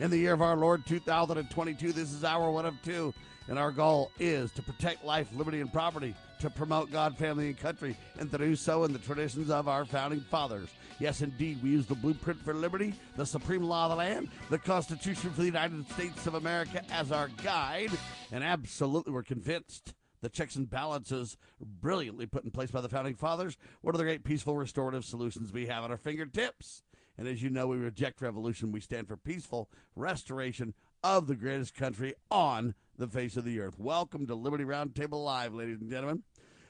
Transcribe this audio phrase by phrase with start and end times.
[0.00, 1.92] in the year of our Lord 2022.
[1.92, 3.12] This is our one of two,
[3.48, 7.58] and our goal is to protect life, liberty, and property, to promote God, family, and
[7.58, 10.68] country, and to do so in the traditions of our founding fathers.
[11.00, 14.58] Yes, indeed, we use the blueprint for liberty, the supreme law of the land, the
[14.58, 17.90] Constitution for the United States of America as our guide,
[18.32, 23.14] and absolutely we're convinced the checks and balances brilliantly put in place by the founding
[23.14, 23.56] fathers.
[23.82, 26.82] What are the great peaceful restorative solutions we have at our fingertips?
[27.18, 28.70] And as you know, we reject revolution.
[28.70, 33.76] We stand for peaceful restoration of the greatest country on the face of the earth.
[33.76, 36.22] Welcome to Liberty Roundtable Live, ladies and gentlemen.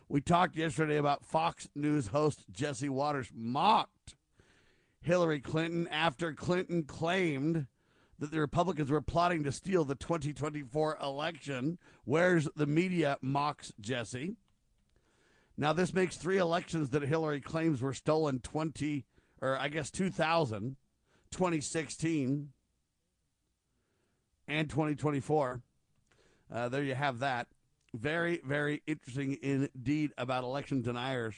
[0.09, 4.17] We talked yesterday about Fox News host Jesse Watters mocked
[5.03, 7.67] Hillary Clinton after Clinton claimed
[8.19, 11.79] that the Republicans were plotting to steal the 2024 election.
[12.07, 14.37] Where's the media mocks Jesse?
[15.59, 19.05] Now, this makes three elections that Hillary claims were stolen 20
[19.41, 20.77] or I guess 2000,
[21.31, 22.49] 2016,
[24.49, 25.61] and 2024.
[26.51, 27.47] Uh, there you have that.
[27.95, 31.35] Very, very interesting indeed about election deniers.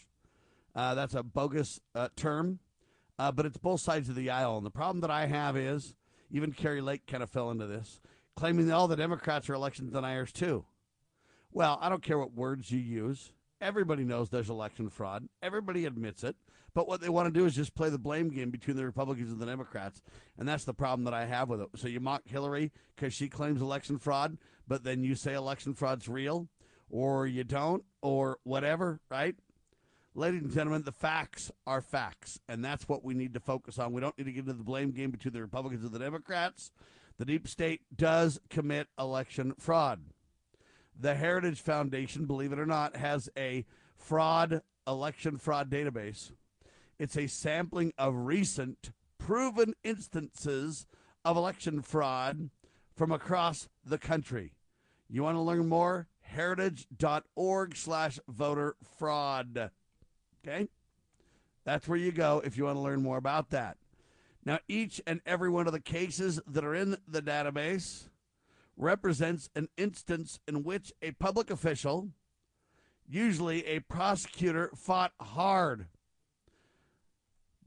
[0.74, 2.60] Uh, that's a bogus uh, term,
[3.18, 4.56] uh, but it's both sides of the aisle.
[4.56, 5.94] And the problem that I have is
[6.30, 8.00] even Kari Lake kind of fell into this,
[8.36, 10.64] claiming that all the Democrats are election deniers too.
[11.52, 13.32] Well, I don't care what words you use.
[13.60, 15.28] Everybody knows there's election fraud.
[15.42, 16.36] Everybody admits it.
[16.74, 19.30] But what they want to do is just play the blame game between the Republicans
[19.30, 20.02] and the Democrats.
[20.38, 21.68] And that's the problem that I have with it.
[21.76, 24.38] So you mock Hillary because she claims election fraud,
[24.68, 26.48] but then you say election fraud's real,
[26.88, 29.34] or you don't, or whatever, right?
[30.14, 33.92] Ladies and gentlemen, the facts are facts, and that's what we need to focus on.
[33.92, 36.72] We don't need to get into the blame game between the Republicans and the Democrats.
[37.18, 40.00] The deep state does commit election fraud.
[40.98, 43.64] The Heritage Foundation, believe it or not, has a
[43.96, 46.32] fraud election fraud database
[47.00, 50.86] it's a sampling of recent proven instances
[51.24, 52.50] of election fraud
[52.94, 54.52] from across the country.
[55.08, 56.08] You want to learn more?
[56.20, 59.70] Heritage.org slash voter fraud.
[60.46, 60.68] Okay?
[61.64, 63.78] That's where you go if you want to learn more about that.
[64.44, 68.10] Now, each and every one of the cases that are in the database
[68.76, 72.10] represents an instance in which a public official,
[73.08, 75.86] usually a prosecutor, fought hard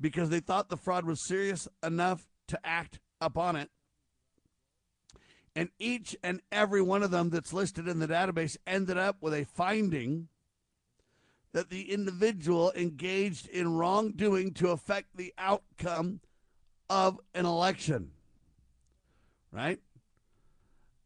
[0.03, 3.69] because they thought the fraud was serious enough to act upon it.
[5.55, 9.33] And each and every one of them that's listed in the database ended up with
[9.33, 10.27] a finding
[11.53, 16.19] that the individual engaged in wrongdoing to affect the outcome
[16.89, 18.11] of an election.
[19.53, 19.79] Right?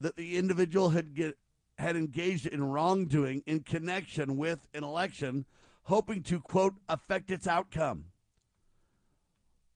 [0.02, 1.38] That the individual had get,
[1.78, 5.46] had engaged in wrongdoing in connection with an election,
[5.84, 8.06] hoping to quote affect its outcome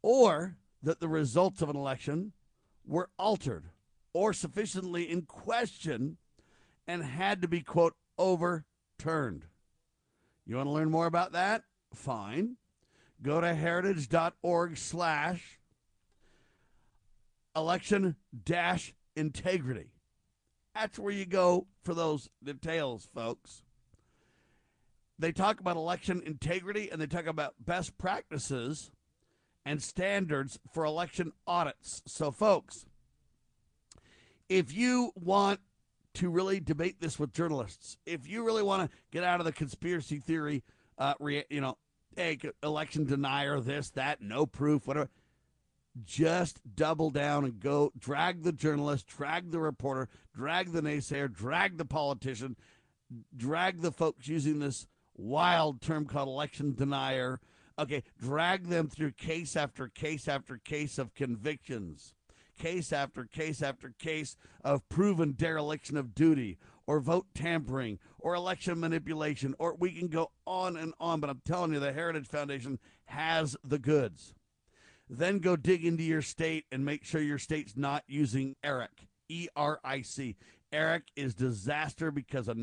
[0.01, 2.33] or that the results of an election
[2.85, 3.69] were altered
[4.13, 6.17] or sufficiently in question
[6.87, 9.45] and had to be, quote, overturned.
[10.45, 11.63] You want to learn more about that?
[11.93, 12.57] Fine.
[13.21, 15.59] Go to heritage.org slash
[17.55, 19.91] election dash integrity.
[20.73, 23.63] That's where you go for those details, folks.
[25.19, 28.89] They talk about election integrity and they talk about best practices
[29.65, 32.01] and standards for election audits.
[32.05, 32.85] So, folks,
[34.49, 35.59] if you want
[36.15, 39.51] to really debate this with journalists, if you really want to get out of the
[39.51, 40.63] conspiracy theory,
[40.97, 41.77] uh, re, you know,
[42.15, 45.09] hey, election denier, this, that, no proof, whatever,
[46.03, 51.77] just double down and go drag the journalist, drag the reporter, drag the naysayer, drag
[51.77, 52.55] the politician,
[53.35, 57.39] drag the folks using this wild term called election denier
[57.81, 62.13] Okay, drag them through case after case after case of convictions,
[62.59, 68.79] case after case after case of proven dereliction of duty, or vote tampering, or election
[68.79, 71.19] manipulation, or we can go on and on.
[71.19, 74.35] But I'm telling you, the Heritage Foundation has the goods.
[75.09, 79.47] Then go dig into your state and make sure your state's not using ERIC, E
[79.55, 80.35] R I C.
[80.71, 82.57] ERIC is disaster because of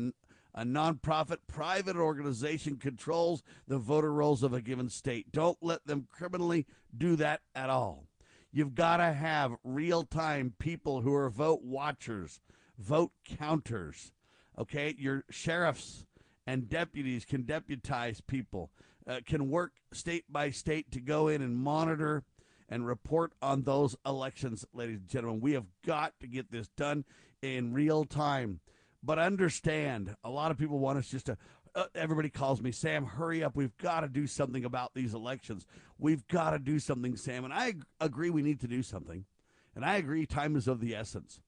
[0.53, 5.31] a nonprofit private organization controls the voter rolls of a given state.
[5.31, 6.65] Don't let them criminally
[6.95, 8.05] do that at all.
[8.51, 12.41] You've got to have real time people who are vote watchers,
[12.77, 14.11] vote counters.
[14.57, 16.05] Okay, your sheriffs
[16.47, 18.71] and deputies can deputize people,
[19.07, 22.23] uh, can work state by state to go in and monitor
[22.67, 25.41] and report on those elections, ladies and gentlemen.
[25.41, 27.05] We have got to get this done
[27.41, 28.59] in real time.
[29.01, 31.37] But understand, a lot of people want us just to.
[31.75, 33.05] Uh, everybody calls me Sam.
[33.05, 33.55] Hurry up!
[33.55, 35.65] We've got to do something about these elections.
[35.97, 37.45] We've got to do something, Sam.
[37.45, 39.25] And I agree we need to do something,
[39.75, 41.39] and I agree time is of the essence.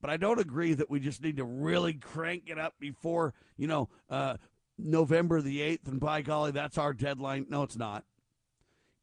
[0.00, 3.66] But I don't agree that we just need to really crank it up before you
[3.66, 4.36] know uh,
[4.78, 5.88] November the eighth.
[5.88, 7.46] And by golly, that's our deadline.
[7.48, 8.04] No, it's not.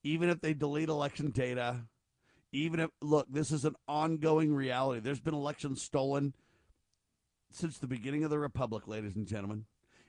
[0.04, 1.82] Even if they delete election data,
[2.52, 5.02] even if look, this is an ongoing reality.
[5.02, 6.34] There's been elections stolen
[7.52, 9.66] since the beginning of the republic, ladies and gentlemen,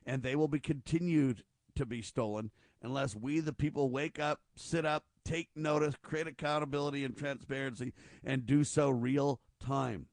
[0.06, 1.44] and they will be continued
[1.76, 2.50] to be stolen
[2.82, 7.92] unless we, the people, wake up, sit up, take notice, create accountability and transparency,
[8.25, 10.06] and do so real time.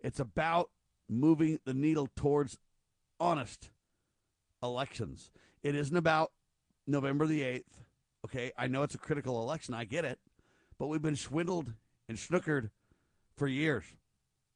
[0.00, 0.70] It's about
[1.08, 2.58] moving the needle towards
[3.18, 3.70] honest
[4.62, 5.30] elections.
[5.62, 6.32] It isn't about
[6.86, 7.62] November the 8th.
[8.24, 9.74] Okay, I know it's a critical election.
[9.74, 10.18] I get it.
[10.78, 11.72] But we've been swindled
[12.08, 12.70] and snookered
[13.36, 13.84] for years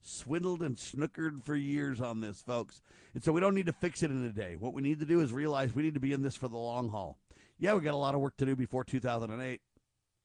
[0.07, 2.83] swindled and snookered for years on this, folks.
[3.15, 4.57] And so we don't need to fix it in a day.
[4.59, 6.57] What we need to do is realize we need to be in this for the
[6.57, 7.19] long haul.
[7.59, 9.61] Yeah, we got a lot of work to do before 2008.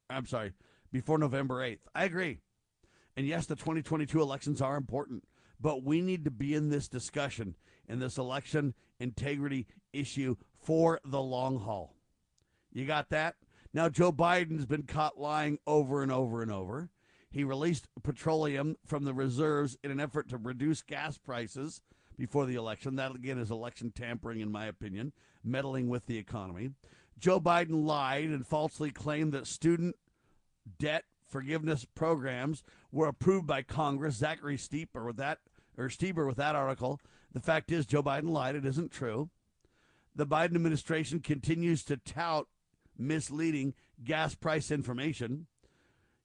[0.09, 0.53] I'm sorry,
[0.91, 1.79] before November 8th.
[1.95, 2.39] I agree.
[3.15, 5.23] And yes, the 2022 elections are important,
[5.59, 7.55] but we need to be in this discussion
[7.87, 11.95] in this election integrity issue for the long haul.
[12.71, 13.35] You got that?
[13.73, 16.89] Now, Joe Biden's been caught lying over and over and over.
[17.31, 21.81] He released petroleum from the reserves in an effort to reduce gas prices
[22.17, 22.97] before the election.
[22.97, 25.13] That, again, is election tampering, in my opinion,
[25.43, 26.71] meddling with the economy.
[27.17, 29.95] Joe Biden lied and falsely claimed that student
[30.77, 34.15] debt forgiveness programs were approved by Congress.
[34.15, 35.39] Zachary Stieber with that
[35.77, 36.99] or Stieber with that article.
[37.31, 38.55] The fact is, Joe Biden lied.
[38.55, 39.29] It isn't true.
[40.13, 42.47] The Biden administration continues to tout
[42.97, 43.73] misleading
[44.03, 45.47] gas price information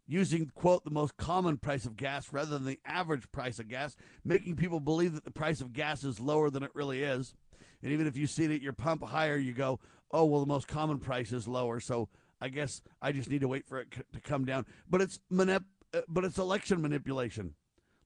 [0.06, 3.96] using, quote, the most common price of gas rather than the average price of gas,
[4.24, 7.34] making people believe that the price of gas is lower than it really is.
[7.82, 9.80] And even if you see it at your pump higher, you go,
[10.10, 11.80] oh, well, the most common price is lower.
[11.80, 12.08] So
[12.40, 14.66] I guess I just need to wait for it to come down.
[14.88, 15.64] But it's manip-
[15.94, 17.54] uh, but it's election manipulation,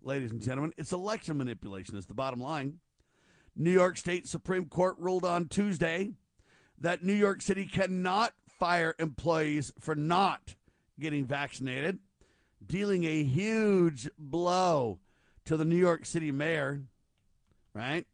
[0.03, 0.73] ladies and gentlemen.
[0.77, 2.79] It's election manipulation is the bottom line.
[3.57, 6.13] New York State Supreme Court ruled on Tuesday
[6.79, 10.55] that New York City cannot fire employees for not
[11.01, 11.99] getting vaccinated,
[12.65, 14.99] dealing a huge blow
[15.47, 16.83] to the New York City mayor,
[17.75, 18.07] right?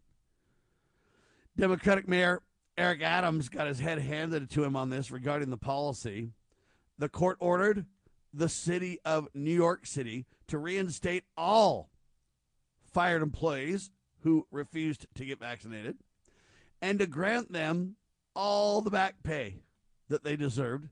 [1.56, 2.42] Democratic Mayor
[2.78, 6.30] Eric Adams got his head handed to him on this regarding the policy.
[6.98, 7.86] The court ordered
[8.32, 11.90] the city of New York City to reinstate all
[12.92, 13.90] fired employees
[14.20, 15.96] who refused to get vaccinated
[16.82, 17.96] and to grant them
[18.34, 19.56] all the back pay
[20.08, 20.88] that they deserved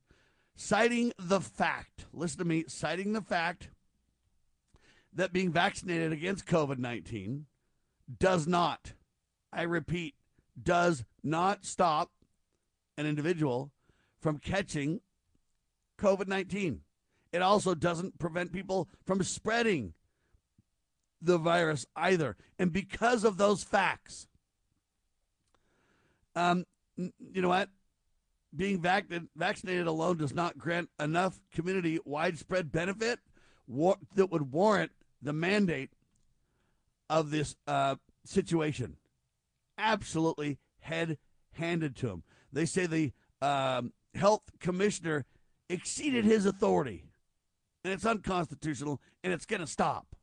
[0.56, 3.70] citing the fact, listen to me, citing the fact
[5.12, 7.46] that being vaccinated against COVID 19
[8.18, 8.92] does not,
[9.52, 10.14] I repeat,
[10.60, 12.10] does not stop
[12.96, 13.70] an individual
[14.20, 15.00] from catching
[15.98, 16.80] COVID 19.
[17.32, 19.94] It also doesn't prevent people from spreading
[21.20, 22.36] the virus either.
[22.58, 24.28] And because of those facts,
[26.36, 26.64] um,
[26.96, 27.70] you know what?
[28.54, 33.18] Being vac- vaccinated alone does not grant enough community widespread benefit
[33.66, 34.92] war- that would warrant
[35.22, 35.90] the mandate
[37.10, 38.96] of this uh, situation.
[39.78, 41.18] Absolutely head
[41.52, 42.22] handed to him.
[42.52, 45.24] They say the um, health commissioner
[45.68, 47.04] exceeded his authority,
[47.82, 50.14] and it's unconstitutional, and it's going to stop.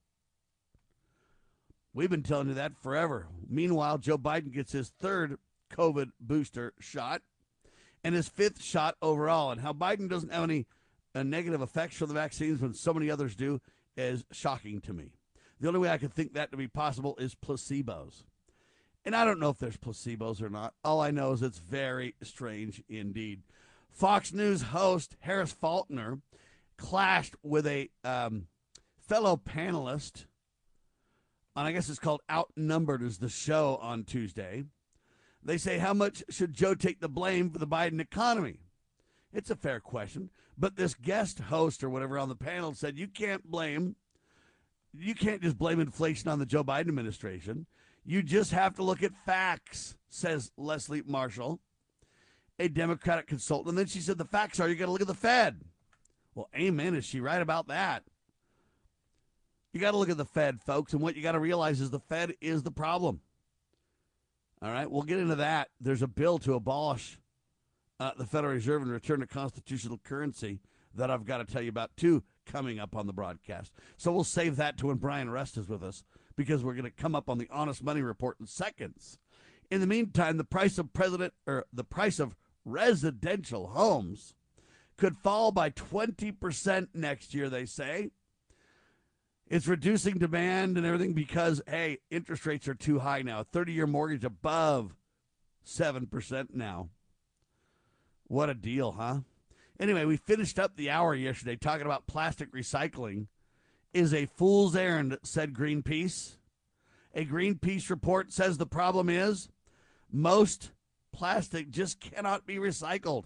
[1.93, 3.27] We've been telling you that forever.
[3.49, 5.37] Meanwhile, Joe Biden gets his third
[5.73, 7.21] COVID booster shot
[8.03, 9.51] and his fifth shot overall.
[9.51, 10.67] And how Biden doesn't have any
[11.13, 13.61] uh, negative effects from the vaccines when so many others do
[13.97, 15.11] is shocking to me.
[15.59, 18.23] The only way I could think that to be possible is placebos.
[19.03, 20.73] And I don't know if there's placebos or not.
[20.83, 23.41] All I know is it's very strange indeed.
[23.91, 26.19] Fox News host Harris Faulkner
[26.77, 28.47] clashed with a um,
[28.97, 30.25] fellow panelist
[31.55, 34.63] on, I guess it's called Outnumbered, is the show on Tuesday.
[35.43, 38.59] They say, how much should Joe take the blame for the Biden economy?
[39.33, 40.29] It's a fair question.
[40.57, 43.95] But this guest host or whatever on the panel said, you can't blame,
[44.93, 47.65] you can't just blame inflation on the Joe Biden administration.
[48.05, 51.59] You just have to look at facts, says Leslie Marshall,
[52.59, 53.69] a Democratic consultant.
[53.69, 55.61] And then she said, the facts are you got to look at the Fed.
[56.35, 56.95] Well, amen.
[56.95, 58.03] Is she right about that?
[59.73, 61.89] You got to look at the Fed, folks, and what you got to realize is
[61.89, 63.21] the Fed is the problem.
[64.61, 65.69] All right, we'll get into that.
[65.79, 67.19] There's a bill to abolish
[67.99, 70.59] uh, the Federal Reserve and return to constitutional currency
[70.93, 73.71] that I've got to tell you about too coming up on the broadcast.
[73.97, 76.03] So we'll save that to when Brian Rust is with us
[76.35, 79.17] because we're going to come up on the honest money report in seconds.
[79.69, 84.35] In the meantime, the price of president or the price of residential homes
[84.97, 88.11] could fall by 20% next year, they say.
[89.51, 93.43] It's reducing demand and everything because, hey, interest rates are too high now.
[93.43, 94.95] 30 year mortgage above
[95.67, 96.87] 7% now.
[98.27, 99.17] What a deal, huh?
[99.77, 103.27] Anyway, we finished up the hour yesterday talking about plastic recycling
[103.93, 106.37] is a fool's errand, said Greenpeace.
[107.13, 109.49] A Greenpeace report says the problem is
[110.09, 110.71] most
[111.11, 113.25] plastic just cannot be recycled.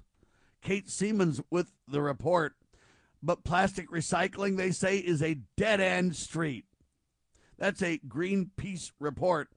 [0.64, 2.56] Kate Siemens with the report.
[3.26, 6.66] But plastic recycling, they say, is a dead end street.
[7.58, 9.50] That's a Greenpeace report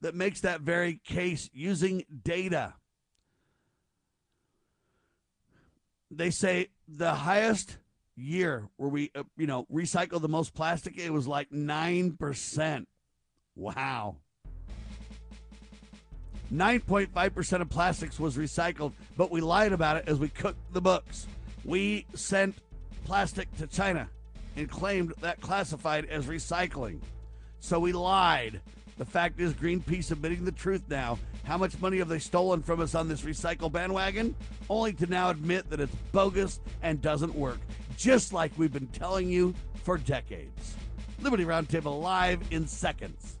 [0.00, 2.72] that makes that very case using data.
[6.10, 7.76] They say the highest
[8.16, 12.86] year where we, uh, you know, recycled the most plastic, it was like 9%.
[13.56, 14.16] Wow.
[16.50, 21.26] 9.5% of plastics was recycled, but we lied about it as we cooked the books.
[21.64, 22.56] We sent
[23.04, 24.08] plastic to China
[24.56, 27.00] and claimed that classified as recycling.
[27.60, 28.60] So we lied.
[28.98, 31.18] The fact is, Greenpeace admitting the truth now.
[31.44, 34.36] How much money have they stolen from us on this recycle bandwagon?
[34.70, 37.58] Only to now admit that it's bogus and doesn't work,
[37.96, 40.76] just like we've been telling you for decades.
[41.20, 43.40] Liberty Roundtable live in seconds.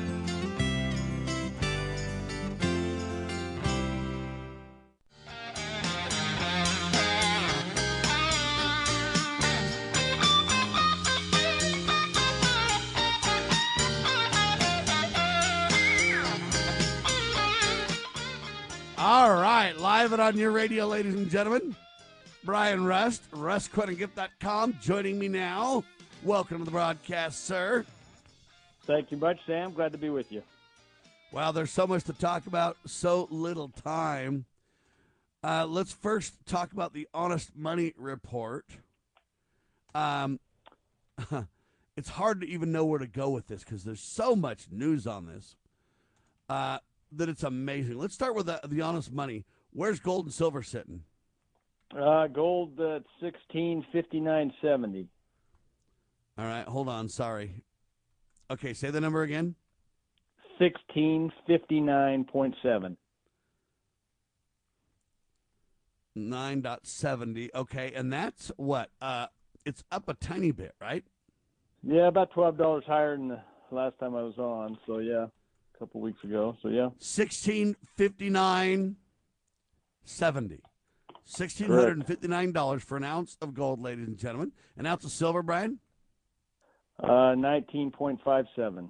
[20.31, 21.75] On your radio, ladies and gentlemen.
[22.45, 25.83] Brian Rust, rustcoinandgift.com, joining me now.
[26.23, 27.85] Welcome to the broadcast, sir.
[28.85, 29.73] Thank you much, Sam.
[29.73, 30.41] Glad to be with you.
[31.33, 34.45] Wow, there's so much to talk about, so little time.
[35.43, 38.65] Uh, let's first talk about the Honest Money Report.
[39.93, 40.39] Um,
[41.97, 45.05] it's hard to even know where to go with this because there's so much news
[45.05, 45.57] on this
[46.47, 46.77] uh,
[47.11, 47.97] that it's amazing.
[47.97, 49.43] Let's start with the, the Honest Money.
[49.73, 51.03] Where's gold and silver sitting?
[51.97, 55.07] Uh, gold at sixteen fifty nine seventy.
[56.37, 57.09] All right, hold on.
[57.09, 57.63] Sorry.
[58.49, 59.55] Okay, say the number again.
[60.59, 62.97] Sixteen fifty nine point seven.
[66.17, 67.49] 9.70.
[67.55, 68.89] Okay, and that's what?
[69.01, 69.27] Uh,
[69.65, 71.05] it's up a tiny bit, right?
[71.83, 74.77] Yeah, about twelve dollars higher than the last time I was on.
[74.85, 76.55] So yeah, a couple weeks ago.
[76.61, 78.97] So yeah, sixteen fifty nine
[80.03, 80.61] seventy.
[81.25, 84.51] Sixteen hundred and fifty nine dollars for an ounce of gold, ladies and gentlemen.
[84.77, 85.79] An ounce of silver, Brian.
[87.01, 88.89] uh, nineteen point five seven,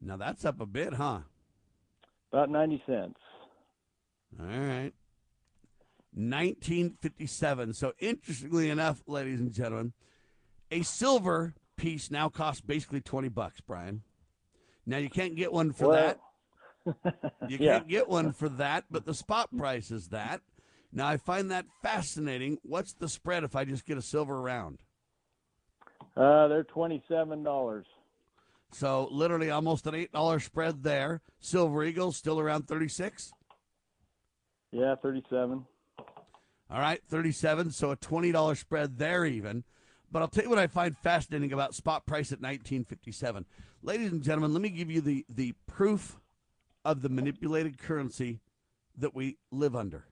[0.00, 1.20] Now that's up a bit, huh?
[2.32, 3.18] about ninety cents.
[4.38, 4.92] All right.
[6.14, 7.74] 1957.
[7.74, 9.92] So, interestingly enough, ladies and gentlemen,
[10.70, 14.02] a silver piece now costs basically 20 bucks, Brian.
[14.86, 16.18] Now, you can't get one for Well, that.
[16.86, 16.92] You
[17.58, 17.78] yeah.
[17.78, 20.40] can't get one for that, but the spot price is that.
[20.92, 22.58] Now, I find that fascinating.
[22.62, 24.78] What's the spread if I just get a silver round?
[26.16, 27.86] Uh, they're twenty-seven dollars.
[28.72, 31.22] So, literally almost an $8 spread there.
[31.38, 33.32] Silver Eagle still around 36.
[34.72, 35.64] Yeah, thirty-seven.
[36.68, 39.62] All right, 37, so a $20 spread there even.
[40.10, 43.44] But I'll tell you what I find fascinating about spot price at 1957.
[43.82, 46.18] Ladies and gentlemen, let me give you the, the proof
[46.86, 48.38] of the manipulated currency
[48.96, 50.06] that we live under.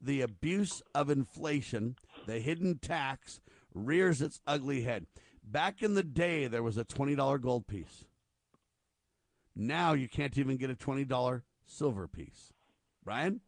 [0.00, 1.96] The abuse of inflation,
[2.26, 3.40] the hidden tax,
[3.72, 5.06] rears its ugly head.
[5.42, 8.04] Back in the day, there was a $20 gold piece.
[9.56, 12.52] Now you can't even get a $20 silver piece.
[13.02, 13.40] Brian?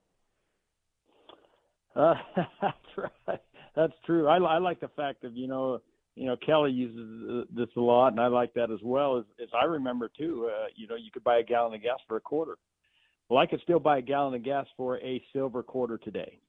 [1.95, 2.15] Uh,
[2.63, 3.43] that's right.
[3.75, 4.29] That's true.
[4.29, 5.83] I, I like the fact of, you know,
[6.17, 9.19] you know, Kelly uses this a lot, and I like that as well.
[9.19, 11.99] As, as I remember too, uh, you know, you could buy a gallon of gas
[12.09, 12.57] for a quarter.
[13.29, 16.41] Well, I could still buy a gallon of gas for a silver quarter today.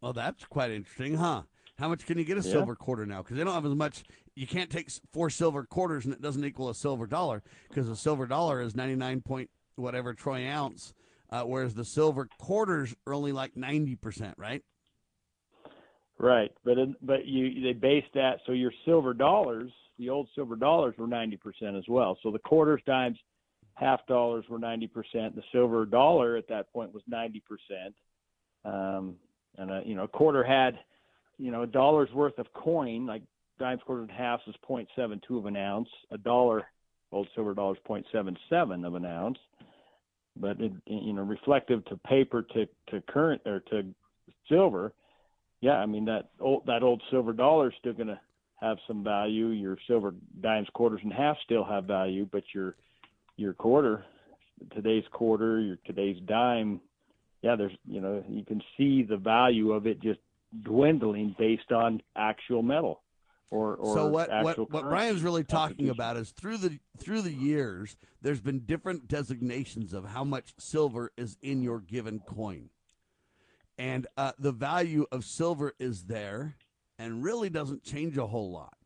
[0.00, 1.42] Well, that's quite interesting, huh?
[1.78, 2.52] How much can you get a Yeah.
[2.52, 3.22] silver quarter now?
[3.22, 4.04] Because they don't have as much.
[4.34, 7.96] You can't take four silver quarters and it doesn't equal a silver dollar because a
[7.96, 10.92] silver dollar is 99 point whatever troy ounce,
[11.30, 14.62] uh, whereas the silver quarters are only like 90%, right?
[16.20, 20.56] Right, but in, but you they based that so your silver dollars, the old silver
[20.56, 22.18] dollars were ninety percent as well.
[22.24, 23.18] So the quarters, dimes,
[23.74, 25.36] half dollars were ninety percent.
[25.36, 27.94] The silver dollar at that point was ninety percent,
[28.64, 29.14] um,
[29.58, 30.80] and a, you know a quarter had
[31.38, 33.22] you know a dollar's worth of coin like
[33.60, 35.88] dimes, quarters, and halves is point seven two of an ounce.
[36.10, 36.64] A dollar,
[37.12, 39.38] old silver dollar is point seven seven of an ounce.
[40.36, 43.84] But it, you know reflective to paper to to current or to
[44.48, 44.92] silver
[45.60, 48.20] yeah, I mean that old that old silver dollar is still going to
[48.60, 49.48] have some value.
[49.48, 52.76] Your silver dimes, quarters, and halves still have value, but your
[53.36, 54.04] your quarter,
[54.74, 56.80] today's quarter, your today's dime,
[57.42, 60.20] yeah, there's you know you can see the value of it just
[60.62, 63.02] dwindling based on actual metal
[63.50, 67.32] or or so what what, what Brian's really talking about is through the through the
[67.32, 72.70] years, there's been different designations of how much silver is in your given coin,
[73.78, 76.56] and uh, the value of silver is there,
[76.98, 78.76] and really doesn't change a whole lot.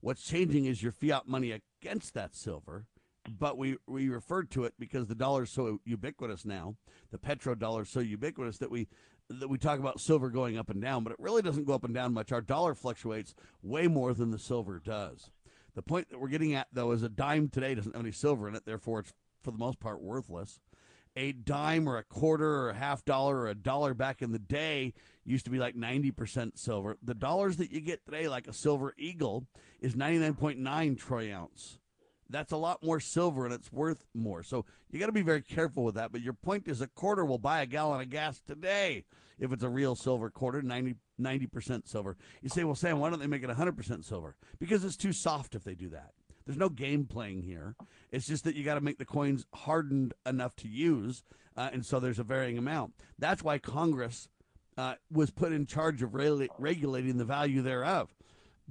[0.00, 2.86] What's changing is your fiat money against that silver,
[3.28, 6.76] but we we refer to it because the dollar is so ubiquitous now.
[7.10, 8.88] The petrodollar is so ubiquitous that we
[9.28, 11.84] that we talk about silver going up and down, but it really doesn't go up
[11.84, 12.32] and down much.
[12.32, 15.30] Our dollar fluctuates way more than the silver does.
[15.74, 18.46] The point that we're getting at, though, is a dime today doesn't have any silver
[18.48, 20.60] in it, therefore it's for the most part worthless.
[21.14, 24.38] A dime or a quarter or a half dollar or a dollar back in the
[24.38, 24.94] day
[25.24, 26.96] used to be like 90% silver.
[27.02, 29.46] The dollars that you get today, like a silver eagle,
[29.80, 31.78] is 99.9 troy ounce.
[32.30, 34.42] That's a lot more silver and it's worth more.
[34.42, 36.12] So you got to be very careful with that.
[36.12, 39.04] But your point is a quarter will buy a gallon of gas today
[39.38, 42.16] if it's a real silver quarter, 90, 90% silver.
[42.40, 44.36] You say, well, Sam, why don't they make it 100% silver?
[44.58, 46.12] Because it's too soft if they do that.
[46.44, 47.76] There's no game playing here.
[48.10, 51.22] It's just that you got to make the coins hardened enough to use,
[51.56, 52.94] uh, and so there's a varying amount.
[53.18, 54.28] That's why Congress
[54.76, 58.14] uh, was put in charge of rela- regulating the value thereof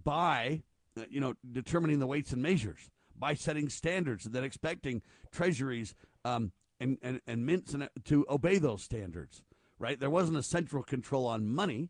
[0.02, 0.64] by,
[0.98, 5.94] uh, you know, determining the weights and measures, by setting standards, and then expecting treasuries
[6.26, 9.44] um, and, and, and mints uh, to obey those standards.
[9.80, 10.00] Right?
[10.00, 11.90] There wasn't a central control on money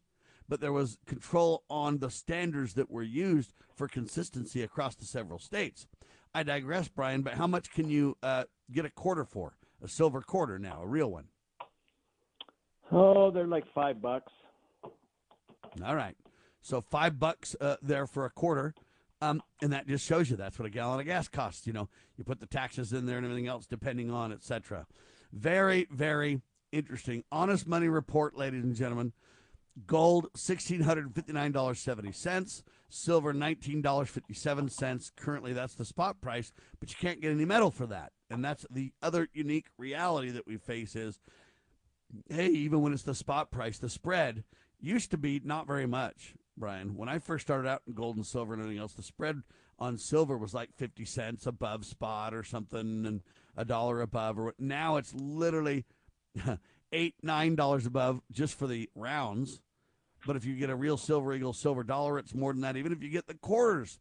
[0.52, 5.40] but there was control on the standards that were used for consistency across the several
[5.40, 5.88] states.
[6.36, 9.54] I digress, Brian, but how much can you uh, get a quarter for?
[9.82, 11.28] A silver quarter now, a real one.
[12.92, 14.34] Oh, they're like five bucks.
[15.86, 16.18] All right.
[16.62, 18.74] So five bucks uh, there for a quarter.
[19.22, 21.66] Um, and that just shows you that's what a gallon of gas costs.
[21.66, 21.88] You know,
[22.18, 24.86] you put the taxes in there and everything else depending on, etc.
[25.32, 26.42] Very, very
[26.74, 27.24] interesting.
[27.32, 29.14] Honest money report, ladies and gentlemen.
[29.88, 32.64] Gold, $1,659.70.
[32.90, 35.12] Silver, $19.57.
[35.16, 38.12] Currently, that's the spot price, but you can't get any metal for that.
[38.30, 41.22] And that's the other unique reality that we face is,
[42.30, 44.44] hey, even when it's the spot price, the spread
[44.80, 46.36] used to be not very much.
[46.58, 46.96] Brian.
[46.96, 49.42] When I first started out in gold and silver and everything else, the spread
[49.80, 53.22] on silver was like 50 cents above spot or something and
[53.58, 54.38] a dollar above.
[54.38, 55.86] Or Now it's literally
[56.92, 59.62] eight, nine dollars above just for the rounds.
[60.26, 62.78] But if you get a real silver eagle silver dollar, it's more than that.
[62.78, 64.00] Even if you get the quarters,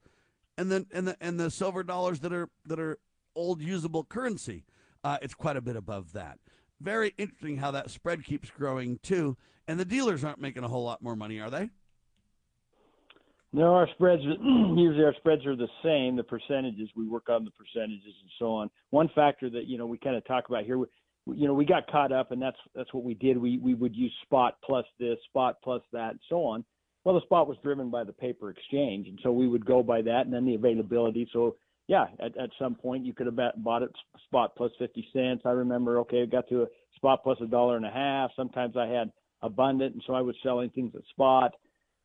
[0.58, 2.98] and then and the and the silver dollars that are that are
[3.34, 4.64] old usable currency,
[5.04, 6.38] uh, it's quite a bit above that.
[6.80, 9.36] Very interesting how that spread keeps growing too.
[9.68, 11.70] And the dealers aren't making a whole lot more money, are they?
[13.52, 16.16] No, our spreads usually our spreads are the same.
[16.16, 18.70] The percentages we work on the percentages and so on.
[18.90, 20.78] One factor that you know we kind of talk about here,
[21.26, 23.38] you know, we got caught up, and that's that's what we did.
[23.38, 26.64] We we would use spot plus this, spot plus that, and so on.
[27.04, 30.02] Well, the spot was driven by the paper exchange, and so we would go by
[30.02, 31.28] that, and then the availability.
[31.32, 31.56] So
[31.90, 33.90] yeah, at, at some point you could have bought it
[34.26, 35.42] spot plus 50 cents.
[35.44, 38.30] I remember, okay, it got to a spot plus a dollar and a half.
[38.36, 39.10] Sometimes I had
[39.42, 41.54] abundant, and so I was selling things at spot.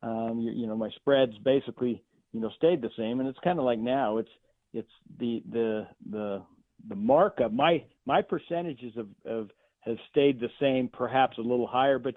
[0.02, 2.02] Um, you, you know, my spreads basically,
[2.32, 4.18] you know, stayed the same, and it's kind of like now.
[4.18, 4.30] It's
[4.72, 6.42] it's the the the
[6.88, 7.52] the markup.
[7.52, 8.92] My my percentages
[9.24, 12.16] of have stayed the same, perhaps a little higher, but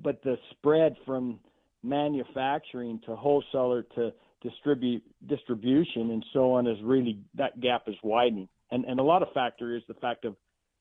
[0.00, 1.38] but the spread from
[1.82, 8.48] manufacturing to wholesaler to distribute distribution and so on is really that gap is widening.
[8.70, 10.36] And and a lot of factor is the fact of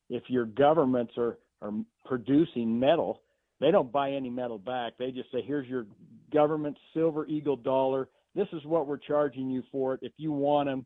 [0.10, 1.72] if your governments are are
[2.06, 3.22] producing metal,
[3.60, 4.94] they don't buy any metal back.
[4.98, 5.86] They just say, here's your
[6.34, 8.10] government silver eagle dollar.
[8.34, 10.00] This is what we're charging you for it.
[10.02, 10.86] If you want them,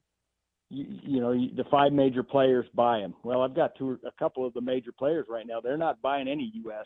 [0.70, 3.14] you, you know the five major players buy them.
[3.24, 5.62] Well, I've got two, a couple of the major players right now.
[5.62, 6.86] They're not buying any U.S.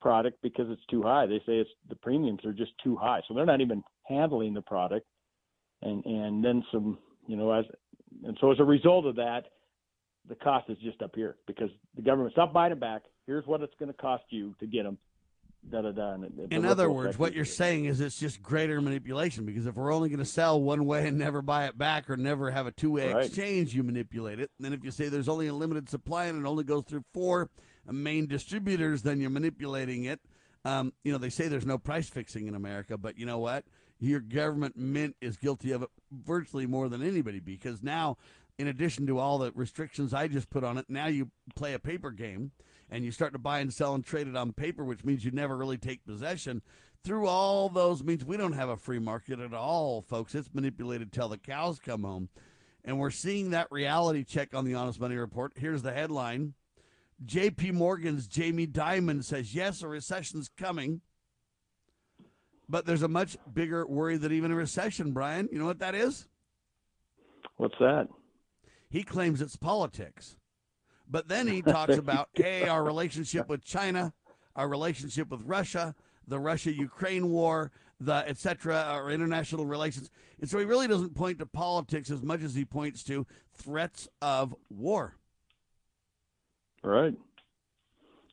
[0.00, 1.26] product because it's too high.
[1.26, 4.62] They say it's the premiums are just too high, so they're not even handling the
[4.62, 5.06] product
[5.82, 7.64] and and then some you know as
[8.24, 9.44] and so as a result of that
[10.28, 13.60] the cost is just up here because the government stop buying them back here's what
[13.60, 14.98] it's going to cost you to get them
[15.68, 16.16] da da da
[16.50, 20.08] in other words what you're saying is it's just greater manipulation because if we're only
[20.08, 23.12] going to sell one way and never buy it back or never have a two-way
[23.12, 23.26] right.
[23.26, 24.50] exchange you manipulate it.
[24.58, 27.04] And then if you say there's only a limited supply and it only goes through
[27.12, 27.50] four
[27.86, 30.20] main distributors then you're manipulating it.
[30.64, 33.64] Um, you know they say there's no price fixing in america but you know what?
[33.98, 38.16] Your government mint is guilty of it virtually more than anybody because now
[38.58, 41.78] in addition to all the restrictions I just put on it, now you play a
[41.78, 42.52] paper game
[42.90, 45.30] and you start to buy and sell and trade it on paper, which means you
[45.30, 46.62] never really take possession.
[47.04, 50.34] Through all those means, we don't have a free market at all, folks.
[50.34, 52.28] It's manipulated till the cows come home.
[52.84, 55.52] And we're seeing that reality check on the Honest Money Report.
[55.56, 56.54] Here's the headline
[57.24, 61.02] JP Morgan's Jamie Dimon says, yes, a recession's coming.
[62.68, 65.48] But there's a much bigger worry that even a recession, Brian.
[65.52, 66.28] You know what that is?
[67.56, 68.08] What's that?
[68.88, 70.36] He claims it's politics.
[71.10, 74.12] But then he talks about, hey, our relationship with China,
[74.56, 75.94] our relationship with Russia,
[76.26, 80.10] the Russia Ukraine war, the etc., our international relations.
[80.40, 84.08] And so he really doesn't point to politics as much as he points to threats
[84.22, 85.16] of war.
[86.82, 87.14] Right.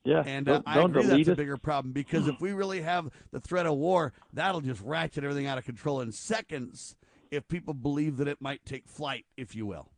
[0.05, 3.41] Yeah, and uh, I agree that's a bigger problem because if we really have the
[3.41, 6.95] threat of war, that'll just ratchet everything out of control in seconds.
[7.29, 9.89] If people believe that it might take flight, if you will.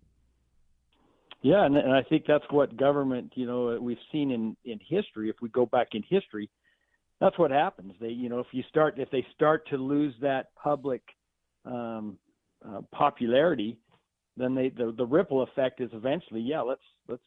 [1.42, 5.30] Yeah, and, and I think that's what government, you know, we've seen in in history.
[5.30, 6.50] If we go back in history,
[7.22, 7.94] that's what happens.
[8.02, 11.02] They, you know, if you start, if they start to lose that public
[11.66, 12.18] um,
[12.68, 13.78] uh, popularity,
[14.36, 17.24] then they the the ripple effect is eventually, yeah, let's let's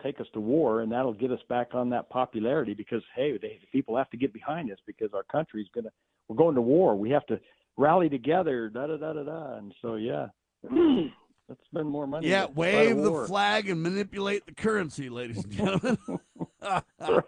[0.00, 3.58] take us to war, and that'll get us back on that popularity because hey, they,
[3.72, 5.90] people have to get behind us because our country's gonna
[6.28, 6.94] we're going to war.
[6.94, 7.40] We have to
[7.76, 8.68] rally together.
[8.68, 9.56] Da da da da da.
[9.56, 10.28] And so yeah.
[11.50, 12.28] Let's spend more money.
[12.28, 15.98] Yeah, wave the flag and manipulate the currency, ladies and gentlemen.
[16.62, 17.24] right.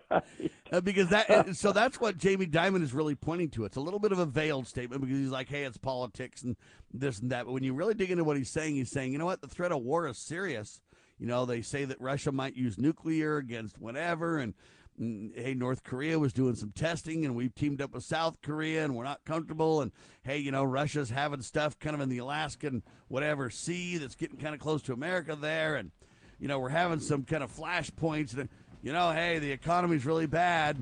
[0.71, 3.65] Uh, because that, so that's what Jamie Dimon is really pointing to.
[3.65, 6.55] It's a little bit of a veiled statement because he's like, "Hey, it's politics and
[6.95, 9.19] this and that." But when you really dig into what he's saying, he's saying, "You
[9.19, 9.41] know what?
[9.41, 10.81] The threat of war is serious."
[11.19, 14.55] You know, they say that Russia might use nuclear against whatever, and, and
[14.98, 18.94] hey, North Korea was doing some testing, and we've teamed up with South Korea, and
[18.94, 19.81] we're not comfortable.
[19.81, 24.14] And hey, you know, Russia's having stuff kind of in the Alaskan whatever sea that's
[24.14, 25.90] getting kind of close to America there, and
[26.38, 28.37] you know, we're having some kind of flashpoints.
[28.37, 28.48] And
[28.83, 30.76] you know, hey, the economy's really bad,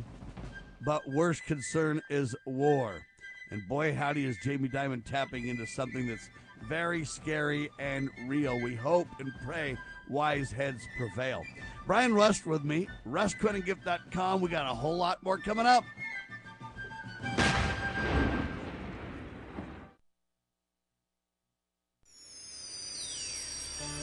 [0.85, 3.03] but worst concern is war.
[3.51, 6.31] And boy, howdy is Jamie Dimon tapping into something that's
[6.69, 8.61] very scary and real.
[8.61, 9.77] We hope and pray
[10.11, 11.43] wise heads prevail.
[11.87, 14.41] Brian Rust with me, rustcoinandgift.com.
[14.41, 15.85] We got a whole lot more coming up.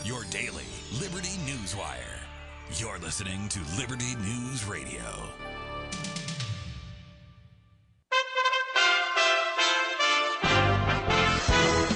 [0.03, 0.63] Your daily
[1.01, 2.19] Liberty News Wire.
[2.75, 5.01] You're listening to Liberty News Radio.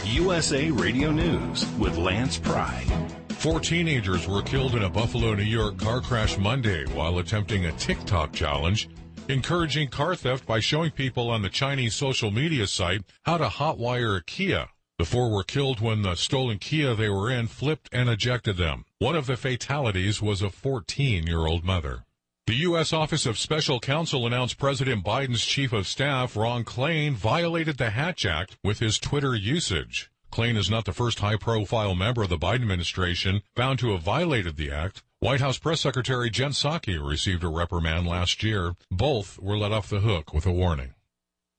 [0.05, 3.20] USA Radio News with Lance Pride.
[3.41, 7.71] Four teenagers were killed in a Buffalo, New York car crash Monday while attempting a
[7.71, 8.87] TikTok challenge,
[9.29, 14.15] encouraging car theft by showing people on the Chinese social media site how to hotwire
[14.15, 14.67] a Kia.
[14.99, 18.85] The four were killed when the stolen Kia they were in flipped and ejected them.
[18.99, 22.05] One of the fatalities was a 14 year old mother.
[22.45, 22.93] The U.S.
[22.93, 28.23] Office of Special Counsel announced President Biden's chief of staff, Ron Klain, violated the Hatch
[28.23, 30.10] Act with his Twitter usage.
[30.31, 34.01] Klain is not the first high profile member of the Biden administration found to have
[34.01, 35.03] violated the act.
[35.19, 38.75] White House Press Secretary Jen Psaki received a reprimand last year.
[38.89, 40.93] Both were let off the hook with a warning.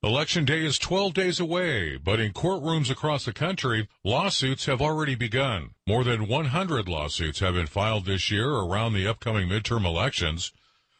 [0.02, 5.14] Election day is 12 days away, but in courtrooms across the country, lawsuits have already
[5.14, 5.74] begun.
[5.87, 10.50] More than 100 lawsuits have been filed this year around the upcoming midterm elections.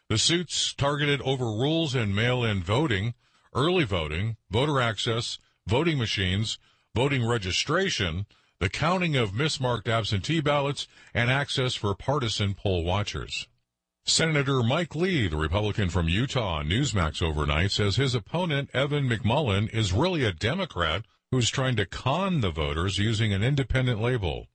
[0.09, 3.15] The suits targeted over rules in mail-in voting,
[3.53, 6.59] early voting, voter access, voting machines,
[6.95, 8.25] voting registration,
[8.59, 13.47] the counting of mismarked absentee ballots, and access for partisan poll watchers.
[14.05, 19.73] Senator Mike Lee, the Republican from Utah on Newsmax overnight, says his opponent, Evan McMullin,
[19.73, 24.47] is really a Democrat who's trying to con the voters using an independent label.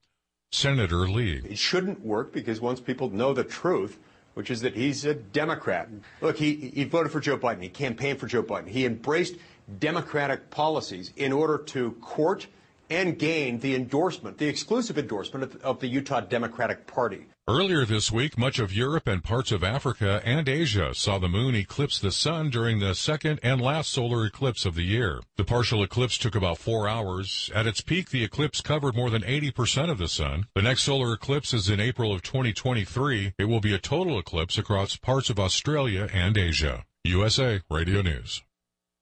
[0.52, 1.42] Senator Lee.
[1.44, 3.98] It shouldn't work because once people know the truth,
[4.34, 5.88] which is that he's a Democrat.
[6.20, 7.62] Look, he, he voted for Joe Biden.
[7.62, 8.68] He campaigned for Joe Biden.
[8.68, 9.34] He embraced
[9.78, 12.46] Democratic policies in order to court
[12.90, 17.26] and gain the endorsement, the exclusive endorsement of, of, the Utah Democratic Party.
[17.46, 21.54] Earlier this week, much of Europe and parts of Africa and Asia saw the moon
[21.54, 25.20] eclipse the sun during the second and last solar eclipse of the year.
[25.36, 27.50] The partial eclipse took about four hours.
[27.54, 30.46] At its peak, the eclipse covered more than 80% of the sun.
[30.54, 33.34] The next solar eclipse is in April of 2023.
[33.38, 36.84] It will be a total eclipse across parts of Australia and Asia.
[37.04, 38.42] USA Radio News.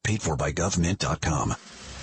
[0.07, 1.57] Paid for by GovMint.com.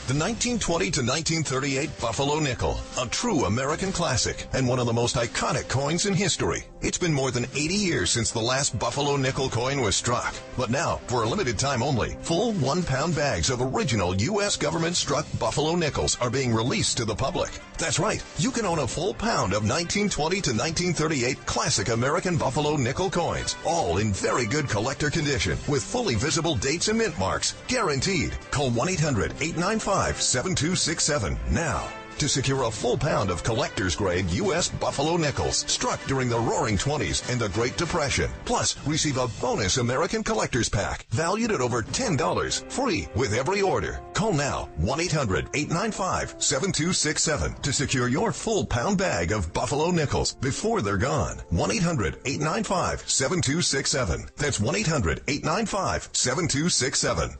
[0.05, 5.15] The 1920 to 1938 Buffalo Nickel, a true American classic and one of the most
[5.15, 6.65] iconic coins in history.
[6.81, 10.35] It's been more than 80 years since the last Buffalo nickel coin was struck.
[10.57, 14.57] But now, for a limited time only, full one pound bags of original U.S.
[14.57, 17.51] government struck Buffalo nickels are being released to the public.
[17.77, 22.75] That's right, you can own a full pound of 1920 to 1938 classic American Buffalo
[22.75, 27.55] nickel coins, all in very good collector condition with fully visible dates and mint marks,
[27.69, 28.35] guaranteed.
[28.51, 34.69] Call 1 800 895 7267 now to secure a full pound of collector's grade U.S.
[34.69, 38.31] Buffalo nickels struck during the Roaring Twenties and the Great Depression.
[38.45, 44.01] Plus, receive a bonus American collector's pack valued at over $10, free with every order.
[44.13, 51.37] Call now 1-800-895-7267 to secure your full pound bag of Buffalo nickels before they're gone.
[51.51, 54.35] 1-800-895-7267.
[54.35, 57.37] That's 1-800-895-7267.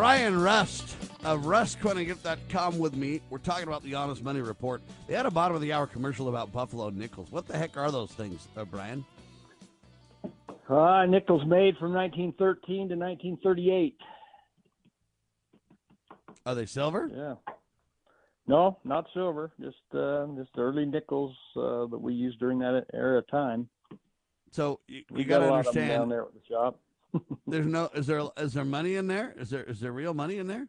[0.00, 3.20] Brian Rust of RustCoinandGift.com with me.
[3.28, 4.80] We're talking about the Honest Money Report.
[5.06, 7.30] They had a bottom of the hour commercial about Buffalo nickels.
[7.30, 9.04] What the heck are those things, uh, Brian?
[10.70, 13.98] Uh, nickels made from 1913 to 1938.
[16.46, 17.10] Are they silver?
[17.14, 17.34] Yeah.
[18.46, 19.52] No, not silver.
[19.60, 23.68] Just uh, just early nickels uh, that we used during that era of time.
[24.50, 26.80] So you, you got to understand down there at the shop.
[27.46, 29.34] There's no is there is there money in there?
[29.38, 30.68] Is there is there real money in there?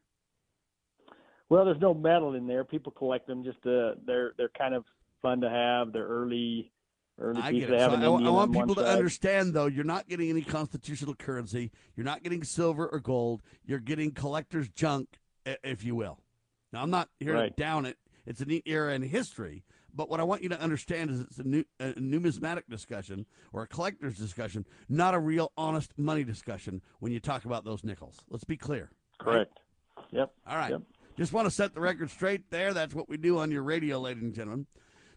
[1.50, 2.64] Well, there's no metal in there.
[2.64, 4.86] People collect them just uh they're they're kind of
[5.22, 5.94] fun to have.
[5.94, 6.72] They're early
[7.20, 7.80] early I get it.
[7.80, 8.98] So I, I, want people to side.
[8.98, 11.72] understand though, you're not getting any constitutional currency.
[11.96, 13.42] You're not getting silver or gold.
[13.66, 16.20] You're getting collector's junk, if you will.
[16.74, 17.56] Now I'm not here right.
[17.56, 17.98] to down it.
[18.26, 19.64] It's a neat era in history,
[19.96, 23.64] but what I want you to understand is it's a, new, a numismatic discussion or
[23.64, 28.18] a collector's discussion, not a real honest money discussion when you talk about those nickels.
[28.30, 28.92] Let's be clear.
[29.20, 29.60] Correct.
[29.98, 30.06] Right?
[30.12, 30.32] Yep.
[30.48, 30.72] All right.
[30.72, 30.82] Yep.
[31.18, 32.74] Just want to set the record straight there.
[32.74, 34.66] That's what we do on your radio, ladies and gentlemen.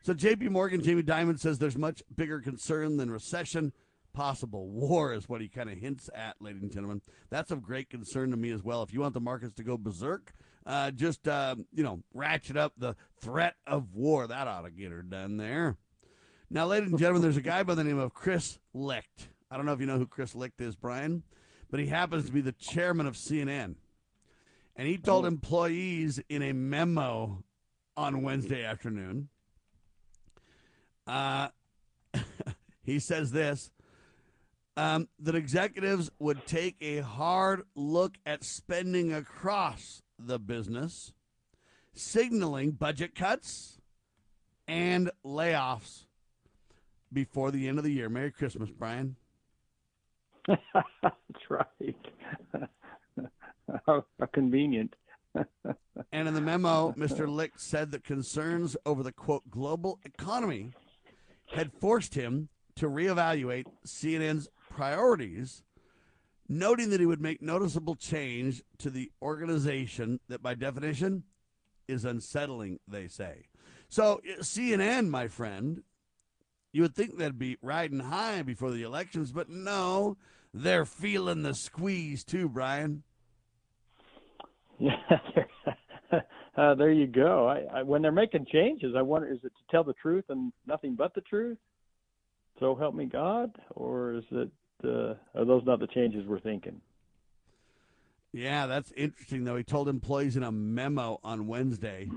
[0.02, 3.72] So JP Morgan, Jamie Dimon says there's much bigger concern than recession.
[4.12, 7.00] Possible war is what he kind of hints at, ladies and gentlemen.
[7.30, 8.82] That's of great concern to me as well.
[8.82, 10.34] If you want the markets to go berserk,
[10.66, 14.26] uh, just uh, you know ratchet up the threat of war.
[14.26, 15.76] That ought to get her done there.
[16.50, 19.28] Now, ladies and gentlemen, there's a guy by the name of Chris Licht.
[19.50, 21.22] I don't know if you know who Chris Licht is, Brian,
[21.70, 23.76] but he happens to be the chairman of CNN.
[24.76, 27.44] And he told employees in a memo
[27.96, 29.28] on Wednesday afternoon,
[31.06, 31.48] uh,
[32.82, 33.70] he says this
[34.76, 41.12] um, that executives would take a hard look at spending across the business,
[41.92, 43.80] signaling budget cuts
[44.66, 46.04] and layoffs
[47.12, 48.08] before the end of the year.
[48.08, 49.16] Merry Christmas, Brian.
[50.48, 51.96] That's right.
[53.86, 54.94] how, convenient.
[56.12, 57.28] and in the memo, Mr.
[57.28, 60.72] Licht said that concerns over the quote global economy
[61.46, 65.62] had forced him to reevaluate CNN's priorities,
[66.48, 71.24] noting that he would make noticeable change to the organization that, by definition,
[71.88, 73.46] is unsettling, they say.
[73.88, 75.82] So, CNN, my friend,
[76.72, 80.16] you would think they'd be riding high before the elections, but no,
[80.52, 83.02] they're feeling the squeeze too, Brian.
[84.78, 84.96] Yeah,
[86.56, 87.48] uh, there you go.
[87.48, 90.52] I, I, when they're making changes, I wonder is it to tell the truth and
[90.66, 91.58] nothing but the truth?
[92.60, 94.50] So help me God, or is it
[94.84, 96.80] uh, are those not the changes we're thinking?
[98.32, 99.56] Yeah, that's interesting though.
[99.56, 102.10] He told employees in a memo on Wednesday.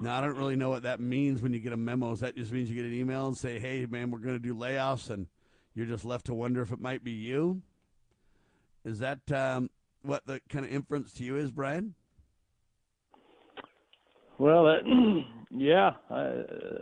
[0.00, 2.12] now I don't really know what that means when you get a memo.
[2.12, 4.42] Is that just means you get an email and say, "Hey, man, we're going to
[4.42, 5.28] do layoffs," and
[5.74, 7.62] you're just left to wonder if it might be you?
[8.84, 9.70] Is that um,
[10.02, 11.94] what the kind of inference to you is, Brian?
[14.38, 14.76] Well, uh,
[15.50, 16.32] yeah, uh,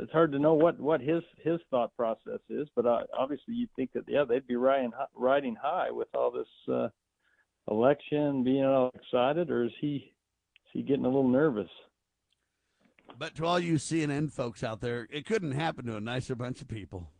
[0.00, 3.74] it's hard to know what what his his thought process is, but uh, obviously you'd
[3.76, 6.88] think that yeah they'd be riding riding high with all this uh,
[7.70, 11.68] election, being all excited, or is he is he getting a little nervous?
[13.18, 16.62] But to all you CNN folks out there, it couldn't happen to a nicer bunch
[16.62, 17.10] of people.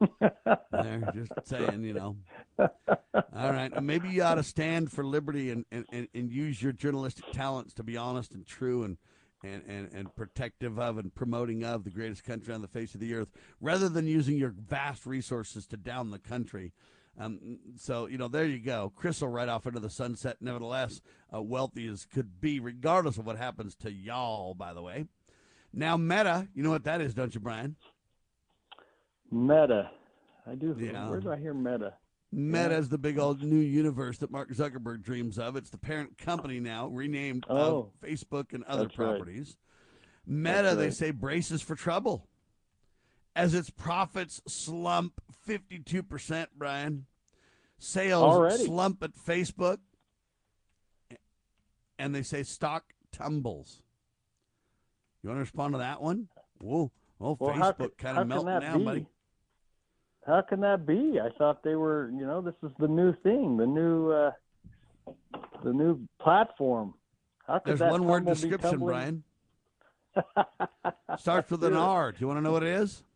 [0.20, 2.16] They're just saying, you know.
[2.58, 3.80] All right.
[3.80, 7.84] Maybe you ought to stand for liberty and, and, and use your journalistic talents to
[7.84, 8.96] be honest and true and,
[9.42, 13.00] and, and, and protective of and promoting of the greatest country on the face of
[13.00, 16.72] the earth rather than using your vast resources to down the country.
[17.18, 18.92] Um, so, you know, there you go.
[18.94, 20.36] Chris will ride off into the sunset.
[20.40, 21.02] Nevertheless,
[21.34, 25.06] uh, wealthy as could be, regardless of what happens to y'all, by the way.
[25.72, 27.76] Now, Meta, you know what that is, don't you, Brian?
[29.30, 29.90] Meta.
[30.46, 30.74] I do.
[30.78, 31.08] Yeah.
[31.08, 31.94] Where do I hear Meta?
[32.32, 35.56] Meta is the big old new universe that Mark Zuckerberg dreams of.
[35.56, 39.56] It's the parent company now, renamed uh, oh, Facebook and other properties.
[40.26, 40.36] Right.
[40.36, 40.74] Meta, right.
[40.74, 42.28] they say, braces for trouble
[43.34, 47.06] as its profits slump 52%, Brian.
[47.78, 48.64] Sales Already?
[48.64, 49.78] slump at Facebook.
[51.98, 53.82] And they say stock tumbles.
[55.22, 56.28] You want to respond to that one?
[56.60, 56.92] Whoa.
[57.20, 59.06] Oh, well, well Facebook kind of melting down, buddy.
[60.30, 61.18] How can that be?
[61.20, 64.30] I thought they were, you know, this is the new thing, the new, uh,
[65.64, 66.94] the new platform.
[67.48, 69.24] How could There's one word description, Brian.
[71.18, 72.12] Starts with an R.
[72.12, 73.02] Do you want to know what it is?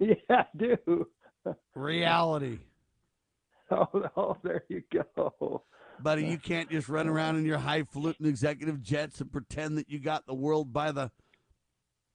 [0.00, 1.06] Yeah, I do.
[1.74, 2.58] Reality.
[3.70, 5.62] Oh, oh, there you go.
[5.98, 9.98] Buddy, you can't just run around in your highfalutin executive jets and pretend that you
[9.98, 11.10] got the world by the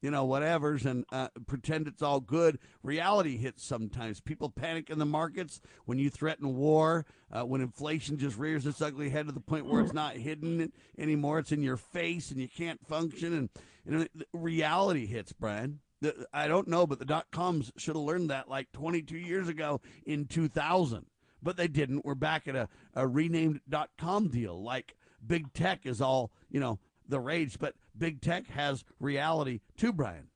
[0.02, 2.60] you know, whatever's and uh, pretend it's all good.
[2.84, 4.22] Reality hits sometimes.
[4.22, 8.82] People panic in the markets when you threaten war, uh, when inflation just rears its
[8.82, 11.40] ugly head to the point where it's not hidden anymore.
[11.40, 13.34] It's in your face and you can't function.
[13.34, 13.50] And,
[13.86, 15.80] and reality hits, Brian.
[16.02, 19.50] The, I don't know, but the dot coms should have learned that like 22 years
[19.50, 21.06] ago in 2000.
[21.42, 22.06] But they didn't.
[22.06, 24.62] We're back at a, a renamed dot com deal.
[24.62, 29.92] Like big tech is all, you know, the rage, but big tech has reality too,
[29.92, 30.28] Brian.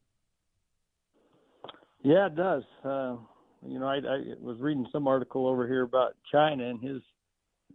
[2.03, 2.63] Yeah, it does.
[2.83, 3.15] Uh,
[3.65, 7.01] you know, I, I was reading some article over here about China and his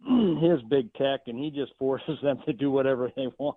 [0.42, 3.56] his big tech, and he just forces them to do whatever they want.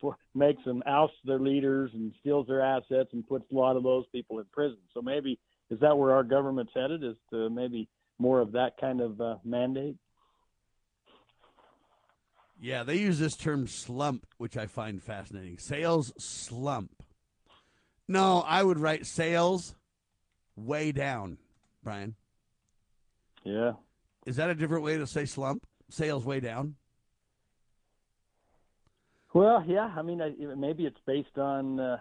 [0.00, 3.82] For, makes them oust their leaders and steals their assets and puts a lot of
[3.82, 4.78] those people in prison.
[4.94, 5.38] So maybe
[5.70, 7.04] is that where our government's headed?
[7.04, 7.86] Is to maybe
[8.18, 9.96] more of that kind of uh, mandate?
[12.62, 15.58] Yeah, they use this term slump, which I find fascinating.
[15.58, 16.90] Sales slump.
[18.06, 19.74] No, I would write sales
[20.56, 21.38] way down,
[21.82, 22.16] Brian.
[23.44, 23.72] Yeah.
[24.26, 25.66] Is that a different way to say slump?
[25.88, 26.74] Sales way down?
[29.32, 29.94] Well, yeah.
[29.96, 30.20] I mean,
[30.58, 31.96] maybe it's based on, uh,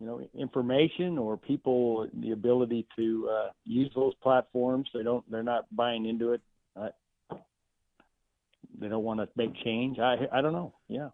[0.00, 4.88] you know, information or people the ability to uh, use those platforms.
[4.92, 5.30] They don't.
[5.30, 6.40] They're not buying into it
[8.78, 9.98] they don't want to make change.
[9.98, 10.74] I I don't know.
[10.88, 11.08] Yeah.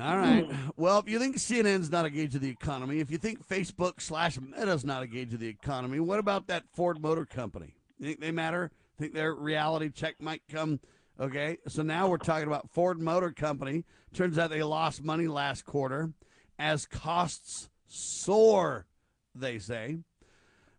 [0.00, 0.48] All right.
[0.76, 4.00] Well, if you think CNN's not a gauge of the economy, if you think Facebook
[4.00, 7.74] slash Meta's not a gauge of the economy, what about that Ford Motor Company?
[8.00, 8.72] Think they matter?
[8.98, 10.80] Think their reality check might come?
[11.20, 11.58] Okay.
[11.68, 13.84] So now we're talking about Ford Motor Company.
[14.12, 16.12] Turns out they lost money last quarter
[16.58, 18.86] as costs soar,
[19.34, 19.98] they say.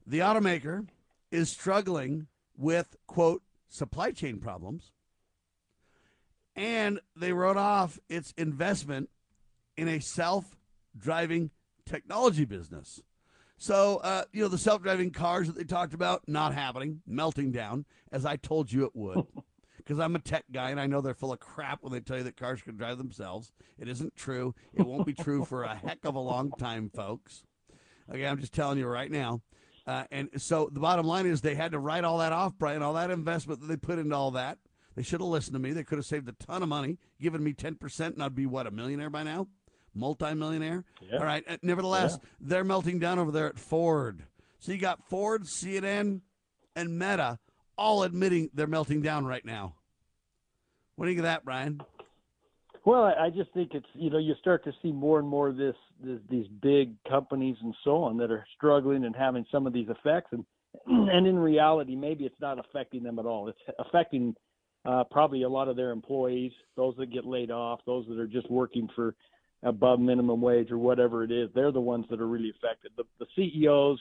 [0.05, 0.87] The automaker
[1.31, 4.91] is struggling with, quote, supply chain problems
[6.55, 9.09] and they wrote off its investment
[9.77, 10.57] in a self
[10.97, 11.51] driving
[11.85, 13.01] technology business.
[13.57, 17.51] So, uh, you know, the self driving cars that they talked about, not happening, melting
[17.51, 19.25] down, as I told you it would.
[19.77, 22.17] Because I'm a tech guy and I know they're full of crap when they tell
[22.17, 23.51] you that cars can drive themselves.
[23.79, 24.53] It isn't true.
[24.71, 27.41] It won't be true for a heck of a long time, folks.
[28.07, 29.41] Okay, I'm just telling you right now.
[29.87, 32.83] Uh, and so the bottom line is they had to write all that off, Brian,
[32.83, 34.59] all that investment that they put into all that.
[34.99, 35.71] They should have listened to me.
[35.71, 38.67] They could have saved a ton of money, given me 10%, and I'd be, what,
[38.67, 39.47] a millionaire by now?
[39.95, 40.83] Multi-millionaire?
[41.01, 41.19] Yeah.
[41.19, 41.41] All right.
[41.47, 42.29] Uh, nevertheless, Yeah.
[42.41, 44.23] they're melting down over there at Ford.
[44.59, 46.19] So you got Ford, CNN,
[46.75, 47.39] and Meta
[47.77, 49.75] all admitting they're melting down right now.
[50.97, 51.79] What do you think of that, Brian?
[52.83, 55.55] Well, I just think it's you know you start to see more and more of
[55.55, 59.71] this, this these big companies and so on that are struggling and having some of
[59.71, 60.43] these effects, and
[60.87, 63.47] and in reality, maybe it's not affecting them at all.
[63.47, 64.35] It's affecting
[64.85, 68.27] uh, probably a lot of their employees, those that get laid off, those that are
[68.27, 69.15] just working for
[69.63, 71.49] above minimum wage or whatever it is.
[71.53, 72.91] They're the ones that are really affected.
[72.95, 73.99] The, the CEOs,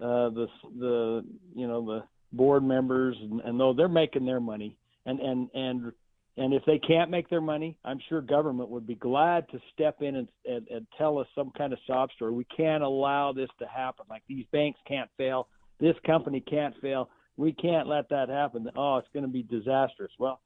[0.00, 0.46] uh, the
[0.78, 5.50] the you know the board members, and, and though they're making their money, and and
[5.54, 5.92] and
[6.36, 10.02] and if they can't make their money, I'm sure government would be glad to step
[10.02, 12.32] in and, and, and tell us some kind of sob story.
[12.32, 14.06] We can't allow this to happen.
[14.10, 15.46] Like these banks can't fail.
[15.78, 17.08] This company can't fail.
[17.36, 18.70] We can't let that happen.
[18.76, 20.12] Oh, it's going to be disastrous.
[20.18, 20.40] Well,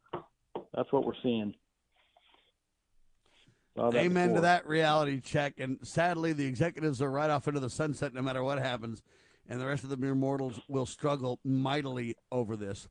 [0.75, 1.55] that's what we're seeing.
[3.79, 5.55] Amen to that reality check.
[5.59, 9.03] And sadly, the executives are right off into the sunset no matter what happens.
[9.49, 12.89] And the rest of the mere mortals will struggle mightily over this.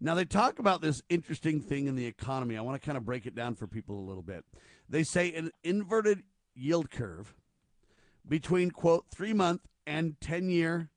[0.00, 2.56] Now, they talk about this interesting thing in the economy.
[2.56, 4.44] I want to kind of break it down for people a little bit.
[4.88, 6.22] They say an inverted
[6.54, 7.34] yield curve
[8.26, 10.90] between, quote, three month and 10 year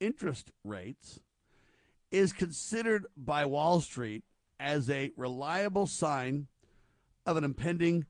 [0.00, 1.20] interest rates
[2.10, 4.24] is considered by Wall Street
[4.58, 6.46] as a reliable sign
[7.24, 8.06] of an impending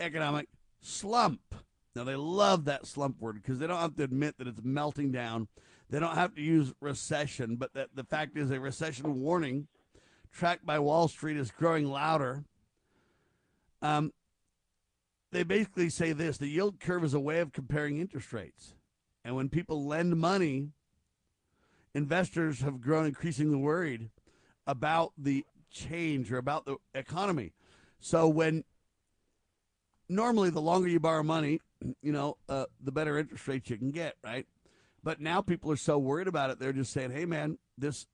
[0.00, 0.48] economic
[0.80, 1.40] slump.
[1.94, 5.10] Now, they love that slump word because they don't have to admit that it's melting
[5.10, 5.48] down.
[5.90, 9.68] They don't have to use recession, but that the fact is a recession warning
[10.30, 12.44] tracked by Wall Street is growing louder.
[13.80, 14.12] Um,
[15.32, 18.74] they basically say this the yield curve is a way of comparing interest rates.
[19.24, 20.70] And when people lend money,
[21.94, 24.10] investors have grown increasingly worried
[24.66, 27.52] about the change or about the economy.
[28.00, 28.64] So when
[30.08, 31.60] normally the longer you borrow money,
[32.02, 34.46] you know, uh, the better interest rates you can get, right?
[35.02, 38.06] But now people are so worried about it, they're just saying, hey, man, this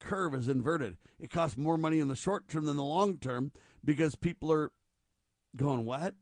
[0.00, 0.96] curve is inverted.
[1.20, 3.52] It costs more money in the short term than the long term
[3.84, 4.72] because people are
[5.56, 6.14] going, what?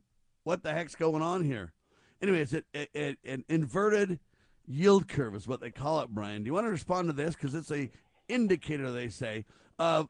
[0.44, 1.72] What the heck's going on here?
[2.20, 4.20] Anyway, it's a- an inverted
[4.66, 6.42] yield curve is what they call it, Brian.
[6.42, 7.34] Do you want to respond to this?
[7.34, 7.90] Because it's a
[8.28, 9.44] indicator, they say,
[9.78, 10.08] of,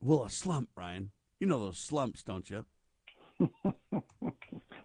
[0.00, 1.10] well, a slump, Brian.
[1.40, 2.64] You know those slumps, don't you?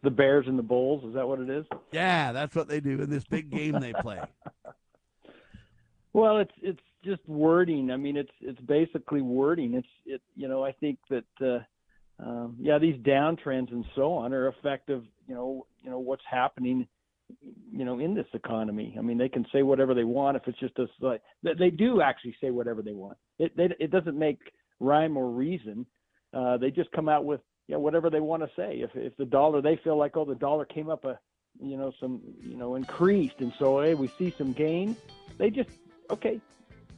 [0.02, 1.66] The Bears and the Bulls, is that what it is?
[1.92, 4.22] Yeah, that's what they do in this big game they play.
[6.12, 7.92] Well, it's it's just wording.
[7.92, 9.76] I mean, it's it's basically wording.
[9.76, 10.22] It's it.
[10.36, 11.60] You know, I think that uh,
[12.20, 15.04] um, yeah, these downtrends and so on are effective.
[15.28, 16.88] You know, you know what's happening.
[17.72, 18.96] You know, in this economy.
[18.98, 22.02] I mean, they can say whatever they want if it's just a like they- do
[22.02, 23.18] actually say whatever they want.
[23.38, 24.40] It they, it doesn't make
[24.80, 25.86] rhyme or reason.
[26.34, 28.82] Uh, they just come out with yeah whatever they want to say.
[28.82, 31.20] If if the dollar they feel like oh the dollar came up a
[31.62, 34.96] you know some you know increased and so hey we see some gain.
[35.38, 35.70] They just
[36.10, 36.42] okay,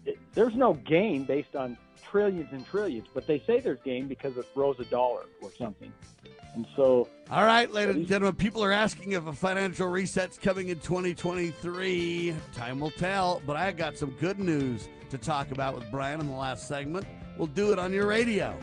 [0.05, 1.77] it, there's no gain based on
[2.09, 5.91] trillions and trillions, but they say there's game because it rose a dollar or something.
[6.53, 10.67] And so, All right, ladies and gentlemen, people are asking if a financial reset's coming
[10.67, 12.35] in 2023.
[12.53, 16.27] Time will tell, but I got some good news to talk about with Brian in
[16.27, 17.05] the last segment.
[17.37, 18.57] We'll do it on your radio.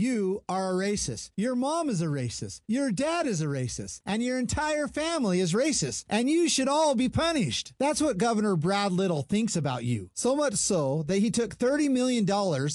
[0.00, 1.30] You are a racist.
[1.36, 2.62] Your mom is a racist.
[2.66, 4.00] Your dad is a racist.
[4.06, 6.06] And your entire family is racist.
[6.08, 7.74] And you should all be punished.
[7.78, 10.08] That's what Governor Brad Little thinks about you.
[10.14, 12.26] So much so that he took $30 million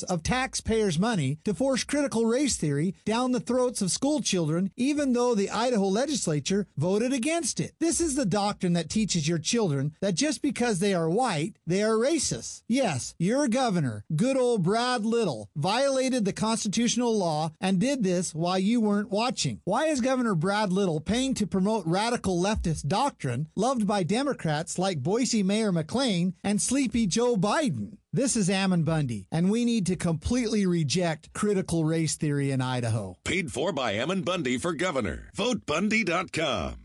[0.08, 5.14] of taxpayers' money to force critical race theory down the throats of school children, even
[5.14, 7.74] though the Idaho legislature voted against it.
[7.80, 11.82] This is the doctrine that teaches your children that just because they are white, they
[11.82, 12.62] are racist.
[12.68, 18.60] Yes, your governor, good old Brad Little, violated the constitutional law and did this while
[18.60, 19.62] you weren't watching.
[19.64, 25.04] Why is Governor Brad Little paying to promote radical leftist doctrine loved by Democrats like
[25.04, 27.98] Boise Mayor McLean and sleepy Joe Biden?
[28.14, 33.18] This is Ammon Bundy, and we need to completely reject critical race theory in Idaho.
[33.26, 35.32] Paid for by Ammon Bundy for governor.
[35.36, 36.85] VoteBundy.com.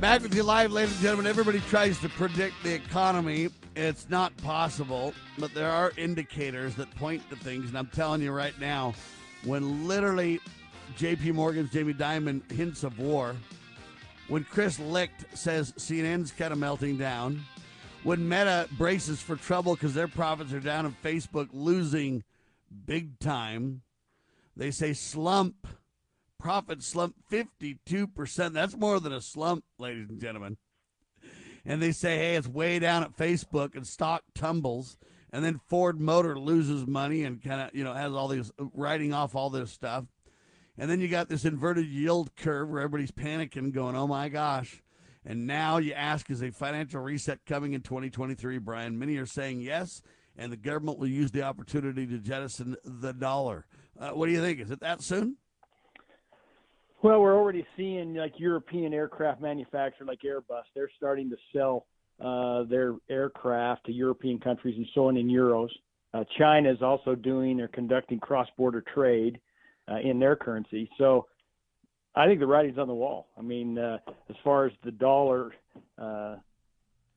[0.00, 1.26] Back with you live, ladies and gentlemen.
[1.26, 3.48] Everybody tries to predict the economy.
[3.74, 7.68] It's not possible, but there are indicators that point to things.
[7.68, 8.94] And I'm telling you right now,
[9.42, 10.38] when literally
[10.96, 13.34] JP Morgan's Jamie Dimon hints of war,
[14.28, 17.42] when Chris Licht says CNN's kind of melting down,
[18.04, 22.22] when Meta braces for trouble because their profits are down and Facebook losing
[22.86, 23.82] big time,
[24.56, 25.66] they say slump
[26.38, 28.52] profit slump 52%.
[28.52, 30.56] That's more than a slump, ladies and gentlemen.
[31.64, 34.96] And they say, hey, it's way down at Facebook and stock tumbles.
[35.30, 39.12] And then Ford Motor loses money and kind of, you know, has all these writing
[39.12, 40.04] off all this stuff.
[40.78, 44.82] And then you got this inverted yield curve where everybody's panicking, going, oh my gosh.
[45.26, 48.98] And now you ask, is a financial reset coming in 2023, Brian?
[48.98, 50.02] Many are saying yes,
[50.38, 53.66] and the government will use the opportunity to jettison the dollar.
[53.98, 54.60] Uh, what do you think?
[54.60, 55.36] Is it that soon?
[57.02, 60.62] Well, we're already seeing like European aircraft manufacturer like Airbus.
[60.74, 61.86] They're starting to sell
[62.20, 65.68] uh, their aircraft to European countries and so on in euros.
[66.14, 69.38] Uh, China is also doing they're conducting cross-border trade
[69.90, 70.90] uh, in their currency.
[70.98, 71.26] So
[72.14, 73.28] I think the writing's on the wall.
[73.38, 75.52] I mean, uh, as far as the dollar,
[75.98, 76.36] uh,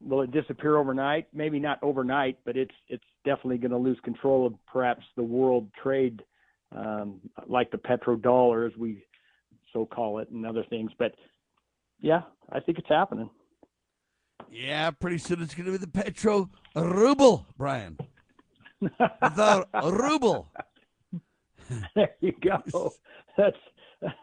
[0.04, 1.28] will it disappear overnight?
[1.34, 5.70] Maybe not overnight, but it's it's definitely going to lose control of perhaps the world
[5.82, 6.22] trade,
[6.76, 9.04] um, like the petrodollar as we
[9.74, 10.92] so call it, and other things.
[10.98, 11.14] But
[12.00, 12.22] yeah,
[12.52, 13.30] I think it's happening.
[14.52, 17.98] Yeah, pretty soon it's going to be the Petro ruble, Brian.
[18.82, 20.50] the ruble.
[21.96, 22.94] there you go.
[23.38, 23.58] That's.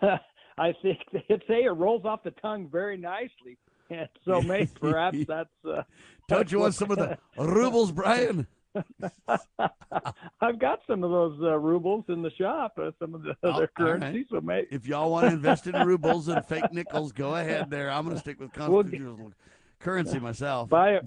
[0.58, 3.56] I think it's a it rolls off the tongue very nicely,
[3.90, 5.48] and so maybe perhaps that's.
[5.66, 5.82] Uh,
[6.28, 8.46] Don't you want some of the rubles, Brian?
[10.40, 13.50] I've got some of those uh, rubles in the shop, uh, some of the Oh,
[13.50, 13.74] other right.
[13.76, 14.26] currencies.
[14.30, 17.90] So maybe If y'all want to invest in rubles and fake nickels, go ahead there.
[17.90, 19.32] I'm going to stick with We'll constitutional
[19.80, 20.68] currency myself.
[20.68, 21.00] buy a,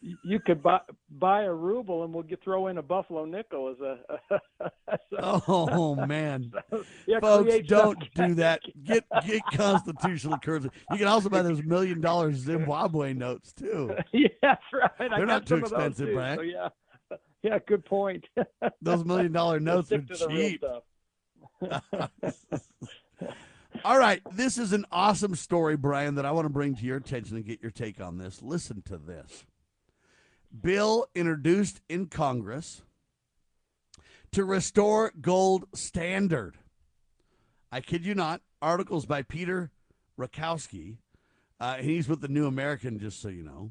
[0.24, 3.80] you could buy buy a ruble, and we'll get throw in a buffalo nickel as
[3.80, 3.98] a.
[4.88, 6.52] as a- Oh man,
[7.06, 8.60] yeah, folks, don't do that.
[8.84, 10.70] Get get constitutional currency.
[10.90, 13.94] You can also buy those million dollar Zimbabwe notes too.
[14.12, 14.90] yeah, that's right.
[14.98, 16.38] They're got not too some of those, expensive, Brian.
[16.38, 16.68] So yeah,
[17.42, 18.24] yeah, good point.
[18.82, 20.64] Those million dollar notes are Stick to the real cheap.
[23.86, 26.96] All right, this is an awesome story, Brian, that I want to bring to your
[26.96, 28.42] attention and get your take on this.
[28.42, 29.44] Listen to this.
[30.60, 32.82] Bill introduced in Congress
[34.32, 36.56] to restore gold standard.
[37.70, 38.40] I kid you not.
[38.60, 39.70] Articles by Peter
[40.18, 40.96] Rakowski.
[41.60, 43.70] Uh, he's with the New American, just so you know.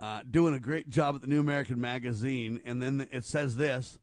[0.00, 2.62] Uh, doing a great job at the New American magazine.
[2.64, 3.98] And then it says this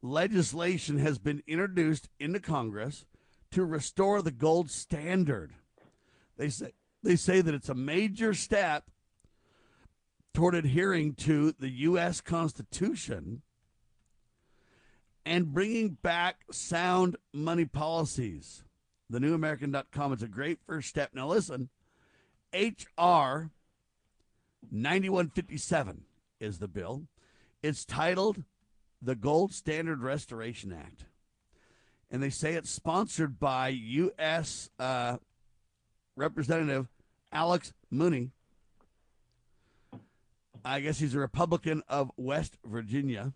[0.00, 3.04] legislation has been introduced into Congress
[3.52, 5.52] to restore the gold standard.
[6.36, 6.72] They say
[7.02, 8.90] they say that it's a major step
[10.34, 12.20] toward adhering to the U.S.
[12.20, 13.42] Constitution
[15.24, 18.64] and bringing back sound money policies.
[19.10, 21.10] The new newamerican.com is a great first step.
[21.12, 21.68] Now listen,
[22.54, 23.50] HR
[24.70, 26.04] 9157
[26.40, 27.04] is the bill.
[27.62, 28.44] It's titled
[29.00, 31.04] the Gold Standard Restoration Act.
[32.12, 34.70] And they say it's sponsored by U.S.
[34.78, 35.16] Uh,
[36.14, 36.86] Representative
[37.32, 38.30] Alex Mooney.
[40.64, 43.32] I guess he's a Republican of West Virginia.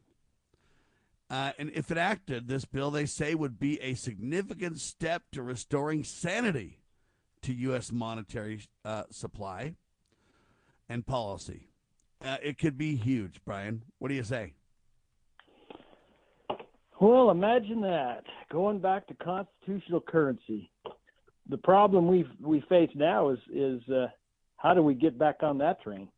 [1.29, 6.05] Uh, and if enacted, this bill, they say, would be a significant step to restoring
[6.05, 6.79] sanity
[7.43, 7.91] to U.S.
[7.91, 9.75] monetary uh, supply
[10.89, 11.71] and policy.
[12.25, 13.83] Uh, it could be huge, Brian.
[13.99, 14.56] What do you say?
[17.01, 20.71] Well, imagine that going back to constitutional currency.
[21.49, 24.07] The problem we we face now is is uh,
[24.57, 26.09] how do we get back on that train?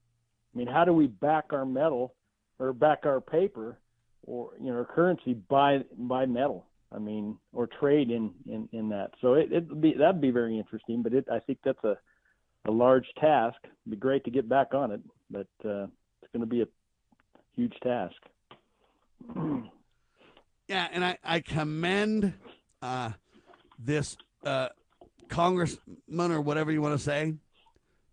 [0.55, 2.15] I mean, how do we back our metal
[2.59, 3.79] or back our paper
[4.25, 6.65] or you know currency by by metal?
[6.93, 9.11] I mean, or trade in in in that.
[9.21, 11.03] So it it be that'd be very interesting.
[11.03, 11.99] But it I think that's a
[12.67, 13.57] a large task.
[13.65, 15.87] It'd be great to get back on it, but uh,
[16.23, 16.67] it's going to be a
[17.57, 18.15] huge task.
[20.69, 22.35] yeah, and I I commend
[22.83, 23.13] uh,
[23.79, 24.69] this uh,
[25.29, 27.35] congressman or whatever you want to say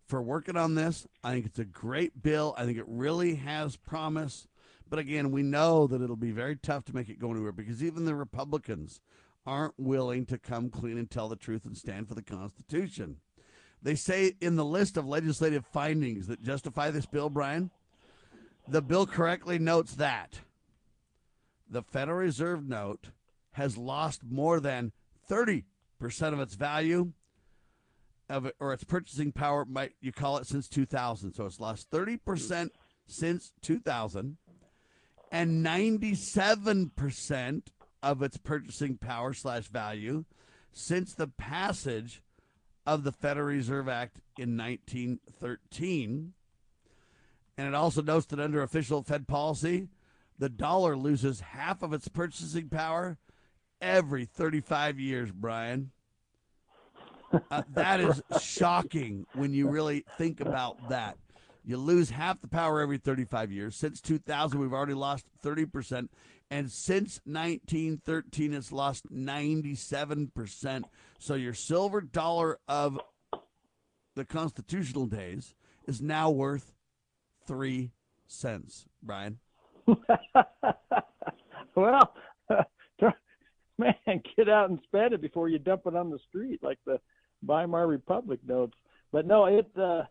[0.06, 1.06] for working on this.
[1.22, 2.54] I think it's a great bill.
[2.56, 4.48] I think it really has promise.
[4.88, 7.82] But again, we know that it'll be very tough to make it go anywhere because
[7.82, 9.00] even the Republicans
[9.44, 13.16] aren't willing to come clean and tell the truth and stand for the Constitution.
[13.82, 17.70] They say in the list of legislative findings that justify this bill, Brian,
[18.68, 20.40] the bill correctly notes that
[21.68, 23.10] the Federal Reserve note
[23.52, 24.92] has lost more than
[25.30, 25.64] 30%
[26.32, 27.12] of its value
[28.28, 31.34] of it, or its purchasing power, might you call it, since 2000.
[31.34, 32.70] So it's lost 30%
[33.06, 34.36] since 2000
[35.32, 37.62] and 97%
[38.02, 40.24] of its purchasing power slash value
[40.72, 42.22] since the passage
[42.86, 46.32] of the Federal Reserve Act in 1913.
[47.58, 49.88] And it also notes that under official Fed policy,
[50.38, 53.18] the dollar loses half of its purchasing power
[53.80, 55.90] every 35 years, Brian.
[57.50, 61.16] Uh, that is shocking when you really think about that.
[61.64, 63.74] You lose half the power every 35 years.
[63.74, 66.08] Since 2000, we've already lost 30%.
[66.48, 70.84] And since 1913, it's lost 97%.
[71.18, 73.00] So your silver dollar of
[74.14, 75.56] the constitutional days
[75.88, 76.72] is now worth
[77.46, 77.90] three
[78.28, 79.40] cents, Brian.
[81.74, 82.14] well,
[83.78, 86.98] man, get out and spend it before you dump it on the street like the
[87.44, 88.74] Weimar Republic notes.
[89.12, 90.02] But no, it, uh,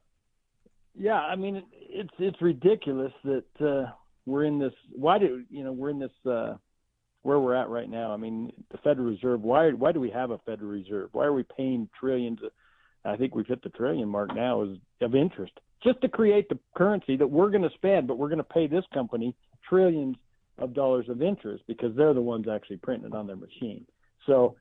[0.97, 3.91] yeah, I mean, it, it's it's ridiculous that uh,
[4.25, 4.73] we're in this.
[4.91, 6.55] Why do you know we're in this uh,
[7.23, 8.13] where we're at right now?
[8.13, 9.41] I mean, the Federal Reserve.
[9.41, 11.09] Why why do we have a Federal Reserve?
[11.11, 12.39] Why are we paying trillions?
[12.43, 12.51] Of,
[13.03, 15.53] I think we've hit the trillion mark now is of interest
[15.85, 18.67] just to create the currency that we're going to spend, but we're going to pay
[18.67, 19.35] this company
[19.67, 20.15] trillions
[20.57, 23.85] of dollars of interest because they're the ones actually printing it on their machine.
[24.25, 24.55] So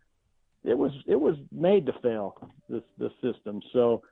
[0.64, 2.36] it was it was made to fail
[2.68, 3.60] this this system.
[3.72, 4.02] So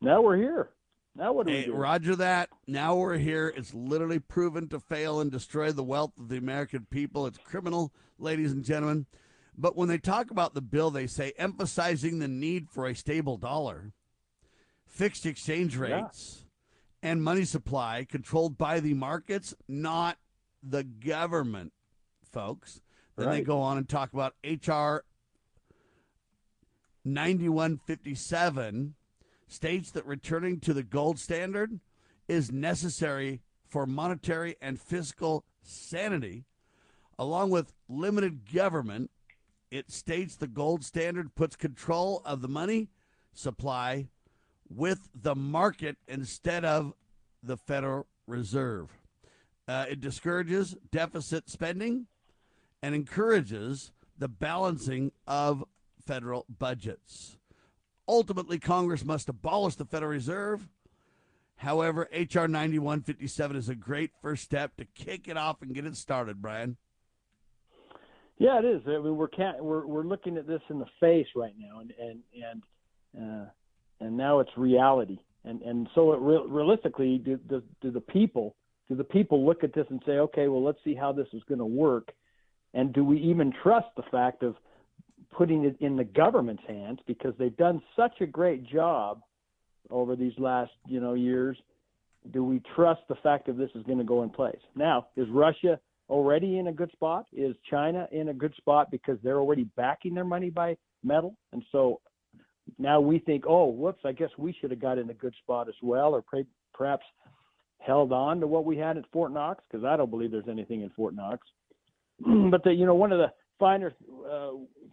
[0.00, 0.70] now we're here.
[1.14, 1.74] Now what do hey, we do?
[1.74, 2.50] Roger that.
[2.66, 3.52] Now we're here.
[3.56, 7.26] It's literally proven to fail and destroy the wealth of the American people.
[7.26, 9.06] It's criminal, ladies and gentlemen.
[9.58, 13.38] But when they talk about the bill, they say emphasizing the need for a stable
[13.38, 13.92] dollar,
[14.86, 16.44] fixed exchange rates,
[17.02, 17.10] yeah.
[17.10, 20.18] and money supply controlled by the markets, not
[20.68, 21.72] the government,
[22.32, 22.80] folks.
[23.16, 23.34] Then right.
[23.36, 25.04] they go on and talk about HR
[27.04, 28.94] 9157
[29.48, 31.80] states that returning to the gold standard
[32.28, 36.44] is necessary for monetary and fiscal sanity.
[37.18, 39.10] Along with limited government,
[39.70, 42.88] it states the gold standard puts control of the money
[43.32, 44.08] supply
[44.68, 46.92] with the market instead of
[47.42, 48.95] the Federal Reserve.
[49.68, 52.06] Uh, it discourages deficit spending
[52.82, 55.64] and encourages the balancing of
[56.04, 57.36] federal budgets.
[58.08, 60.68] Ultimately, Congress must abolish the Federal Reserve.
[61.56, 62.46] However, H.R.
[62.46, 66.76] 9157 is a great first step to kick it off and get it started, Brian.
[68.38, 68.82] Yeah, it is.
[68.86, 69.28] I mean, we're
[69.60, 72.62] we're we're looking at this in the face right now, and and and
[73.18, 73.46] uh,
[74.00, 75.18] and now it's reality.
[75.44, 78.54] And and so it re- realistically, do, do do the people
[78.88, 81.42] do the people look at this and say, okay, well, let's see how this is
[81.48, 82.12] going to work,
[82.74, 84.54] and do we even trust the fact of
[85.32, 86.98] putting it in the government's hands?
[87.06, 89.20] Because they've done such a great job
[89.90, 91.56] over these last you know years.
[92.32, 94.58] Do we trust the fact that this is going to go in place?
[94.74, 95.78] Now is russia
[96.08, 97.26] already in a good spot?
[97.32, 101.36] Is china in a good spot because they're already backing their money by metal?
[101.52, 102.00] And so
[102.78, 105.68] now we think oh whoops i guess we should have got in a good spot
[105.68, 106.24] as well or
[106.74, 107.04] perhaps
[107.86, 110.82] held on to what we had at fort knox because i don't believe there's anything
[110.82, 111.46] in fort knox
[112.50, 113.94] but the you know one of the finer
[114.30, 114.50] uh,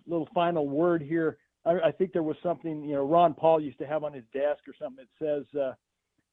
[0.08, 1.38] little final word here.
[1.66, 4.24] I, I, think there was something you know Ron Paul used to have on his
[4.34, 5.60] desk or something that says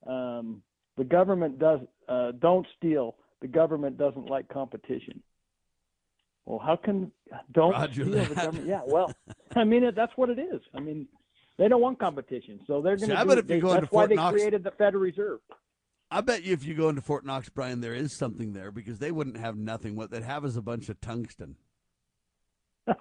[0.06, 0.62] uh, um,
[0.96, 3.16] the government does uh, don't steal.
[3.40, 5.22] The government doesn't like competition.
[6.44, 7.12] Well, how can
[7.52, 8.28] don't Roger steal that.
[8.28, 8.66] the government?
[8.66, 9.12] Yeah, well,
[9.56, 10.60] I mean it, that's what it is.
[10.74, 11.06] I mean
[11.58, 13.18] they don't want competition, so they're going to.
[13.18, 15.40] I do, if you go that's into why Fort they Knox, created the Federal Reserve.
[16.10, 18.98] I bet you if you go into Fort Knox, Brian, there is something there because
[18.98, 19.94] they wouldn't have nothing.
[19.94, 21.56] What they'd have is a bunch of tungsten.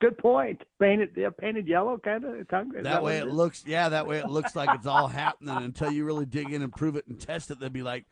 [0.00, 0.62] Good point.
[0.80, 2.48] Painted, yeah, painted yellow, kind of.
[2.48, 2.84] Tungsten.
[2.84, 6.04] That way it looks, yeah, that way it looks like it's all happening until you
[6.04, 7.58] really dig in and prove it and test it.
[7.58, 8.04] They'd be like,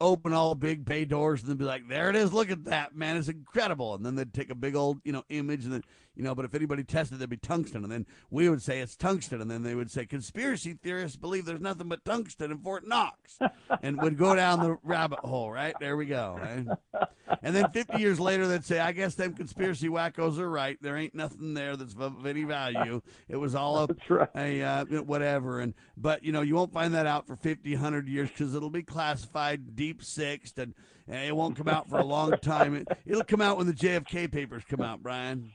[0.00, 2.32] open all big bay doors and then be like, there it is.
[2.32, 3.16] Look at that, man.
[3.16, 3.94] It's incredible.
[3.94, 5.84] And then they'd take a big old, you know, image and then,
[6.16, 7.84] you know, but if anybody tested, there'd be tungsten.
[7.84, 9.40] And then we would say it's tungsten.
[9.40, 13.38] And then they would say conspiracy theorists believe there's nothing but tungsten in Fort Knox
[13.82, 15.74] and would go down the rabbit hole, right?
[15.80, 16.38] There we go.
[16.40, 16.66] Right?
[17.42, 20.76] And then 50 years later, they'd say, I guess them conspiracy wackos are right.
[20.82, 23.00] There ain't nothing there that's of any value.
[23.28, 24.28] It was all a, right.
[24.34, 25.60] a uh, whatever.
[25.60, 28.68] And, but, you know, you won't find that out for 50, 100 years because it'll
[28.68, 30.74] be classified deep sixed and,
[31.06, 32.74] and it won't come out for a long time.
[32.74, 35.52] It, it'll come out when the JFK papers come out, Brian.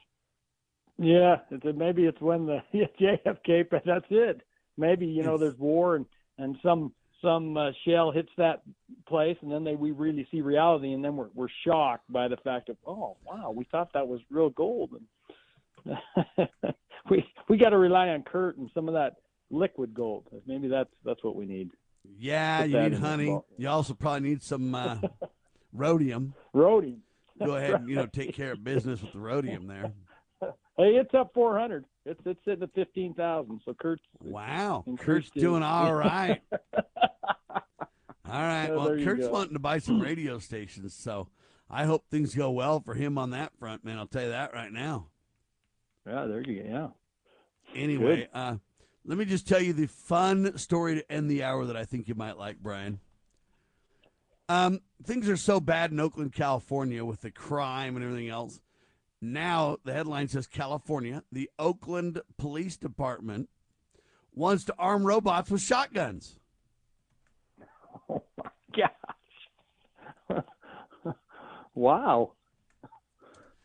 [0.97, 2.59] Yeah, it's, maybe it's when the
[3.01, 4.41] JFK, but that's it.
[4.77, 6.05] Maybe you know there's war and
[6.37, 8.61] and some some uh, shell hits that
[9.07, 12.37] place, and then they we really see reality, and then we're we're shocked by the
[12.37, 14.91] fact of oh wow, we thought that was real gold,
[15.85, 15.97] and
[17.09, 19.15] we we got to rely on Kurt and some of that
[19.49, 20.25] liquid gold.
[20.45, 21.71] Maybe that's that's what we need.
[22.19, 23.25] Yeah, Put you need honey.
[23.27, 23.45] vault.
[23.57, 24.97] You also probably need some uh,
[25.73, 26.33] rhodium.
[26.53, 27.01] Rhodium.
[27.43, 29.91] Go ahead and you know take care of business with the rhodium there.
[30.77, 31.85] Hey, it's up 400.
[32.05, 33.61] It's it's sitting at 15,000.
[33.63, 36.41] So Kurt's Wow, Kurt's doing all right.
[38.27, 38.73] All right.
[38.73, 39.31] Well, Kurt's go.
[39.31, 41.27] wanting to buy some radio stations, so
[41.69, 43.99] I hope things go well for him on that front, man.
[43.99, 45.07] I'll tell you that right now.
[46.07, 46.69] Yeah, there you go.
[46.69, 47.79] Yeah.
[47.79, 48.55] Anyway, uh,
[49.05, 52.07] let me just tell you the fun story to end the hour that I think
[52.07, 52.99] you might like, Brian.
[54.49, 58.59] Um, things are so bad in Oakland, California, with the crime and everything else.
[59.21, 63.49] Now the headline says California, the Oakland Police Department
[64.33, 66.39] wants to arm robots with shotguns.
[68.09, 68.49] Oh my
[70.29, 70.43] Gosh.
[71.73, 72.33] wow.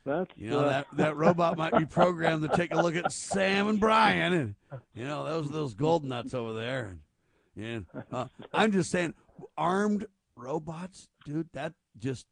[0.07, 3.13] That's You know uh, that that robot might be programmed to take a look at
[3.13, 4.55] Sam and Brian, and
[4.95, 6.97] you know those those gold nuts over there.
[7.57, 9.15] And uh, I'm just saying,
[9.59, 11.49] armed robots, dude.
[11.53, 12.27] That just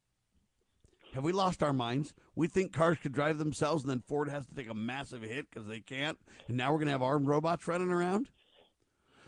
[1.14, 2.14] have we lost our minds?
[2.34, 5.46] We think cars could drive themselves, and then Ford has to take a massive hit
[5.50, 8.28] because they can't, and now we're gonna have armed robots running around.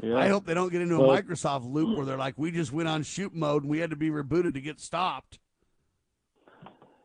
[0.03, 0.17] Yeah.
[0.17, 2.89] I hope they don't get into a Microsoft loop where they're like, we just went
[2.89, 5.39] on shoot mode and we had to be rebooted to get stopped.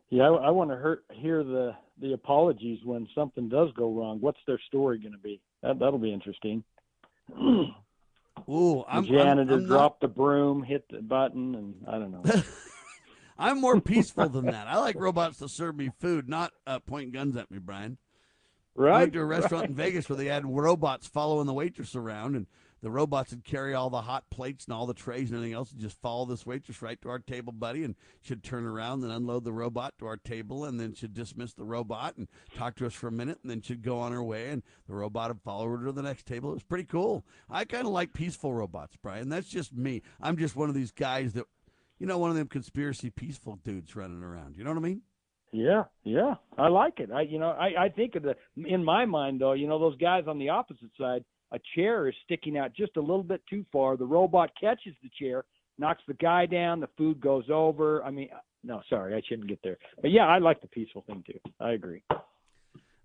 [0.10, 4.20] Yeah, I, I want to hear, the the apologies when something does go wrong.
[4.22, 5.42] What's their story going to be?
[5.62, 6.64] That that'll be interesting.
[7.38, 7.66] Ooh,
[8.48, 12.12] the I'm, I'm- janitor I'm not- dropped the broom, hit the button, and I don't
[12.12, 12.24] know.
[13.38, 14.68] I'm more peaceful than that.
[14.68, 17.98] I like robots to serve me food, not uh, point guns at me, Brian.
[18.78, 19.76] I Right, went to a restaurant in.
[19.76, 22.46] Vegas where they had robots following the waitress around, and
[22.82, 25.72] the robots would carry all the hot plates and all the trays and everything else,
[25.72, 29.12] and just follow this waitress right to our table, buddy, and she'd turn around and
[29.14, 32.86] unload the robot to our table, and then she'd dismiss the robot and talk to
[32.86, 35.42] us for a minute, and then she'd go on her way, and the robot would
[35.42, 36.52] follow her to the next table.
[36.52, 37.26] It was pretty cool.
[37.50, 39.30] I kind of like peaceful robots, Brian.
[39.30, 40.02] That's just me.
[40.22, 41.46] I'm just one of these guys that,
[42.00, 44.58] you know, one of them conspiracy peaceful dudes running around.
[44.58, 45.02] You know what I mean?
[45.52, 47.12] Yeah, yeah, I like it.
[47.12, 49.98] I, you know, I, I think of the in my mind though, you know, those
[49.98, 53.66] guys on the opposite side, a chair is sticking out just a little bit too
[53.72, 53.96] far.
[53.96, 55.46] The robot catches the chair,
[55.78, 56.82] knocks the guy down.
[56.82, 58.04] The food goes over.
[58.04, 59.78] I mean, uh, no, sorry, I shouldn't get there.
[60.02, 61.40] But yeah, I like the peaceful thing too.
[61.62, 62.04] I agree.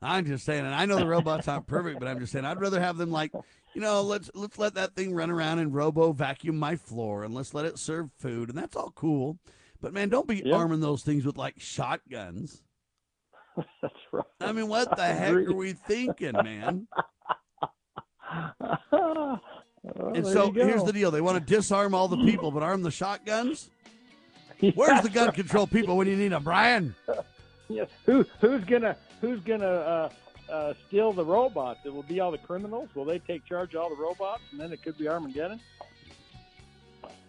[0.02, 2.60] I'm just saying, and I know the robots aren't perfect, but I'm just saying I'd
[2.60, 3.32] rather have them like,
[3.74, 7.34] you know, let's let's let that thing run around and robo vacuum my floor, and
[7.34, 9.38] let's let it serve food, and that's all cool.
[9.80, 10.56] But man, don't be Yeah.
[10.56, 12.62] arming those things with like shotguns.
[13.82, 14.24] That's right.
[14.40, 15.46] I mean, what the I heck agree.
[15.46, 16.86] are we thinking, man?
[19.98, 22.82] Oh, and so here's the deal: they want to disarm all the people, but arm
[22.82, 23.70] the shotguns.
[24.74, 26.94] Where's the gun control people when you need them, Brian?
[27.68, 30.08] Yeah, who who's gonna who's gonna uh,
[30.50, 31.80] uh, steal the robots?
[31.84, 32.88] It will be all the criminals.
[32.94, 35.60] Will they take charge of all the robots, and then it could be Armageddon?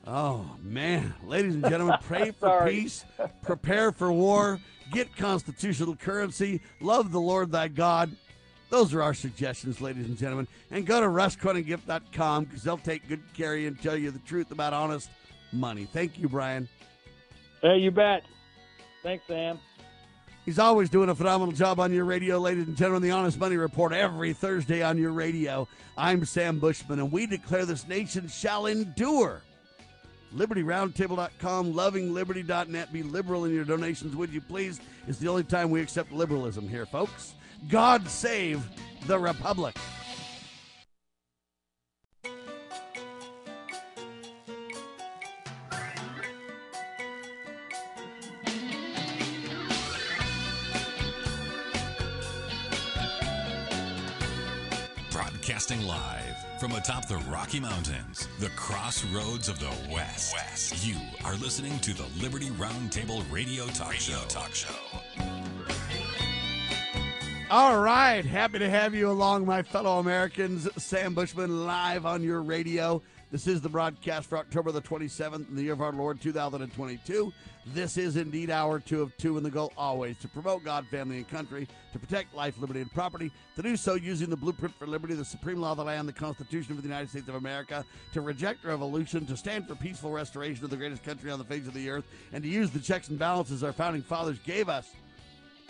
[0.07, 3.05] Oh man, ladies and gentlemen, pray for peace,
[3.43, 4.59] prepare for war,
[4.91, 8.11] get constitutional currency, love the Lord thy God.
[8.69, 10.47] Those are our suggestions, ladies and gentlemen.
[10.71, 14.19] And go to rustcoinandgift.com because they'll take good care of you and tell you the
[14.19, 15.09] truth about honest
[15.51, 15.85] money.
[15.91, 16.69] Thank you, Brian.
[17.61, 18.23] Hey, you bet.
[19.03, 19.59] Thanks, Sam.
[20.45, 23.03] He's always doing a phenomenal job on your radio, ladies and gentlemen.
[23.03, 25.67] The Honest Money Report every Thursday on your radio.
[25.95, 29.43] I'm Sam Bushman, and we declare this nation shall endure.
[30.35, 32.91] LibertyRoundtable.com, lovingliberty.net.
[32.91, 34.79] Be liberal in your donations, would you please?
[35.07, 37.35] It's the only time we accept liberalism here, folks.
[37.69, 38.67] God save
[39.05, 39.75] the Republic.
[55.51, 60.33] Broadcasting live from atop the Rocky Mountains, the crossroads of the West.
[60.33, 60.87] West.
[60.87, 60.95] You
[61.25, 64.27] are listening to the Liberty Roundtable Radio Talk radio Show.
[64.29, 64.73] Talk Show.
[67.49, 70.69] All right, happy to have you along, my fellow Americans.
[70.81, 73.01] Sam Bushman live on your radio.
[73.31, 77.31] This is the broadcast for October the 27th in the year of our Lord 2022.
[77.67, 81.15] This is indeed our two of two, and the goal always to promote God, family,
[81.15, 84.85] and country, to protect life, liberty, and property, to do so using the blueprint for
[84.85, 87.85] liberty, the supreme law of the land, the Constitution of the United States of America,
[88.11, 91.65] to reject revolution, to stand for peaceful restoration of the greatest country on the face
[91.67, 92.03] of the earth,
[92.33, 94.89] and to use the checks and balances our founding fathers gave us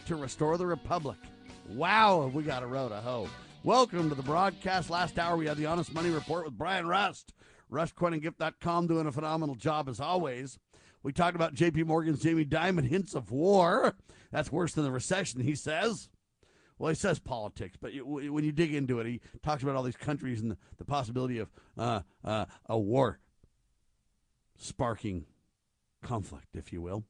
[0.07, 1.20] to restore the republic.
[1.70, 3.30] Wow, have we got a road to hoe.
[3.64, 4.89] Welcome to the broadcast.
[4.89, 7.34] Last hour, we had the Honest Money Report with Brian Rust.
[7.72, 10.59] RustCoinandGift.com doing a phenomenal job as always.
[11.03, 13.95] We talked about JP Morgan's Jamie Dimon hints of war.
[14.32, 16.09] That's worse than the recession, he says.
[16.78, 19.95] Well, he says politics, but when you dig into it, he talks about all these
[19.95, 23.19] countries and the, the possibility of uh, uh, a war
[24.57, 25.26] sparking
[26.01, 27.03] conflict, if you will.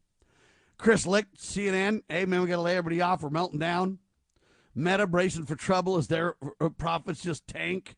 [0.78, 2.02] Chris Licht, CNN.
[2.10, 3.22] Hey, man, we got to lay everybody off.
[3.22, 4.00] We're melting down.
[4.74, 7.96] Meta bracing for trouble as their uh, profits just tank.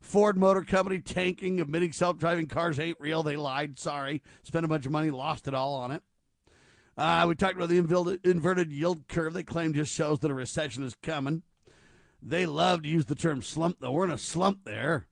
[0.00, 3.22] Ford Motor Company tanking, admitting self driving cars ain't real.
[3.22, 3.78] They lied.
[3.78, 4.22] Sorry.
[4.42, 6.02] Spent a bunch of money, lost it all on it.
[6.96, 10.84] Uh, we talked about the inverted yield curve they claim just shows that a recession
[10.84, 11.42] is coming.
[12.22, 13.92] They love to use the term slump, though.
[13.92, 15.06] We're in a slump there.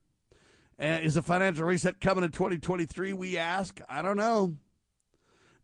[0.80, 3.12] Uh, is a financial reset coming in 2023?
[3.12, 3.80] We ask.
[3.88, 4.56] I don't know.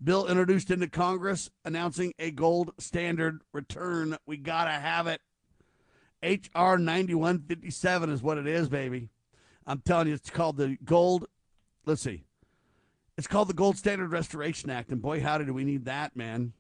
[0.03, 4.17] Bill introduced into Congress announcing a gold standard return.
[4.27, 5.21] We got to have it.
[6.23, 9.11] HR 9157 is what it is, baby.
[9.67, 11.27] I'm telling you, it's called the Gold.
[11.87, 12.25] Let's see.
[13.17, 14.91] It's called the Gold Standard Restoration Act.
[14.91, 16.53] And boy, howdy, do we need that, man.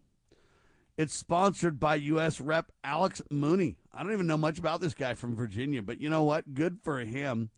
[0.96, 2.40] It's sponsored by U.S.
[2.40, 2.70] Rep.
[2.84, 3.76] Alex Mooney.
[3.92, 6.54] I don't even know much about this guy from Virginia, but you know what?
[6.54, 7.50] Good for him.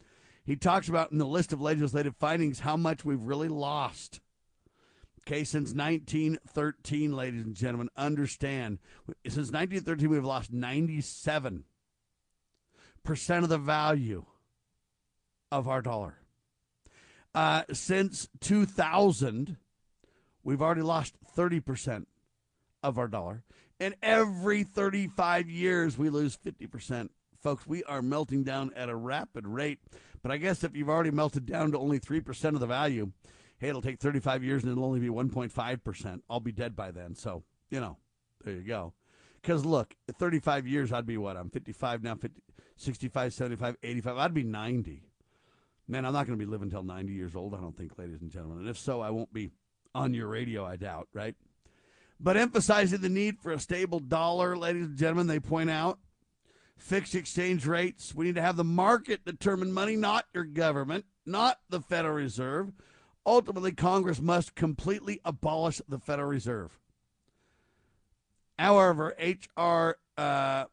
[0.44, 4.20] He talks about in the list of legislative findings how much we've really lost.
[5.22, 8.78] Okay, since 1913, ladies and gentlemen, understand.
[9.26, 11.64] Since 1913, we've lost 97%
[13.28, 14.24] of the value
[15.50, 16.18] of our dollar.
[17.34, 19.56] Uh, since 2000,
[20.42, 22.06] we've already lost 30%
[22.82, 23.42] of our dollar.
[23.78, 27.10] And every 35 years, we lose 50%.
[27.42, 29.80] Folks, we are melting down at a rapid rate.
[30.22, 33.12] But I guess if you've already melted down to only 3% of the value,
[33.58, 36.20] hey, it'll take 35 years and it'll only be 1.5%.
[36.30, 37.14] I'll be dead by then.
[37.14, 37.98] So, you know,
[38.44, 38.94] there you go.
[39.42, 41.36] Because look, 35 years, I'd be what?
[41.36, 42.42] I'm 55 now, 50,
[42.76, 44.16] 65, 75, 85.
[44.16, 45.05] I'd be 90.
[45.88, 48.20] Man, I'm not going to be living until 90 years old, I don't think, ladies
[48.20, 48.58] and gentlemen.
[48.58, 49.50] And if so, I won't be
[49.94, 51.34] on your radio, I doubt, right?
[52.18, 55.98] But emphasizing the need for a stable dollar, ladies and gentlemen, they point out
[56.76, 58.14] fixed exchange rates.
[58.14, 62.72] We need to have the market determine money, not your government, not the Federal Reserve.
[63.24, 66.78] Ultimately, Congress must completely abolish the Federal Reserve.
[68.58, 69.98] However, H.R.
[70.16, 70.64] Uh,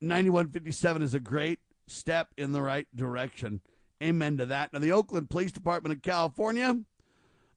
[0.00, 3.60] 9157 is a great step in the right direction.
[4.02, 4.72] Amen to that.
[4.72, 6.80] Now, the Oakland Police Department of California,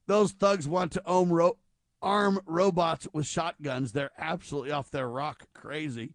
[0.06, 1.58] those thugs want to arm, ro-
[2.02, 3.92] arm robots with shotguns.
[3.92, 6.14] They're absolutely off their rock crazy.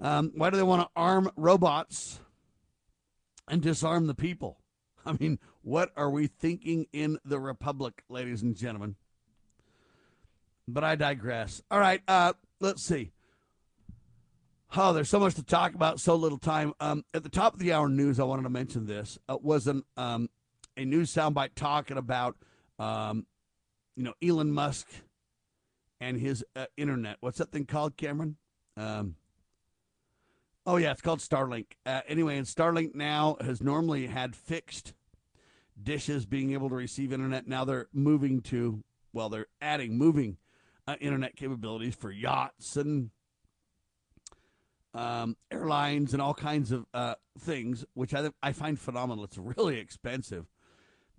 [0.00, 2.20] Um, why do they want to arm robots
[3.48, 4.60] and disarm the people?
[5.06, 8.96] I mean, what are we thinking in the Republic, ladies and gentlemen?
[10.66, 11.62] But I digress.
[11.70, 13.12] All right, uh, let's see.
[14.76, 16.74] Oh, there's so much to talk about, so little time.
[16.78, 19.66] Um, at the top of the hour news, I wanted to mention this uh, was
[19.66, 20.28] an um,
[20.76, 22.36] a news soundbite talking about
[22.78, 23.26] um,
[23.96, 24.86] you know Elon Musk
[26.00, 27.16] and his uh, internet.
[27.20, 28.36] What's that thing called, Cameron?
[28.76, 29.16] Um,
[30.66, 31.66] oh yeah, it's called Starlink.
[31.86, 34.92] Uh, anyway, and Starlink now has normally had fixed
[35.82, 37.46] dishes being able to receive internet.
[37.46, 40.36] Now they're moving to well, they're adding moving
[40.86, 43.10] uh, internet capabilities for yachts and
[44.94, 49.24] um, airlines and all kinds of uh, things, which I, I find phenomenal.
[49.24, 50.46] It's really expensive.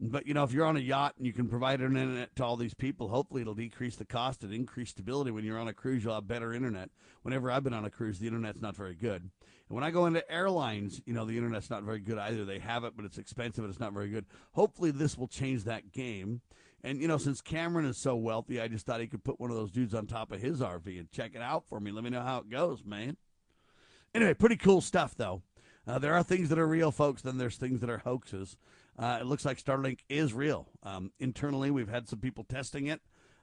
[0.01, 2.45] But, you know, if you're on a yacht and you can provide an internet to
[2.45, 5.29] all these people, hopefully it'll decrease the cost and increase stability.
[5.29, 6.89] When you're on a cruise, you'll have better internet.
[7.23, 9.23] Whenever I've been on a cruise, the internet's not very good.
[9.23, 12.45] And when I go into airlines, you know, the internet's not very good either.
[12.45, 14.25] They have it, but it's expensive and it's not very good.
[14.53, 16.41] Hopefully this will change that game.
[16.81, 19.49] And, you know, since Cameron is so wealthy, I just thought he could put one
[19.49, 21.91] of those dudes on top of his RV and check it out for me.
[21.91, 23.17] Let me know how it goes, man.
[24.13, 25.41] Anyway, pretty cool stuff, though.
[25.87, 27.21] Uh, there are things that are real, folks.
[27.21, 28.57] Then there's things that are hoaxes.
[28.97, 30.67] Uh, it looks like Starlink is real.
[30.83, 33.01] Um, internally, we've had some people testing it.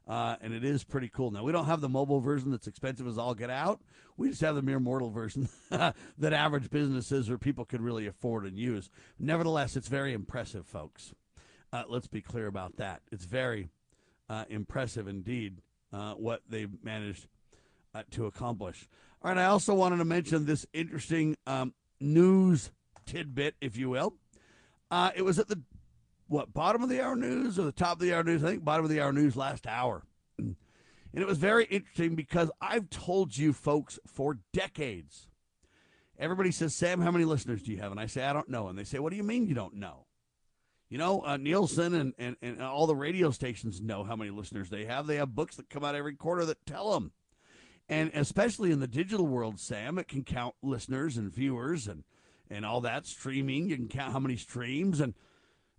[0.08, 1.32] Uh, and it is pretty cool.
[1.32, 3.80] Now, we don't have the mobile version that's expensive as all get out.
[4.16, 8.44] We just have the mere mortal version that average businesses or people could really afford
[8.44, 8.88] and use.
[9.18, 11.12] Nevertheless, it's very impressive, folks.
[11.72, 13.02] Uh, let's be clear about that.
[13.10, 13.68] It's very
[14.28, 15.60] uh, impressive indeed
[15.92, 17.26] uh, what they've managed
[17.94, 18.88] uh, to accomplish.
[19.22, 22.70] All right, I also wanted to mention this interesting um, news
[23.06, 24.14] tidbit, if you will.
[24.90, 25.62] Uh, it was at the
[26.28, 28.42] what bottom of the hour news or the top of the hour news?
[28.42, 30.02] I think bottom of the hour news last hour.
[30.38, 30.56] And
[31.22, 35.28] it was very interesting because I've told you folks for decades.
[36.18, 37.90] Everybody says, Sam, how many listeners do you have?
[37.90, 38.68] And I say, I don't know.
[38.68, 40.06] And they say, What do you mean you don't know?
[40.88, 44.70] You know, uh, Nielsen and, and, and all the radio stations know how many listeners
[44.70, 45.06] they have.
[45.06, 47.12] They have books that come out every quarter that tell them.
[47.88, 52.02] And especially in the digital world, Sam, it can count listeners and viewers and,
[52.50, 53.68] and all that streaming.
[53.68, 55.00] You can count how many streams.
[55.00, 55.14] And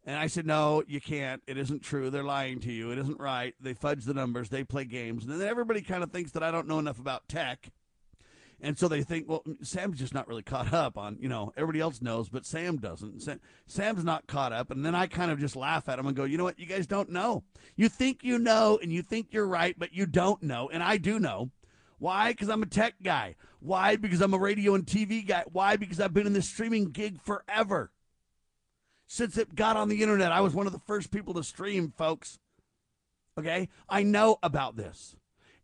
[0.07, 1.43] and I said, no, you can't.
[1.47, 2.09] It isn't true.
[2.09, 2.91] They're lying to you.
[2.91, 3.53] It isn't right.
[3.59, 4.47] They fudge the numbers.
[4.47, 5.25] They play games.
[5.25, 7.69] And then everybody kind of thinks that I don't know enough about tech.
[8.61, 11.81] And so they think, well, Sam's just not really caught up on, you know, everybody
[11.81, 13.21] else knows, but Sam doesn't.
[13.67, 14.71] Sam's not caught up.
[14.71, 16.57] And then I kind of just laugh at him and go, you know what?
[16.57, 17.43] You guys don't know.
[17.75, 20.69] You think you know and you think you're right, but you don't know.
[20.69, 21.51] And I do know.
[21.99, 22.31] Why?
[22.31, 23.35] Because I'm a tech guy.
[23.59, 23.95] Why?
[23.95, 25.43] Because I'm a radio and TV guy.
[25.51, 25.77] Why?
[25.77, 27.91] Because I've been in this streaming gig forever
[29.07, 30.31] since it got on the internet.
[30.31, 32.39] I was one of the first people to stream, folks.
[33.37, 33.69] Okay?
[33.89, 35.15] I know about this.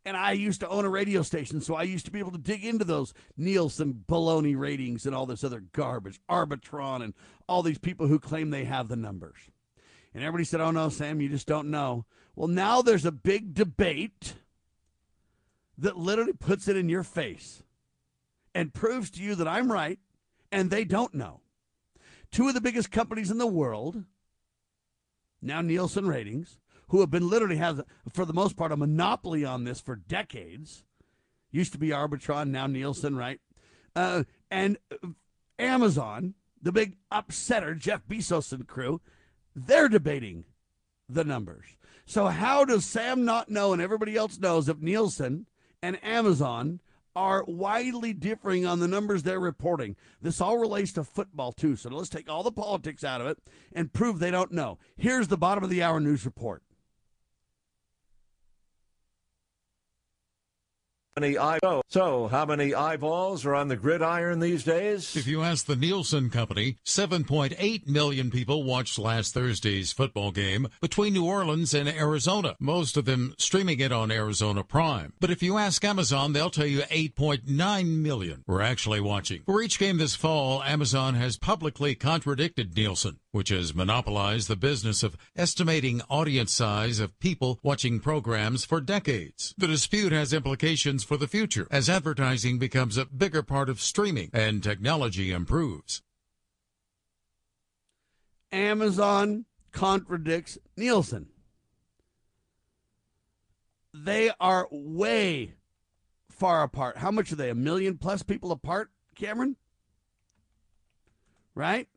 [0.05, 2.38] And I used to own a radio station, so I used to be able to
[2.38, 7.13] dig into those Nielsen baloney ratings and all this other garbage, Arbitron, and
[7.47, 9.38] all these people who claim they have the numbers.
[10.13, 12.05] And everybody said, oh no, Sam, you just don't know.
[12.36, 14.34] Well, now there's a big debate
[15.78, 17.63] that literally puts it in your face
[18.53, 19.99] and proves to you that I'm right
[20.51, 21.41] and they don't know
[22.34, 24.03] two of the biggest companies in the world,
[25.41, 26.57] now Nielsen Ratings,
[26.89, 27.80] who have been literally has
[28.11, 30.84] for the most part a monopoly on this for decades.
[31.51, 33.39] Used to be Arbitron, now Nielsen, right?
[33.95, 34.78] Uh, and
[35.59, 38.99] Amazon, the big upsetter, Jeff Bezos and crew,
[39.55, 40.45] they're debating
[41.07, 41.65] the numbers.
[42.05, 45.45] So how does Sam not know and everybody else knows if Nielsen
[45.84, 46.79] and Amazon
[47.13, 49.95] are widely differing on the numbers they're reporting.
[50.21, 51.75] This all relates to football, too.
[51.75, 53.38] So let's take all the politics out of it
[53.73, 54.79] and prove they don't know.
[54.97, 56.63] Here's the bottom of the hour news report.
[61.20, 61.38] Many.
[61.89, 65.16] So, how many eyeballs are on the gridiron these days?
[65.16, 71.14] If you ask the Nielsen Company, 7.8 million people watched last Thursday's football game between
[71.14, 75.14] New Orleans and Arizona, most of them streaming it on Amazon Prime.
[75.20, 79.43] But if you ask Amazon, they'll tell you 8.9 million were actually watching.
[79.45, 85.01] For each game this fall, Amazon has publicly contradicted Nielsen which has monopolized the business
[85.01, 89.55] of estimating audience size of people watching programs for decades.
[89.57, 94.29] The dispute has implications for the future as advertising becomes a bigger part of streaming
[94.34, 96.03] and technology improves.
[98.51, 101.29] Amazon contradicts Nielsen.
[103.95, 105.55] They are way
[106.29, 106.97] far apart.
[106.97, 107.49] How much are they?
[107.49, 109.55] A million plus people apart, Cameron?
[111.55, 111.88] Right?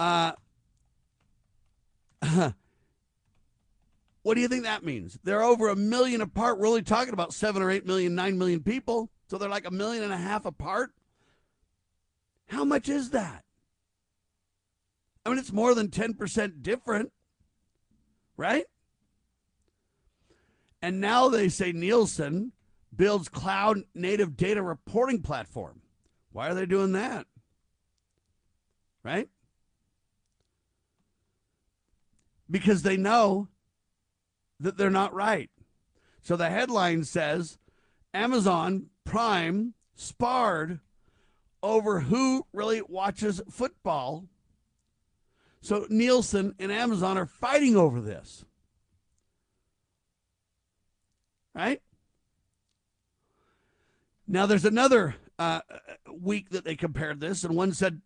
[0.00, 0.32] Uh,
[4.22, 5.18] what do you think that means?
[5.22, 6.58] They're over a million apart.
[6.58, 9.10] We're only talking about seven or eight million, nine million people.
[9.28, 10.92] So they're like a million and a half apart.
[12.46, 13.44] How much is that?
[15.26, 17.12] I mean, it's more than 10% different,
[18.38, 18.64] right?
[20.80, 22.52] And now they say Nielsen
[22.96, 25.82] builds cloud native data reporting platform.
[26.32, 27.26] Why are they doing that?
[29.04, 29.28] Right?
[32.50, 33.48] Because they know
[34.58, 35.50] that they're not right.
[36.22, 37.58] So the headline says
[38.12, 40.80] Amazon Prime sparred
[41.62, 44.26] over who really watches football.
[45.60, 48.44] So Nielsen and Amazon are fighting over this.
[51.54, 51.82] Right?
[54.26, 55.60] Now there's another uh,
[56.10, 58.00] week that they compared this, and one said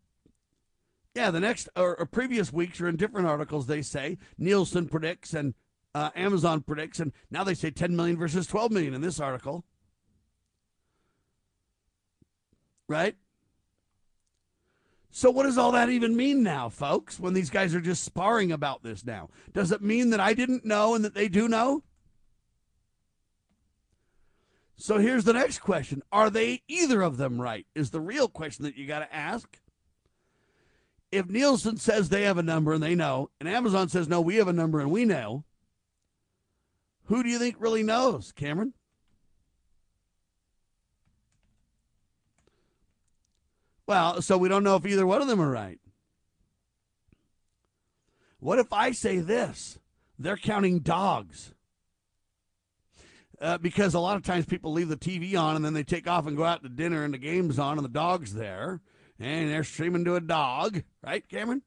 [1.15, 3.67] yeah, the next or, or, previous weeks are in different articles.
[3.67, 5.55] They say Nielsen predicts and
[5.95, 9.65] uh, Amazon predicts, and now they say 10 million versus 12 million in this article.
[12.89, 13.17] Right?
[15.13, 18.51] So, what does all that even mean now, folks, when these guys are just sparring
[18.51, 19.31] about this now?
[19.53, 21.85] Does it mean that I didn't know and that they do know?
[24.77, 27.65] So, here's the next question Are they either of them right?
[27.77, 29.61] Is the real question that you got to ask
[31.15, 34.37] if Nielsen says they have a number and they know, and Amazon says no, we
[34.37, 35.45] have a number and we know,
[37.05, 38.75] Who do you think really knows, Cameron?
[43.87, 45.79] Well, so we don't know if either one of them are right.
[48.41, 49.79] What if I say this?
[50.19, 51.55] They're counting dogs.
[53.41, 56.09] Uh, because a lot of times people leave the TV on and then they take
[56.09, 58.81] off and go out to dinner and the game's on and the dog's there
[59.19, 61.63] and they're streaming to a dog, right, Cameron?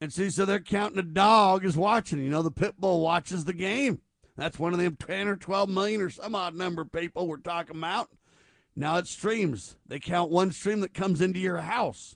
[0.00, 2.20] And see, so they're counting a dog is watching.
[2.20, 4.00] You know, the pit bull watches the game.
[4.36, 7.38] That's one of them 10 or 12 million or some odd number of people we're
[7.38, 8.08] talking about.
[8.76, 9.76] Now it streams.
[9.84, 12.14] They count one stream that comes into your house.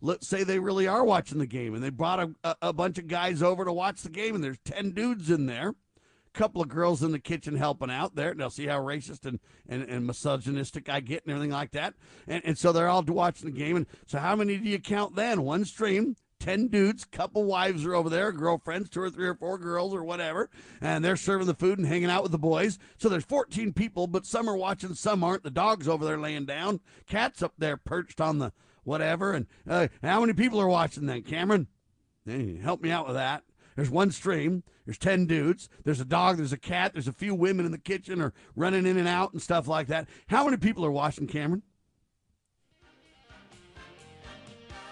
[0.00, 2.98] Let's say they really are watching the game and they brought a, a, a bunch
[2.98, 5.74] of guys over to watch the game and there's 10 dudes in there
[6.34, 8.34] couple of girls in the kitchen helping out there.
[8.34, 11.94] They'll see how racist and, and, and misogynistic I get and everything like that.
[12.26, 13.76] And, and so they're all watching the game.
[13.76, 15.42] And so how many do you count then?
[15.42, 19.56] One stream, 10 dudes, couple wives are over there, girlfriends, two or three or four
[19.56, 22.78] girls or whatever, and they're serving the food and hanging out with the boys.
[22.98, 25.42] So there's 14 people, but some are watching, some aren't.
[25.42, 29.32] The dog's over there laying down, cat's up there perched on the whatever.
[29.32, 31.68] And uh, how many people are watching then, Cameron?
[32.26, 33.44] Hey, help me out with that.
[33.76, 34.64] There's one stream.
[34.84, 35.68] There's 10 dudes.
[35.84, 36.36] There's a dog.
[36.36, 36.92] There's a cat.
[36.92, 39.86] There's a few women in the kitchen or running in and out and stuff like
[39.88, 40.08] that.
[40.26, 41.62] How many people are watching Cameron?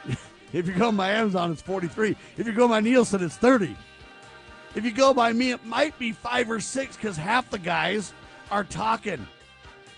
[0.53, 2.17] if you go by Amazon, it's 43.
[2.39, 3.77] If you go by Nielsen, it's 30.
[4.75, 8.15] If you go by me, it might be five or six because half the guys
[8.51, 9.27] are talking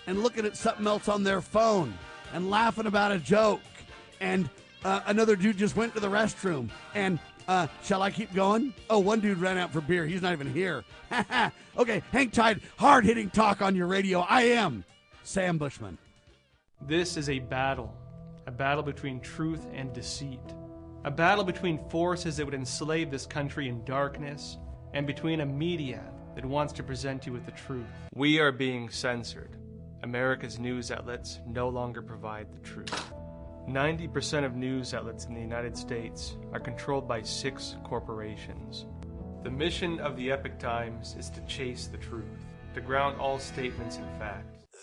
[0.07, 1.93] and looking at something else on their phone
[2.33, 3.61] and laughing about a joke.
[4.19, 4.49] And
[4.83, 8.73] uh, another dude just went to the restroom and uh, shall I keep going?
[8.89, 10.05] Oh, one dude ran out for beer.
[10.05, 10.83] He's not even here.
[11.77, 12.59] okay, hang tight.
[12.77, 14.19] Hard hitting talk on your radio.
[14.21, 14.83] I am
[15.23, 15.97] Sam Bushman.
[16.81, 17.93] This is a battle,
[18.47, 20.39] a battle between truth and deceit,
[21.03, 24.57] a battle between forces that would enslave this country in darkness,
[24.93, 26.03] and between a media
[26.35, 27.85] that wants to present you with the truth.
[28.13, 29.57] We are being censored.
[30.03, 33.13] America's news outlets no longer provide the truth.
[33.67, 38.85] 90% of news outlets in the United States are controlled by six corporations.
[39.43, 42.45] The mission of the Epoch Times is to chase the truth,
[42.75, 44.54] to ground all statements in fact.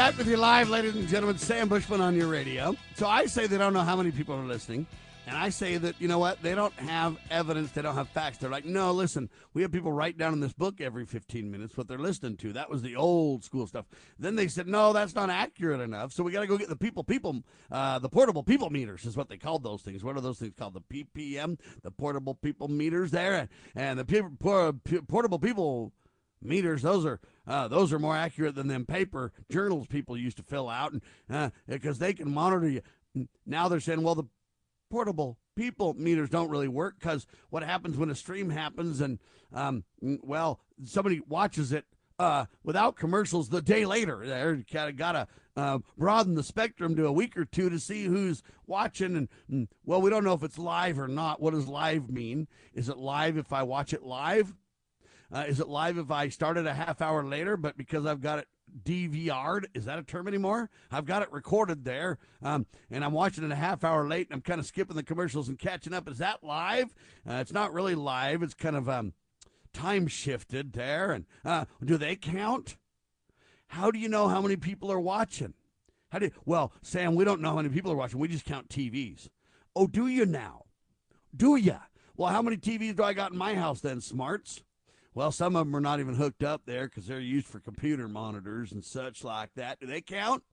[0.00, 1.36] back, with you live, ladies and gentlemen.
[1.36, 2.74] Sam Bushman on your radio.
[2.94, 4.86] So I say they don't know how many people are listening.
[5.26, 8.38] And I say that, you know what, they don't have evidence, they don't have facts.
[8.38, 11.76] They're like, no, listen, we have people write down in this book every 15 minutes
[11.76, 12.54] what they're listening to.
[12.54, 13.84] That was the old school stuff.
[14.18, 16.14] Then they said, no, that's not accurate enough.
[16.14, 19.18] So we got to go get the people, people, uh, the portable people meters is
[19.18, 20.02] what they called those things.
[20.02, 20.72] What are those things called?
[20.72, 23.50] The PPM, the portable people meters there.
[23.76, 25.92] And the portable people
[26.42, 26.82] meters.
[26.82, 30.68] Those are uh, those are more accurate than them paper journals people used to fill
[30.68, 30.92] out.
[30.92, 32.82] And uh, because they can monitor you.
[33.46, 34.24] Now they're saying well the
[34.90, 39.18] portable people meters don't really work because what happens when a stream happens and
[39.52, 41.84] um, well somebody watches it
[42.18, 44.26] uh, without commercials the day later.
[44.26, 47.80] They're kind of got to uh, broaden the spectrum to a week or two to
[47.80, 51.40] see who's watching and, and well we don't know if it's live or not.
[51.40, 52.46] What does live mean?
[52.74, 54.54] Is it live if i watch it live
[55.32, 58.40] Uh, is it live if I started a half hour later, but because I've got
[58.40, 58.48] it
[58.84, 60.70] DVR'd, is that a term anymore?
[60.90, 64.34] I've got it recorded there, um, and I'm watching it a half hour late, and
[64.34, 66.08] I'm kind of skipping the commercials and catching up.
[66.08, 66.94] Is that live?
[67.28, 68.42] Uh, it's not really live.
[68.42, 69.12] It's kind of um,
[69.72, 71.12] time shifted there.
[71.12, 72.76] And uh, do they count?
[73.68, 75.54] How do you know how many people are watching?
[76.10, 78.18] How do you, well, Sam, we don't know how many people are watching.
[78.18, 79.28] We just count TVs.
[79.76, 80.64] Oh, do you now?
[81.34, 81.76] Do you?
[82.16, 84.62] Well, how many TVs do I got in my house then, smarts?
[85.14, 88.06] Well, some of them are not even hooked up there because they're used for computer
[88.06, 89.80] monitors and such like that.
[89.80, 90.44] Do they count?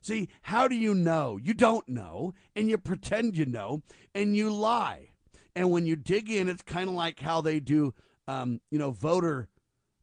[0.00, 1.38] See, how do you know?
[1.42, 3.82] You don't know, and you pretend you know,
[4.14, 5.10] and you lie.
[5.56, 7.94] And when you dig in, it's kind of like how they do,
[8.28, 9.48] um, you know, voter,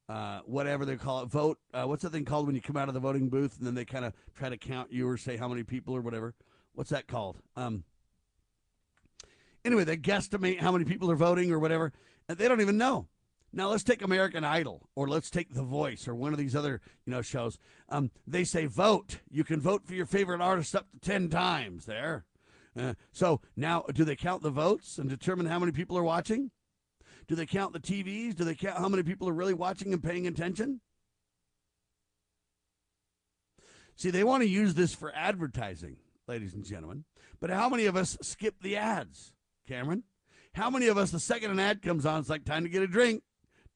[0.09, 1.59] uh, whatever they call it, vote.
[1.73, 3.75] Uh, what's that thing called when you come out of the voting booth and then
[3.75, 6.33] they kind of try to count you or say how many people or whatever?
[6.73, 7.37] What's that called?
[7.55, 7.83] Um,
[9.63, 11.91] anyway, they guesstimate how many people are voting or whatever,
[12.27, 13.07] and they don't even know.
[13.53, 16.79] Now let's take American Idol or let's take The Voice or one of these other
[17.05, 17.57] you know shows.
[17.89, 19.19] Um, they say vote.
[19.29, 21.85] You can vote for your favorite artist up to ten times.
[21.85, 22.25] There.
[22.77, 26.51] Uh, so now, do they count the votes and determine how many people are watching?
[27.27, 28.35] Do they count the TVs?
[28.35, 30.79] Do they count how many people are really watching and paying attention?
[33.95, 37.03] See, they want to use this for advertising, ladies and gentlemen.
[37.39, 39.33] But how many of us skip the ads,
[39.67, 40.03] Cameron?
[40.53, 42.81] How many of us, the second an ad comes on, it's like time to get
[42.81, 43.23] a drink,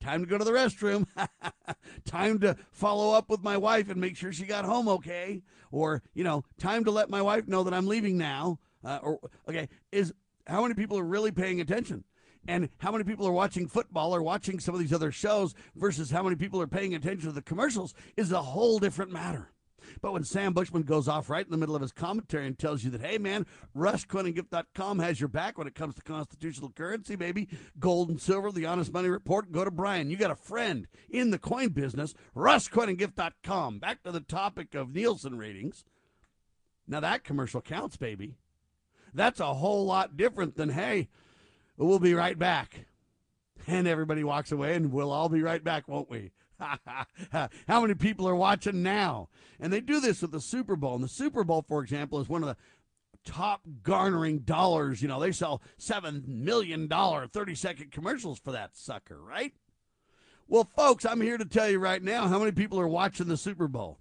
[0.02, 1.08] time to go to the restroom,
[2.06, 5.42] time to follow up with my wife and make sure she got home okay,
[5.72, 8.60] or you know, time to let my wife know that I'm leaving now.
[8.84, 9.20] Uh, or
[9.50, 10.14] okay, is
[10.48, 12.04] how many people are really paying attention?
[12.48, 16.12] And how many people are watching football or watching some of these other shows versus
[16.12, 19.50] how many people are paying attention to the commercials is a whole different matter.
[20.02, 22.84] But when Sam Bushman goes off right in the middle of his commentary and tells
[22.84, 23.46] you that, hey, man,
[23.76, 27.48] RustCoinandGift.com has your back when it comes to constitutional currency, baby,
[27.80, 30.10] gold and silver, the Honest Money Report, go to Brian.
[30.10, 33.80] You got a friend in the coin business, RustCoinandGift.com.
[33.80, 35.86] Back to the topic of Nielsen ratings.
[36.88, 38.36] Now that commercial counts, baby.
[39.14, 41.10] That's a whole lot different than, hey,
[41.78, 42.86] we'll be right back.
[43.68, 46.32] And everybody walks away, and we'll all be right back, won't we?
[47.68, 49.30] How many people are watching now?
[49.60, 50.96] And they do this with the Super Bowl.
[50.96, 52.58] And the Super Bowl, for example, is one of the
[53.26, 55.02] top garnering dollars.
[55.02, 59.54] You know, they sell $7 million 30 second commercials for that sucker, right?
[60.48, 63.38] Well, folks, I'm here to tell you right now how many people are watching the
[63.38, 64.00] Super Bowl.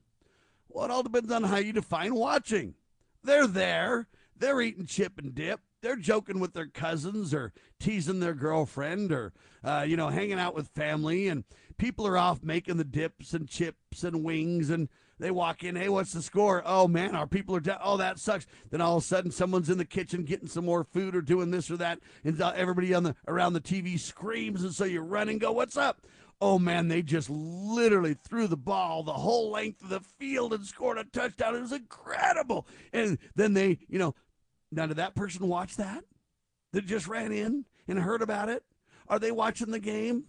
[0.69, 2.75] Well, it all depends on how you define watching.
[3.23, 8.35] They're there, they're eating chip and dip, they're joking with their cousins or teasing their
[8.35, 9.33] girlfriend or,
[9.63, 11.29] uh, you know, hanging out with family.
[11.29, 11.45] And
[11.77, 14.71] people are off making the dips and chips and wings.
[14.71, 14.89] And
[15.19, 16.63] they walk in, hey, what's the score?
[16.65, 17.81] Oh, man, our people are down.
[17.83, 18.47] Oh, that sucks.
[18.71, 21.51] Then all of a sudden, someone's in the kitchen getting some more food or doing
[21.51, 22.01] this or that.
[22.25, 24.63] And everybody on the around the TV screams.
[24.63, 26.07] And so you run and go, what's up?
[26.41, 30.65] Oh man, they just literally threw the ball the whole length of the field and
[30.67, 31.55] scored a touchdown.
[31.55, 32.67] It was incredible.
[32.93, 34.15] And then they, you know,
[34.71, 36.05] now, did that person watch that?
[36.73, 38.65] That just ran in and heard about it?
[39.09, 40.25] Are they watching the game?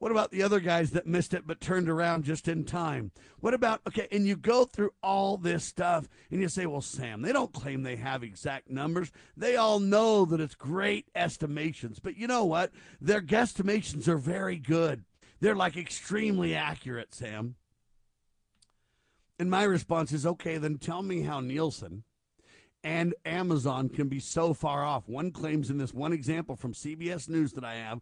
[0.00, 3.10] What about the other guys that missed it but turned around just in time?
[3.40, 7.20] What about, okay, and you go through all this stuff and you say, well, Sam,
[7.20, 9.12] they don't claim they have exact numbers.
[9.36, 11.98] They all know that it's great estimations.
[11.98, 12.72] But you know what?
[12.98, 15.04] Their guesstimations are very good.
[15.40, 17.56] They're like extremely accurate, Sam.
[19.38, 22.04] And my response is, okay, then tell me how Nielsen
[22.82, 25.08] and Amazon can be so far off.
[25.08, 28.00] One claims in this one example from CBS News that I have,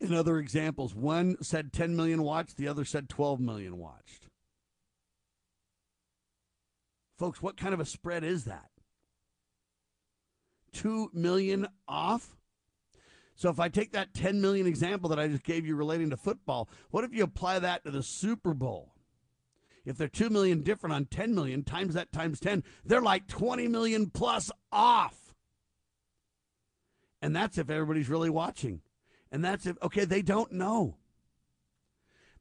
[0.00, 4.28] in other examples, one said 10 million watched, the other said 12 million watched.
[7.18, 8.70] Folks, what kind of a spread is that?
[10.72, 12.36] 2 million off?
[13.34, 16.16] So if I take that 10 million example that I just gave you relating to
[16.16, 18.94] football, what if you apply that to the Super Bowl?
[19.86, 23.68] If they're 2 million different on 10 million, times that times 10, they're like 20
[23.68, 25.32] million plus off.
[27.22, 28.82] And that's if everybody's really watching.
[29.30, 30.96] And that's if, okay, they don't know.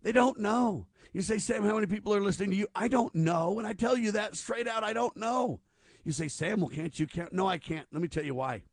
[0.02, 0.88] They don't know.
[1.14, 2.68] You say, Sam, how many people are listening to you?
[2.76, 3.60] I don't know.
[3.60, 5.62] And I tell you that straight out, I don't know.
[6.04, 7.32] You say, Sam, well, can't you count?
[7.32, 7.88] No, I can't.
[7.92, 8.64] Let me tell you why.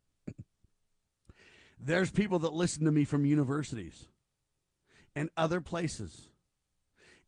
[1.78, 4.08] There's people that listen to me from universities
[5.14, 6.31] and other places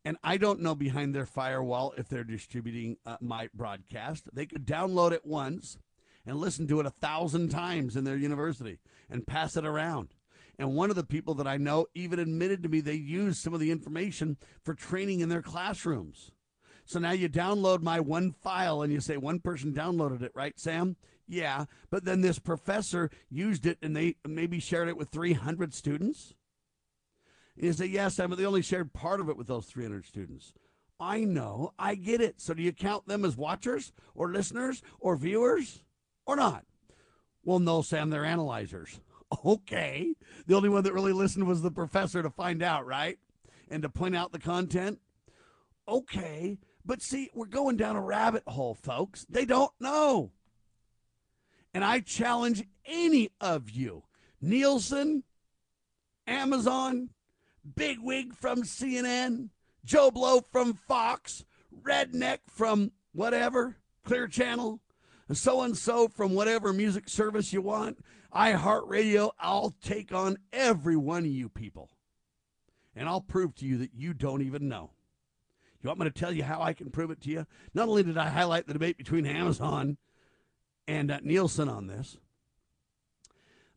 [0.05, 4.29] and I don't know behind their firewall if they're distributing uh, my broadcast.
[4.31, 5.79] They could download it once
[6.25, 8.77] and listen to it a thousand times in their university
[9.09, 10.09] and pass it around.
[10.57, 13.53] And one of the people that I know even admitted to me they use some
[13.53, 16.31] of the information for training in their classrooms.
[16.85, 20.57] So now you download my one file and you say one person downloaded it, right,
[20.59, 20.97] Sam?
[21.27, 26.35] Yeah, but then this professor used it and they maybe shared it with 300 students.
[27.61, 30.53] And that yes, but they only shared part of it with those 300 students.
[30.99, 32.39] I know, I get it.
[32.39, 35.83] So do you count them as watchers or listeners or viewers
[36.25, 36.65] or not?
[37.43, 38.99] Well, no, Sam, they're analyzers.
[39.43, 40.13] Okay.
[40.45, 43.17] The only one that really listened was the professor to find out, right?
[43.69, 44.99] And to point out the content.
[45.87, 46.59] Okay.
[46.85, 49.25] But see, we're going down a rabbit hole, folks.
[49.27, 50.31] They don't know.
[51.73, 54.03] And I challenge any of you,
[54.39, 55.23] Nielsen,
[56.27, 57.09] Amazon,
[57.73, 59.49] Bigwig from CNN,
[59.83, 61.43] Joe Blow from Fox,
[61.83, 64.79] Redneck from whatever, Clear Channel,
[65.33, 67.97] so and so from whatever music service you want,
[68.33, 71.89] iHeartRadio, I'll take on every one of you people.
[72.95, 74.91] And I'll prove to you that you don't even know.
[75.81, 77.45] You want me to tell you how I can prove it to you?
[77.73, 79.97] Not only did I highlight the debate between Amazon
[80.87, 82.17] and uh, Nielsen on this.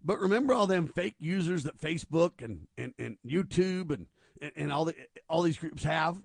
[0.05, 4.07] But remember all them fake users that Facebook and, and, and YouTube and,
[4.41, 4.95] and, and all the
[5.29, 6.16] all these groups have,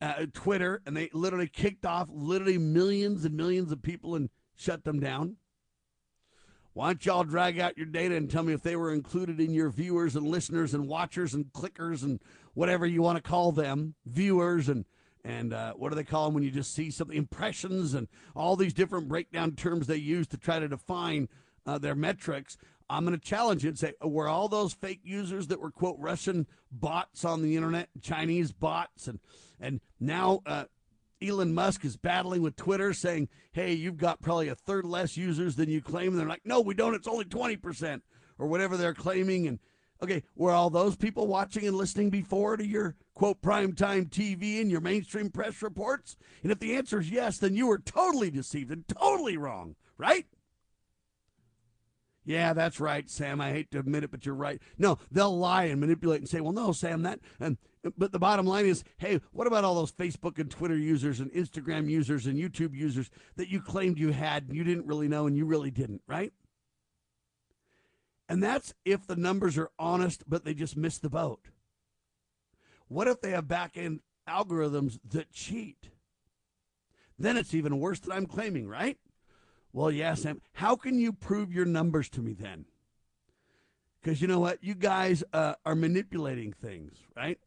[0.00, 4.84] uh, Twitter, and they literally kicked off literally millions and millions of people and shut
[4.84, 5.36] them down.
[6.72, 9.52] Why don't y'all drag out your data and tell me if they were included in
[9.52, 12.20] your viewers and listeners and watchers and clickers and
[12.54, 14.84] whatever you want to call them, viewers and
[15.24, 18.56] and uh, what do they call them when you just see something impressions and all
[18.56, 21.28] these different breakdown terms they use to try to define
[21.66, 22.56] uh, their metrics
[22.90, 25.96] i'm going to challenge you and say were all those fake users that were quote
[25.98, 29.18] russian bots on the internet chinese bots and
[29.60, 30.64] and now uh,
[31.22, 35.56] elon musk is battling with twitter saying hey you've got probably a third less users
[35.56, 38.00] than you claim and they're like no we don't it's only 20%
[38.38, 39.58] or whatever they're claiming and
[40.02, 44.70] Okay, were all those people watching and listening before to your quote primetime TV and
[44.70, 46.16] your mainstream press reports?
[46.42, 50.24] And if the answer is yes, then you were totally deceived and totally wrong, right?
[52.24, 53.40] Yeah, that's right, Sam.
[53.40, 54.60] I hate to admit it, but you're right.
[54.78, 57.56] No, they'll lie and manipulate and say, "Well, no, Sam, that." And
[57.96, 61.32] but the bottom line is, hey, what about all those Facebook and Twitter users and
[61.32, 65.26] Instagram users and YouTube users that you claimed you had and you didn't really know
[65.26, 66.32] and you really didn't, right?
[68.28, 71.48] And that's if the numbers are honest, but they just missed the boat.
[72.88, 75.90] What if they have back end algorithms that cheat?
[77.18, 78.98] Then it's even worse than I'm claiming, right?
[79.72, 80.40] Well, yeah, Sam.
[80.52, 82.64] How can you prove your numbers to me then?
[84.02, 84.62] Because you know what?
[84.62, 87.38] You guys uh, are manipulating things, right?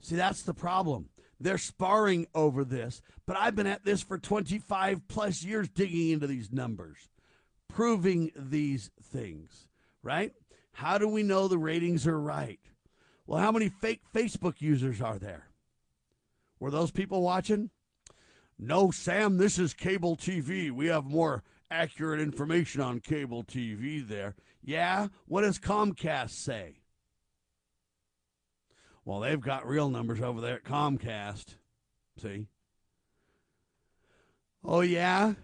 [0.00, 1.10] See, that's the problem.
[1.38, 6.26] They're sparring over this, but I've been at this for 25 plus years digging into
[6.26, 7.10] these numbers
[7.76, 9.68] proving these things,
[10.02, 10.32] right?
[10.72, 12.60] How do we know the ratings are right?
[13.26, 15.48] Well, how many fake Facebook users are there?
[16.58, 17.68] Were those people watching?
[18.58, 20.70] No, Sam, this is cable TV.
[20.70, 24.34] We have more accurate information on cable TV there.
[24.62, 25.08] Yeah?
[25.26, 26.80] What does Comcast say?
[29.04, 31.56] Well, they've got real numbers over there at Comcast.
[32.20, 32.46] See?
[34.64, 35.34] Oh, yeah?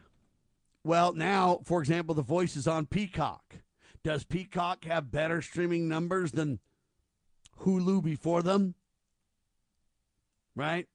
[0.83, 3.59] Well, now, for example, the voice is on Peacock.
[4.03, 6.59] Does Peacock have better streaming numbers than
[7.61, 8.75] Hulu before them?
[10.57, 10.89] Right?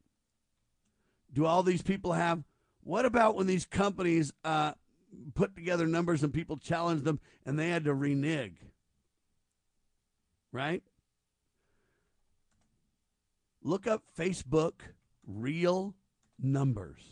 [1.37, 2.43] Do all these people have?
[2.81, 4.71] What about when these companies uh,
[5.35, 8.57] put together numbers and people challenged them and they had to renege?
[10.51, 10.81] Right?
[13.61, 14.79] Look up Facebook
[15.27, 15.93] real
[16.41, 17.03] numbers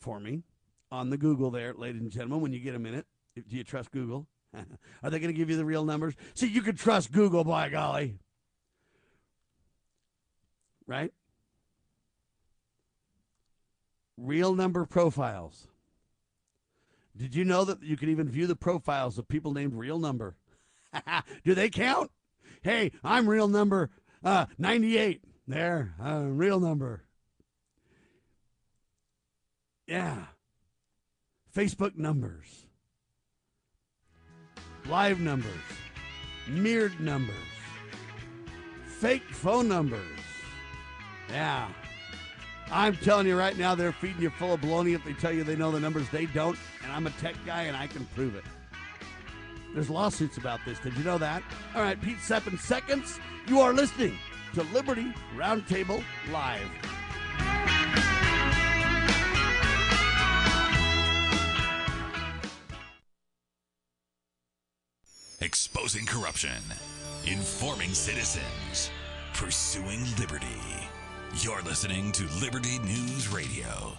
[0.00, 0.42] for me
[0.90, 3.06] on the Google there, ladies and gentlemen, when you get a minute.
[3.36, 4.26] Do you trust Google?
[4.52, 6.14] Are they going to give you the real numbers?
[6.34, 8.18] See, you can trust Google, by golly.
[10.88, 11.12] Right?
[14.20, 15.66] Real number profiles.
[17.16, 20.36] Did you know that you can even view the profiles of people named real number?
[21.44, 22.10] Do they count?
[22.62, 23.90] Hey, I'm real number
[24.22, 25.22] uh, 98.
[25.46, 27.04] There, uh, real number.
[29.86, 30.24] Yeah.
[31.54, 32.66] Facebook numbers,
[34.88, 35.50] live numbers,
[36.46, 37.34] mirrored numbers,
[38.84, 39.98] fake phone numbers.
[41.28, 41.66] Yeah.
[42.72, 45.44] I'm telling you right now, they're feeding you full of baloney if they tell you
[45.44, 46.08] they know the numbers.
[46.10, 48.44] They don't, and I'm a tech guy and I can prove it.
[49.74, 50.78] There's lawsuits about this.
[50.78, 51.42] Did you know that?
[51.74, 53.20] All right, Pete Sepp in seconds.
[53.46, 54.18] You are listening
[54.54, 56.02] to Liberty Roundtable
[56.32, 56.68] Live.
[65.42, 66.62] exposing corruption,
[67.26, 68.90] informing citizens,
[69.32, 70.46] pursuing liberty.
[71.36, 73.96] You're listening to Liberty News Radio.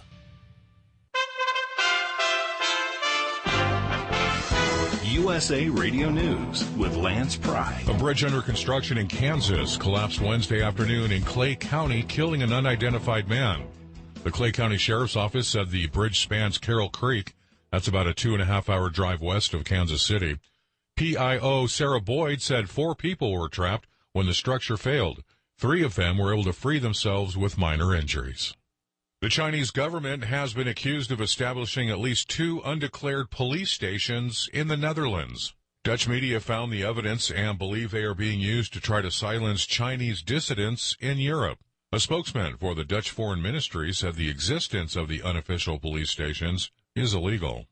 [5.02, 7.82] USA Radio News with Lance Pry.
[7.88, 13.28] A bridge under construction in Kansas collapsed Wednesday afternoon in Clay County, killing an unidentified
[13.28, 13.66] man.
[14.24, 17.34] The Clay County Sheriff's Office said the bridge spans Carroll Creek.
[17.70, 20.36] That's about a two and a half hour drive west of Kansas City.
[20.96, 25.24] PIO Sarah Boyd said four people were trapped when the structure failed.
[25.62, 28.56] Three of them were able to free themselves with minor injuries.
[29.20, 34.66] The Chinese government has been accused of establishing at least two undeclared police stations in
[34.66, 35.54] the Netherlands.
[35.84, 39.64] Dutch media found the evidence and believe they are being used to try to silence
[39.64, 41.60] Chinese dissidents in Europe.
[41.92, 46.72] A spokesman for the Dutch Foreign Ministry said the existence of the unofficial police stations
[46.96, 47.68] is illegal.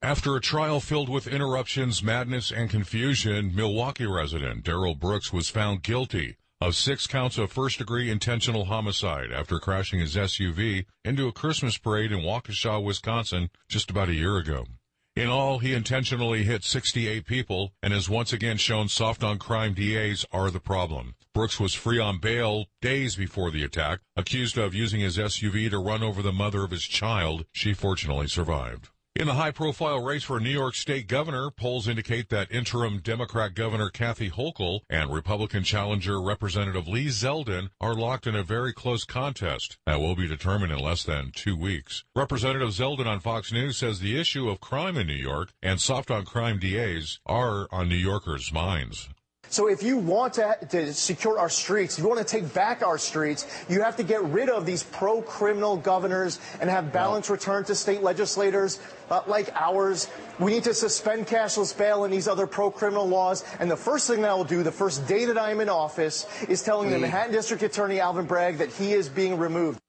[0.00, 5.82] After a trial filled with interruptions, madness, and confusion, Milwaukee resident Darrell Brooks was found
[5.82, 11.32] guilty of six counts of first degree intentional homicide after crashing his SUV into a
[11.32, 14.66] Christmas parade in Waukesha, Wisconsin just about a year ago.
[15.14, 19.74] In all, he intentionally hit 68 people and has once again shown soft on crime
[19.74, 21.16] DAs are the problem.
[21.34, 25.78] Brooks was free on bail days before the attack, accused of using his SUV to
[25.78, 27.46] run over the mother of his child.
[27.52, 28.90] She fortunately survived.
[29.18, 33.52] In the high profile race for New York State governor, polls indicate that interim Democrat
[33.52, 39.02] Governor Kathy Hochul and Republican challenger Representative Lee Zeldin are locked in a very close
[39.02, 42.04] contest that will be determined in less than two weeks.
[42.14, 46.12] Representative Zeldin on Fox News says the issue of crime in New York and soft
[46.12, 49.08] on crime DAs are on New Yorkers' minds.
[49.50, 52.82] So if you want to, to, secure our streets, if you want to take back
[52.82, 57.66] our streets, you have to get rid of these pro-criminal governors and have balance returned
[57.66, 58.80] to state legislators
[59.10, 60.08] uh, like ours.
[60.38, 63.44] We need to suspend cashless bail and these other pro-criminal laws.
[63.58, 66.26] And the first thing that I will do, the first day that I'm in office,
[66.48, 69.80] is telling the Manhattan District Attorney Alvin Bragg that he is being removed.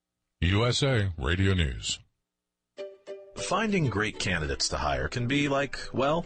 [0.41, 1.99] USA Radio News.
[3.35, 6.25] Finding great candidates to hire can be like, well,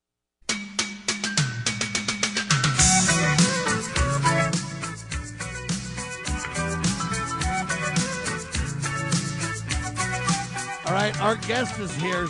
[10.91, 12.27] All right, our guest is here.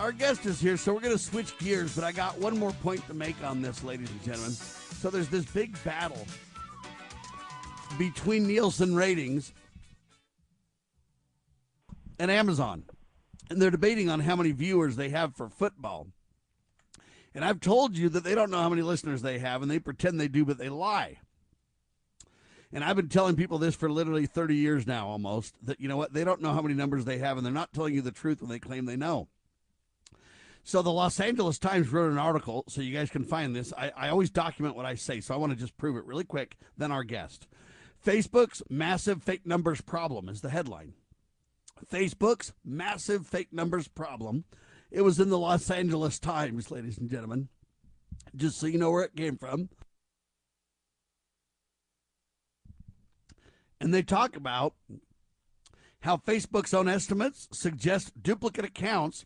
[0.00, 2.72] Our guest is here, so we're going to switch gears, but I got one more
[2.72, 4.52] point to make on this, ladies and gentlemen.
[4.52, 6.26] So there's this big battle
[7.98, 9.52] between Nielsen ratings
[12.18, 12.84] and Amazon.
[13.50, 16.06] And they're debating on how many viewers they have for football.
[17.34, 19.78] And I've told you that they don't know how many listeners they have, and they
[19.78, 21.18] pretend they do, but they lie.
[22.72, 25.96] And I've been telling people this for literally 30 years now almost that, you know
[25.96, 28.10] what, they don't know how many numbers they have, and they're not telling you the
[28.10, 29.28] truth when they claim they know.
[30.64, 33.72] So the Los Angeles Times wrote an article, so you guys can find this.
[33.76, 36.24] I, I always document what I say, so I want to just prove it really
[36.24, 36.56] quick.
[36.78, 37.46] Then our guest.
[38.04, 40.94] Facebook's massive fake numbers problem is the headline.
[41.90, 44.44] Facebook's massive fake numbers problem.
[44.90, 47.48] It was in the Los Angeles Times, ladies and gentlemen.
[48.36, 49.68] Just so you know where it came from.
[53.82, 54.74] And they talk about
[56.02, 59.24] how Facebook's own estimates suggest duplicate accounts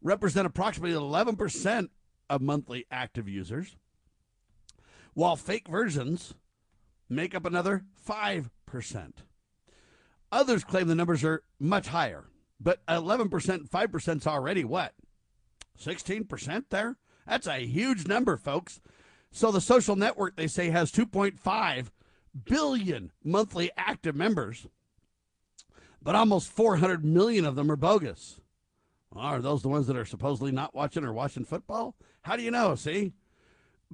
[0.00, 1.90] represent approximately 11%
[2.30, 3.76] of monthly active users,
[5.12, 6.32] while fake versions
[7.10, 8.48] make up another 5%.
[10.32, 12.24] Others claim the numbers are much higher,
[12.58, 14.94] but 11%, 5% is already what?
[15.78, 16.96] 16% there?
[17.26, 18.80] That's a huge number, folks.
[19.30, 21.88] So the social network, they say, has 2.5
[22.44, 24.66] billion monthly active members,
[26.02, 28.40] but almost 400 million of them are bogus.
[29.14, 31.96] Are those the ones that are supposedly not watching or watching football?
[32.22, 32.74] How do you know?
[32.74, 33.12] See?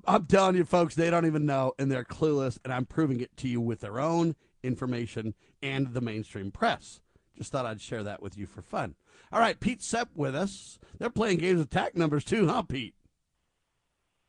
[0.07, 3.35] I'm telling you, folks, they don't even know and they're clueless, and I'm proving it
[3.39, 7.01] to you with their own information and the mainstream press.
[7.37, 8.95] Just thought I'd share that with you for fun.
[9.33, 10.79] All right, Pete Sepp with us.
[10.99, 12.95] They're playing games with tack numbers too, huh, Pete?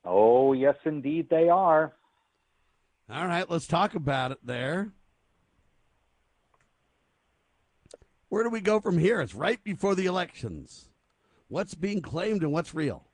[0.06, 1.94] Oh, yes, indeed, they are.
[3.10, 4.92] All right, let's talk about it there.
[8.28, 9.22] Where do we go from here?
[9.22, 10.90] It's right before the elections.
[11.48, 13.06] What's being claimed and what's real?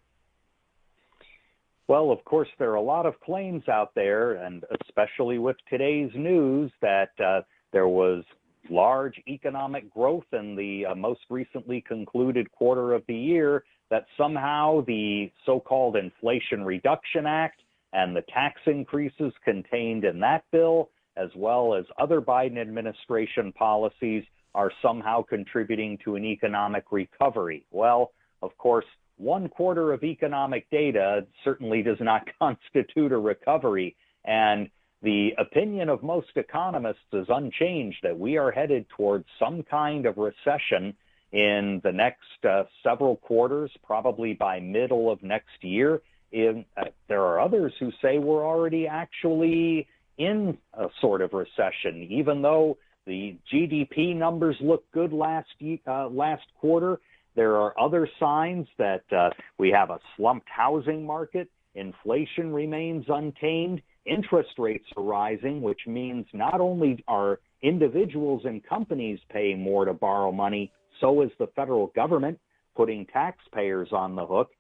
[1.88, 6.10] Well, of course, there are a lot of claims out there, and especially with today's
[6.16, 7.42] news, that uh,
[7.72, 8.24] there was
[8.72, 14.84] large economic growth in the uh, most recently concluded quarter of the year, that somehow
[14.88, 17.62] the so called Inflation Reduction Act
[17.94, 24.24] and the tax increases contained in that bill, as well as other Biden administration policies,
[24.56, 27.66] are somehow contributing to an economic recovery.
[27.72, 28.12] Well,
[28.42, 28.86] of course,
[29.18, 33.96] one quarter of economic data certainly does not constitute a recovery.
[34.26, 34.70] And
[35.02, 40.18] the opinion of most economists is unchanged that we are headed towards some kind of
[40.18, 40.96] recession
[41.32, 46.02] in the next uh, several quarters, probably by middle of next year.
[46.34, 49.88] In, uh, there are others who say we're already actually
[50.18, 55.48] in a sort of recession, even though the GDP numbers look good last
[55.88, 57.00] uh, last quarter.
[57.36, 63.82] There are other signs that uh, we have a slumped housing market, inflation remains untamed,
[64.06, 69.94] interest rates are rising, which means not only are individuals and companies paying more to
[69.94, 72.40] borrow money, so is the federal government
[72.76, 74.52] putting taxpayers on the hook.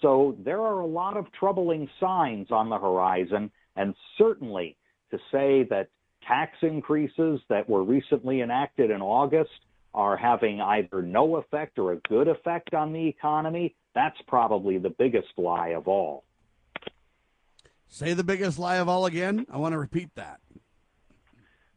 [0.00, 4.76] So there are a lot of troubling signs on the horizon, and certainly
[5.10, 5.88] to say that
[6.26, 9.50] tax increases that were recently enacted in August
[9.94, 14.90] are having either no effect or a good effect on the economy, that's probably the
[14.90, 16.24] biggest lie of all.
[17.88, 19.46] Say the biggest lie of all again.
[19.50, 20.40] I want to repeat that.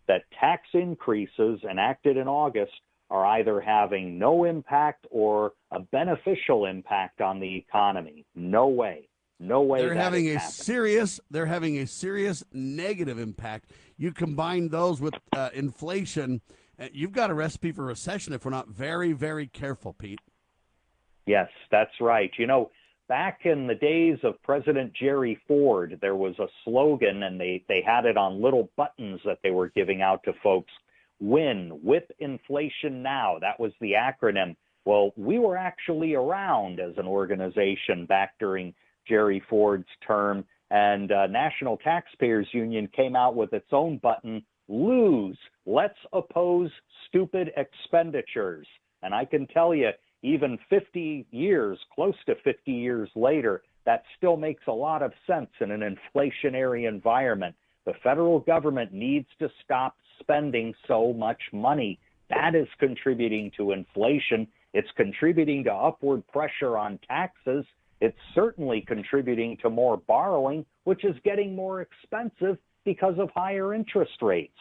[0.07, 2.71] That tax increases enacted in August
[3.09, 8.25] are either having no impact or a beneficial impact on the economy.
[8.35, 9.07] No way.
[9.39, 9.79] No way.
[9.79, 11.19] They're having a serious.
[11.29, 13.71] They're having a serious negative impact.
[13.97, 16.41] You combine those with uh, inflation
[16.79, 20.19] uh, you've got a recipe for recession if we're not very, very careful, Pete.
[21.25, 22.31] Yes, that's right.
[22.37, 22.71] You know,
[23.07, 27.81] back in the days of President Jerry Ford, there was a slogan, and they, they
[27.81, 30.71] had it on little buttons that they were giving out to folks
[31.19, 33.37] win with inflation now.
[33.39, 34.55] That was the acronym.
[34.85, 38.73] Well, we were actually around as an organization back during
[39.07, 45.37] Jerry Ford's term, and uh, National Taxpayers Union came out with its own button lose.
[45.65, 46.69] Let's oppose
[47.07, 48.67] stupid expenditures.
[49.01, 49.89] And I can tell you,
[50.23, 55.49] even 50 years, close to 50 years later, that still makes a lot of sense
[55.61, 57.55] in an inflationary environment.
[57.87, 61.97] The federal government needs to stop spending so much money.
[62.29, 64.45] That is contributing to inflation.
[64.73, 67.65] It's contributing to upward pressure on taxes.
[68.01, 74.21] It's certainly contributing to more borrowing, which is getting more expensive because of higher interest
[74.21, 74.59] rates.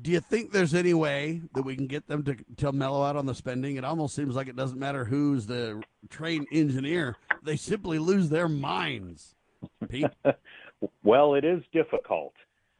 [0.00, 3.16] Do you think there's any way that we can get them to, to mellow out
[3.16, 3.74] on the spending?
[3.74, 7.16] It almost seems like it doesn't matter who's the trained engineer.
[7.42, 9.34] They simply lose their minds.
[9.88, 10.06] Pete?
[11.02, 12.34] well, it is difficult,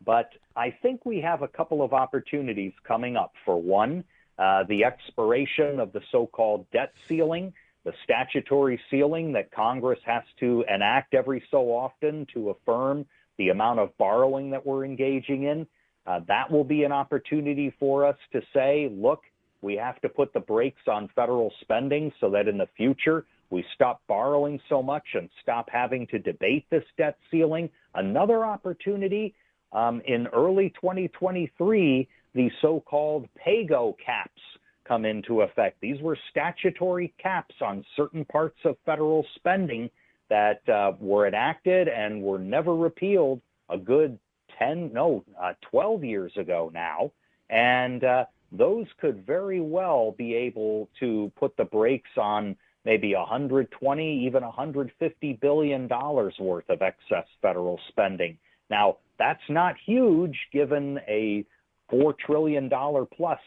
[0.04, 3.32] but I think we have a couple of opportunities coming up.
[3.44, 4.04] For one,
[4.38, 7.52] uh, the expiration of the so called debt ceiling
[7.84, 13.04] the statutory ceiling that Congress has to enact every so often to affirm
[13.38, 15.66] the amount of borrowing that we're engaging in.
[16.06, 19.22] Uh, that will be an opportunity for us to say, look,
[19.62, 23.64] we have to put the brakes on federal spending so that in the future we
[23.74, 27.68] stop borrowing so much and stop having to debate this debt ceiling.
[27.94, 29.34] Another opportunity
[29.72, 34.40] um, in early 2023, the so called PAYGO caps
[34.88, 35.76] come into effect.
[35.82, 39.90] These were statutory caps on certain parts of federal spending
[40.30, 44.18] that uh, were enacted and were never repealed a good
[44.58, 47.12] 10, no, uh, 12 years ago now.
[47.50, 54.26] And uh, those could very well be able to put the brakes on maybe 120,
[54.26, 58.38] even 150 billion dollars worth of excess federal spending.
[58.70, 61.44] Now, that's not huge given a
[61.92, 62.70] $4 trillion
[63.14, 63.38] plus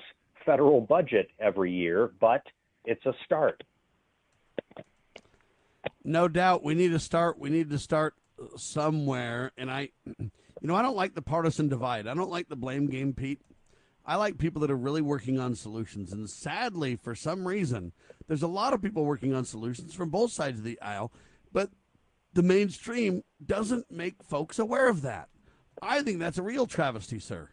[0.45, 2.44] federal budget every year, but
[2.86, 3.64] it's a start.
[6.03, 7.40] No doubt, we need to start.
[7.40, 8.14] We need to start
[8.57, 9.52] somewhere.
[9.57, 10.32] And I, you
[10.62, 12.07] know, I don't like the partisan divide.
[12.07, 13.41] I don't like the blame game, Pete.
[14.06, 16.14] I like people that are really working on solutions.
[16.14, 17.91] And sadly, for some reason,
[18.27, 21.11] there's a lot of people working on solutions from both sides of the aisle,
[21.52, 21.72] but
[22.34, 25.30] the mainstream doesn't make folks aware of that.
[25.82, 27.49] I think that's a real travesty, sir.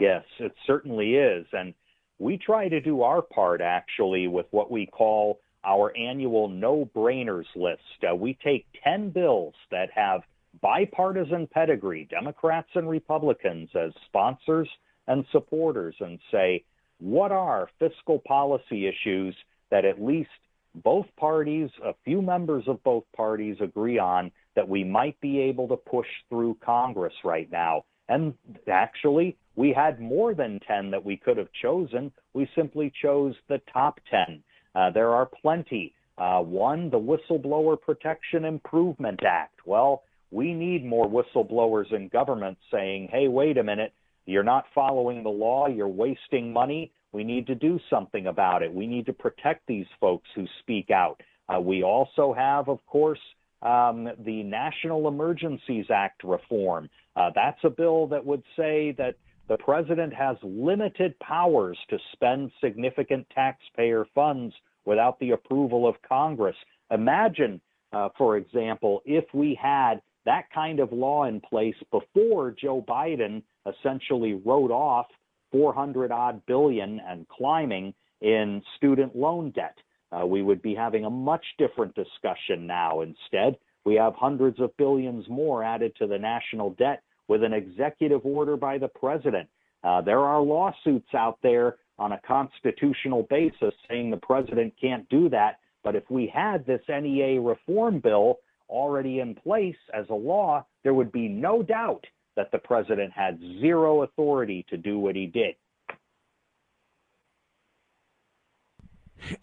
[0.00, 1.46] Yes, it certainly is.
[1.52, 1.74] And
[2.18, 7.46] we try to do our part actually with what we call our annual no brainers
[7.54, 7.82] list.
[8.08, 10.22] Uh, we take 10 bills that have
[10.60, 14.68] bipartisan pedigree, Democrats and Republicans as sponsors
[15.08, 16.62] and supporters, and say,
[17.00, 19.34] what are fiscal policy issues
[19.70, 20.30] that at least
[20.74, 25.66] both parties, a few members of both parties agree on that we might be able
[25.68, 27.84] to push through Congress right now?
[28.08, 28.34] And
[28.70, 32.12] actually, we had more than 10 that we could have chosen.
[32.32, 34.42] We simply chose the top 10.
[34.74, 35.94] Uh, there are plenty.
[36.16, 39.60] Uh, one, the Whistleblower Protection Improvement Act.
[39.66, 43.92] Well, we need more whistleblowers in government saying, hey, wait a minute,
[44.28, 46.92] you're not following the law, you're wasting money.
[47.12, 48.72] We need to do something about it.
[48.72, 51.22] We need to protect these folks who speak out.
[51.48, 53.18] Uh, we also have, of course,
[53.62, 56.90] um, the National Emergencies Act reform.
[57.16, 59.14] Uh, that's a bill that would say that
[59.48, 66.56] the president has limited powers to spend significant taxpayer funds without the approval of Congress.
[66.90, 67.60] Imagine,
[67.94, 73.42] uh, for example, if we had that kind of law in place before Joe Biden
[73.68, 75.06] essentially wrote off
[75.52, 79.76] 400 odd billion and climbing in student loan debt.
[80.10, 83.02] Uh, we would be having a much different discussion now.
[83.02, 88.24] Instead, we have hundreds of billions more added to the national debt with an executive
[88.24, 89.48] order by the president.
[89.84, 95.28] Uh, there are lawsuits out there on a constitutional basis saying the president can't do
[95.28, 95.58] that.
[95.84, 98.38] But if we had this NEA reform bill
[98.68, 102.04] already in place as a law, there would be no doubt
[102.38, 105.56] that the president had zero authority to do what he did.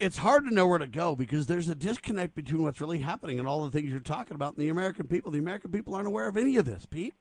[0.00, 3.38] It's hard to know where to go because there's a disconnect between what's really happening
[3.38, 5.30] and all the things you're talking about and the American people.
[5.30, 7.12] The American people aren't aware of any of this, Pete.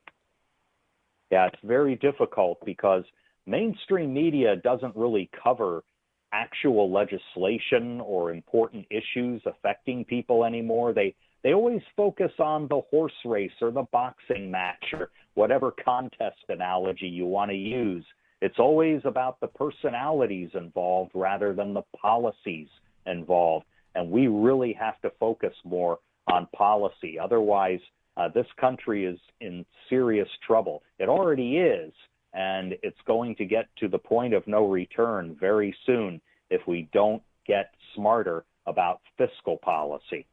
[1.29, 3.03] Yeah, it's very difficult because
[3.45, 5.83] mainstream media doesn't really cover
[6.31, 10.93] actual legislation or important issues affecting people anymore.
[10.93, 16.37] They they always focus on the horse race or the boxing match or whatever contest
[16.49, 18.05] analogy you want to use.
[18.41, 22.67] It's always about the personalities involved rather than the policies
[23.05, 23.65] involved.
[23.93, 27.17] And we really have to focus more on policy.
[27.17, 27.79] Otherwise,
[28.17, 30.83] uh, this country is in serious trouble.
[30.99, 31.93] It already is,
[32.33, 36.89] and it's going to get to the point of no return very soon if we
[36.93, 40.25] don't get smarter about fiscal policy.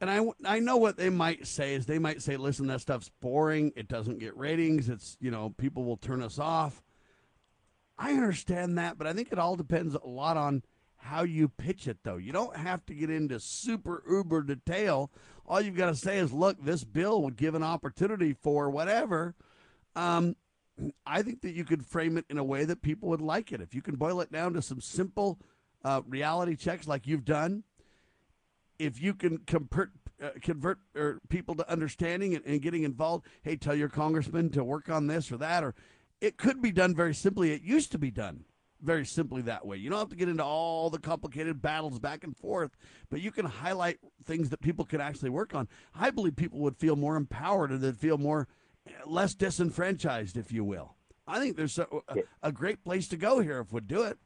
[0.00, 3.10] And I, I know what they might say is they might say, listen, that stuff's
[3.20, 3.72] boring.
[3.76, 4.88] It doesn't get ratings.
[4.88, 6.82] It's, you know, people will turn us off.
[7.98, 10.62] I understand that, but I think it all depends a lot on
[10.96, 12.16] how you pitch it, though.
[12.16, 15.10] You don't have to get into super uber detail.
[15.46, 19.34] All you've got to say is, look, this bill would give an opportunity for whatever.
[19.94, 20.36] Um,
[21.06, 23.60] I think that you could frame it in a way that people would like it.
[23.60, 25.38] If you can boil it down to some simple
[25.84, 27.64] uh, reality checks like you've done,
[28.80, 29.90] if you can convert,
[30.22, 34.64] uh, convert or people to understanding and, and getting involved, hey, tell your congressman to
[34.64, 35.74] work on this or that, or
[36.20, 37.52] it could be done very simply.
[37.52, 38.44] It used to be done
[38.80, 39.76] very simply that way.
[39.76, 42.70] You don't have to get into all the complicated battles back and forth,
[43.10, 45.68] but you can highlight things that people can actually work on.
[45.94, 48.48] I believe people would feel more empowered and they'd feel more
[49.06, 50.96] less disenfranchised, if you will.
[51.28, 54.18] I think there's a, a, a great place to go here if we do it.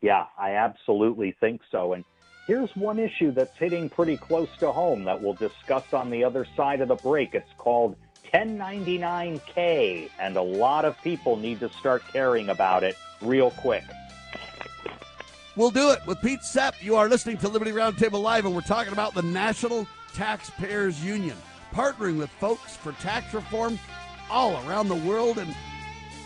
[0.00, 1.92] Yeah, I absolutely think so.
[1.92, 2.04] And
[2.46, 6.46] here's one issue that's hitting pretty close to home that we'll discuss on the other
[6.56, 7.34] side of the break.
[7.34, 7.96] It's called
[8.32, 13.84] 1099K, and a lot of people need to start caring about it real quick.
[15.56, 16.82] We'll do it with Pete Sepp.
[16.82, 21.36] You are listening to Liberty Roundtable Live, and we're talking about the National Taxpayers Union,
[21.72, 23.78] partnering with folks for tax reform
[24.30, 25.54] all around the world and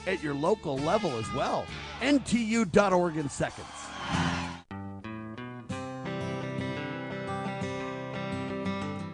[0.07, 1.65] at your local level as well.
[2.01, 3.67] NTU.org in seconds.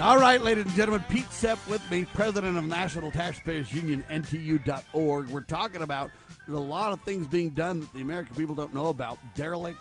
[0.00, 5.28] All right, ladies and gentlemen, Pete Sepp with me, president of National Taxpayers Union, NTU.org.
[5.28, 6.10] We're talking about
[6.48, 9.18] a lot of things being done that the American people don't know about.
[9.34, 9.78] Derelict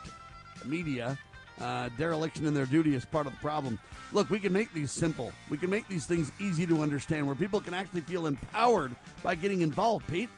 [0.66, 1.18] media,
[1.62, 3.80] uh, dereliction in their duty is part of the problem.
[4.12, 5.32] Look, we can make these simple.
[5.50, 8.94] We can make these things easy to understand where people can actually feel empowered
[9.24, 10.30] by getting involved, Pete.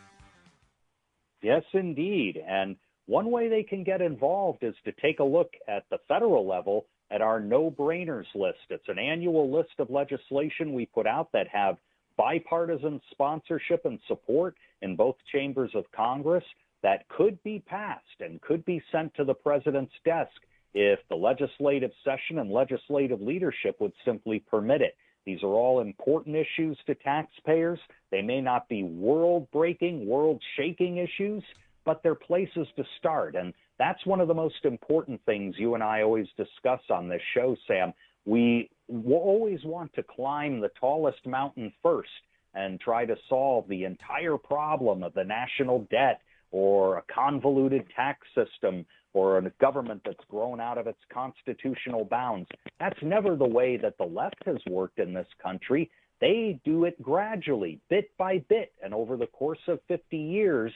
[1.42, 2.40] Yes, indeed.
[2.48, 2.76] And
[3.08, 6.86] one way they can get involved is to take a look at the federal level
[7.12, 8.60] at our no brainers list.
[8.70, 11.78] It's an annual list of legislation we put out that have
[12.18, 16.44] bipartisan sponsorship and support in both chambers of Congress
[16.84, 20.32] that could be passed and could be sent to the president's desk
[20.74, 24.96] if the legislative session and legislative leadership would simply permit it.
[25.26, 27.80] These are all important issues to taxpayers.
[28.10, 31.44] They may not be world breaking, world shaking issues,
[31.86, 33.36] but they're places to start.
[33.36, 37.22] And that's one of the most important things you and I always discuss on this
[37.34, 37.94] show, Sam.
[38.26, 38.70] We
[39.08, 42.10] always want to climb the tallest mountain first
[42.54, 46.22] and try to solve the entire problem of the national debt
[46.52, 52.48] or a convoluted tax system or a government that's grown out of its constitutional bounds.
[52.80, 55.90] That's never the way that the left has worked in this country.
[56.20, 60.72] They do it gradually, bit by bit, and over the course of 50 years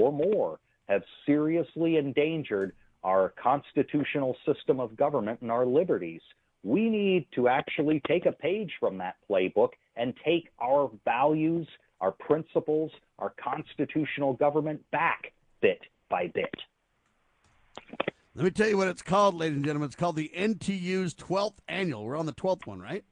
[0.00, 0.58] or more
[0.88, 2.72] have seriously endangered
[3.04, 6.20] our constitutional system of government and our liberties.
[6.62, 11.66] We need to actually take a page from that playbook and take our values,
[12.00, 16.54] our principles, our constitutional government back bit by bit.
[18.34, 19.86] Let me tell you what it's called, ladies and gentlemen.
[19.86, 22.04] It's called the NTU's 12th annual.
[22.04, 23.04] We're on the 12th one, right?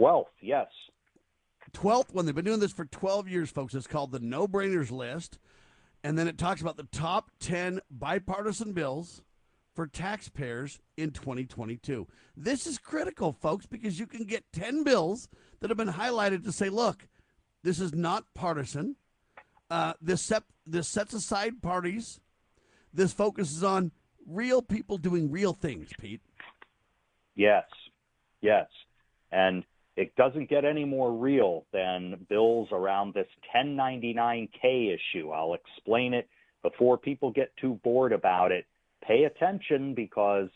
[0.00, 0.68] 12th, yes.
[1.72, 2.24] 12th one.
[2.24, 3.74] They've been doing this for 12 years, folks.
[3.74, 5.38] It's called the No Brainers List.
[6.04, 9.22] And then it talks about the top 10 bipartisan bills
[9.74, 12.06] for taxpayers in 2022.
[12.36, 15.28] This is critical, folks, because you can get 10 bills
[15.60, 17.08] that have been highlighted to say, look,
[17.62, 18.96] this is not partisan.
[19.70, 20.32] Uh, this,
[20.66, 22.20] this sets aside parties.
[22.92, 23.92] This focuses on
[24.26, 26.22] real people doing real things, Pete.
[27.34, 27.64] Yes,
[28.40, 28.66] yes.
[29.30, 29.64] And
[29.98, 35.30] it doesn't get any more real than bills around this 1099K issue.
[35.30, 36.28] I'll explain it
[36.62, 38.64] before people get too bored about it.
[39.04, 40.50] Pay attention because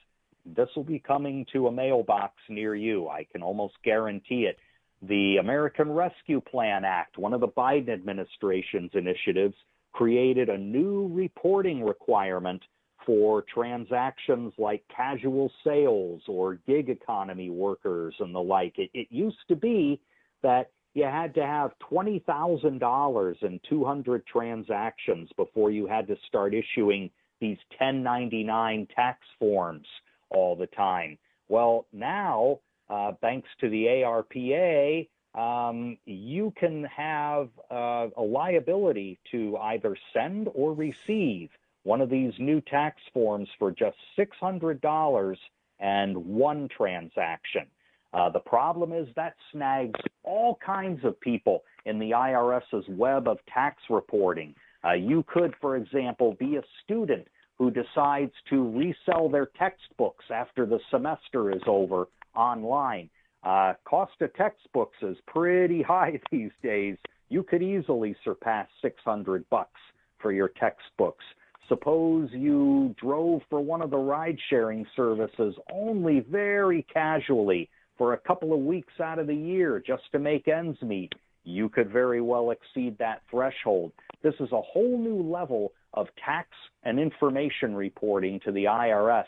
[0.47, 3.09] this will be coming to a mailbox near you.
[3.09, 4.59] I can almost guarantee it.
[5.03, 9.57] The American Rescue Plan Act, one of the Biden administration's initiatives,
[9.93, 12.63] created a new reporting requirement
[13.07, 18.75] for transactions like casual sales or gig economy workers and the like.
[18.79, 20.01] It, it used to be
[20.43, 27.11] that you had to have $20,000 in 200 transactions before you had to start issuing
[27.41, 29.87] these 1099 tax forms
[30.31, 31.19] all the time.
[31.49, 39.57] Well, now, uh, thanks to the ARPA, um, you can have uh, a liability to
[39.57, 41.49] either send or receive
[41.85, 45.37] one of these new tax forms for just $600
[45.81, 47.67] and one transaction.
[48.15, 53.39] Uh, the problem is that snags all kinds of people in the IRS's web of
[53.53, 54.55] tax reporting.
[54.85, 57.27] Uh, you could, for example, be a student
[57.59, 63.09] who decides to resell their textbooks after the semester is over online.
[63.45, 66.97] Uh, cost of textbooks is pretty high these days.
[67.29, 69.81] You could easily surpass 600 bucks
[70.19, 71.25] for your textbooks.
[71.69, 78.19] Suppose you drove for one of the ride sharing services only very casually for a
[78.19, 81.13] couple of weeks out of the year just to make ends meet.
[81.45, 83.93] You could very well exceed that threshold.
[84.23, 86.49] This is a whole new level of tax
[86.85, 89.25] and information reporting to the IRS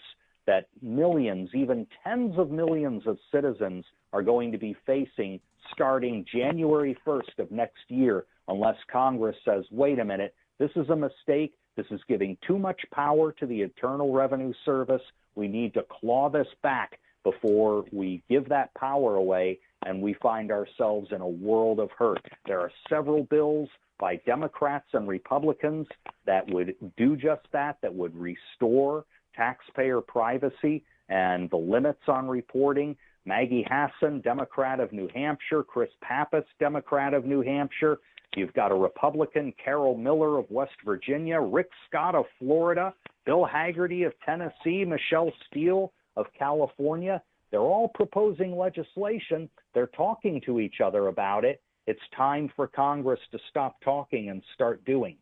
[0.46, 5.40] that millions, even tens of millions of citizens are going to be facing
[5.72, 10.96] starting January 1st of next year unless Congress says, wait a minute, this is a
[10.96, 11.54] mistake.
[11.76, 15.02] This is giving too much power to the Internal Revenue Service.
[15.34, 20.50] We need to claw this back before we give that power away and we find
[20.50, 22.24] ourselves in a world of hurt.
[22.46, 23.68] There are several bills
[23.98, 25.86] by Democrats and Republicans
[26.26, 32.96] that would do just that, that would restore taxpayer privacy and the limits on reporting.
[33.26, 37.98] Maggie Hassan, Democrat of New Hampshire, Chris Pappas, Democrat of New Hampshire.
[38.36, 42.92] You've got a Republican, Carol Miller of West Virginia, Rick Scott of Florida,
[43.26, 47.22] Bill Hagerty of Tennessee, Michelle Steel of California.
[47.50, 49.48] They're all proposing legislation.
[49.74, 51.62] They're talking to each other about it.
[51.86, 55.16] It's time for Congress to stop talking and start doing.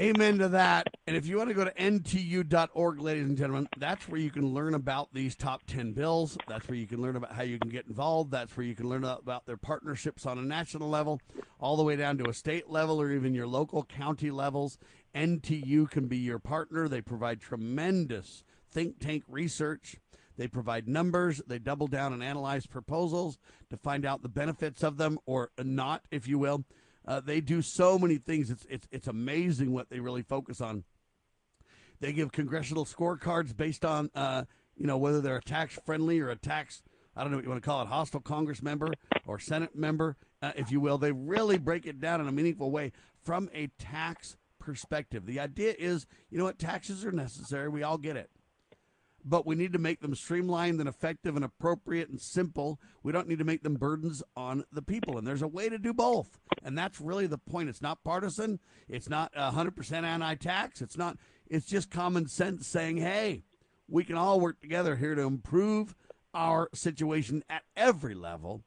[0.00, 0.86] Amen to that.
[1.06, 4.54] And if you want to go to ntu.org, ladies and gentlemen, that's where you can
[4.54, 6.38] learn about these top 10 bills.
[6.48, 8.30] That's where you can learn about how you can get involved.
[8.30, 11.20] That's where you can learn about their partnerships on a national level,
[11.58, 14.78] all the way down to a state level or even your local county levels.
[15.14, 16.88] NTU can be your partner.
[16.88, 19.96] They provide tremendous think tank research.
[20.38, 21.42] They provide numbers.
[21.46, 23.36] They double down and analyze proposals
[23.68, 26.64] to find out the benefits of them or not, if you will.
[27.06, 28.50] Uh, they do so many things.
[28.50, 30.84] It's, it's, it's amazing what they really focus on.
[32.00, 34.44] They give congressional scorecards based on, uh,
[34.76, 36.82] you know, whether they're a tax friendly or a tax,
[37.14, 38.92] I don't know what you want to call it, hostile Congress member
[39.26, 40.98] or Senate member, uh, if you will.
[40.98, 45.26] They really break it down in a meaningful way from a tax perspective.
[45.26, 47.68] The idea is, you know what, taxes are necessary.
[47.68, 48.30] We all get it
[49.24, 52.80] but we need to make them streamlined and effective and appropriate and simple.
[53.02, 55.18] We don't need to make them burdens on the people.
[55.18, 56.38] And there's a way to do both.
[56.62, 57.68] And that's really the point.
[57.68, 58.60] It's not partisan.
[58.88, 60.80] It's not 100% anti tax.
[60.80, 61.16] It's not,
[61.48, 63.42] it's just common sense saying, hey,
[63.88, 65.94] we can all work together here to improve
[66.32, 68.62] our situation at every level.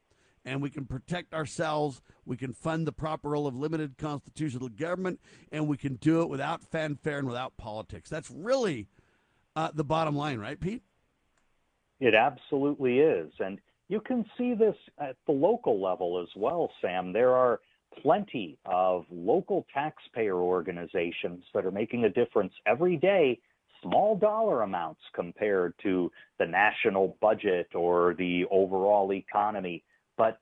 [0.46, 2.02] And we can protect ourselves.
[2.26, 5.22] We can fund the proper role of limited constitutional government.
[5.52, 8.10] And we can do it without fanfare and without politics.
[8.10, 8.88] That's really
[9.56, 10.82] uh, the bottom line, right, Pete?
[12.00, 13.32] It absolutely is.
[13.40, 13.60] And
[13.90, 17.14] you can see this at the local level as well, Sam.
[17.14, 17.60] There are
[18.02, 23.40] plenty of local taxpayer organizations that are making a difference every day,
[23.82, 29.84] small dollar amounts compared to the national budget or the overall economy.
[30.18, 30.40] But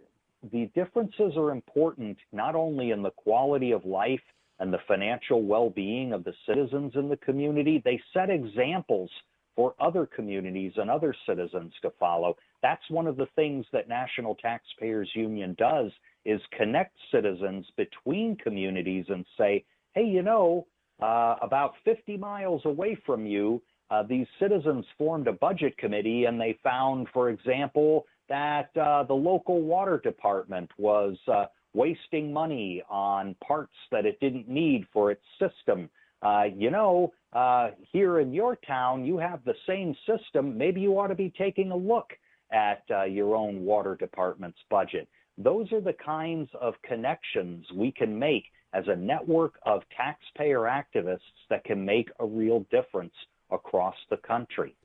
[0.51, 4.21] the differences are important not only in the quality of life
[4.61, 7.81] and the financial well being of the citizens in the community.
[7.83, 9.09] They set examples
[9.55, 12.37] for other communities and other citizens to follow.
[12.61, 15.91] That's one of the things that National Taxpayers Union does
[16.25, 20.67] is connect citizens between communities and say, hey, you know,
[21.01, 26.39] uh, about 50 miles away from you, uh, these citizens formed a budget committee and
[26.39, 33.35] they found, for example, that uh, the local water department was uh, wasting money on
[33.45, 35.89] parts that it didn't need for its system.
[36.21, 40.57] Uh, you know, uh, here in your town, you have the same system.
[40.57, 42.11] Maybe you ought to be taking a look
[42.51, 45.07] at uh, your own water department's budget.
[45.37, 48.43] Those are the kinds of connections we can make
[48.73, 51.19] as a network of taxpayer activists
[51.49, 53.13] that can make a real difference
[53.49, 54.75] across the country.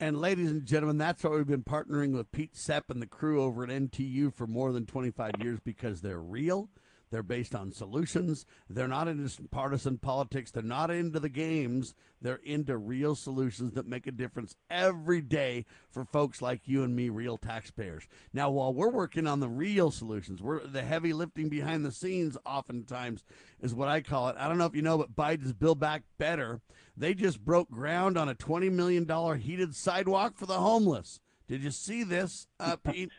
[0.00, 3.42] And ladies and gentlemen, that's why we've been partnering with Pete Sepp and the crew
[3.42, 6.70] over at NTU for more than 25 years because they're real.
[7.10, 8.44] They're based on solutions.
[8.68, 10.50] They're not into partisan politics.
[10.50, 11.94] They're not into the games.
[12.20, 16.94] They're into real solutions that make a difference every day for folks like you and
[16.94, 18.08] me, real taxpayers.
[18.32, 22.36] Now, while we're working on the real solutions, we're the heavy lifting behind the scenes
[22.44, 23.24] oftentimes
[23.60, 24.36] is what I call it.
[24.38, 26.60] I don't know if you know, but Biden's Build Back Better,
[26.96, 31.20] they just broke ground on a $20 million heated sidewalk for the homeless.
[31.46, 33.10] Did you see this, uh, Pete?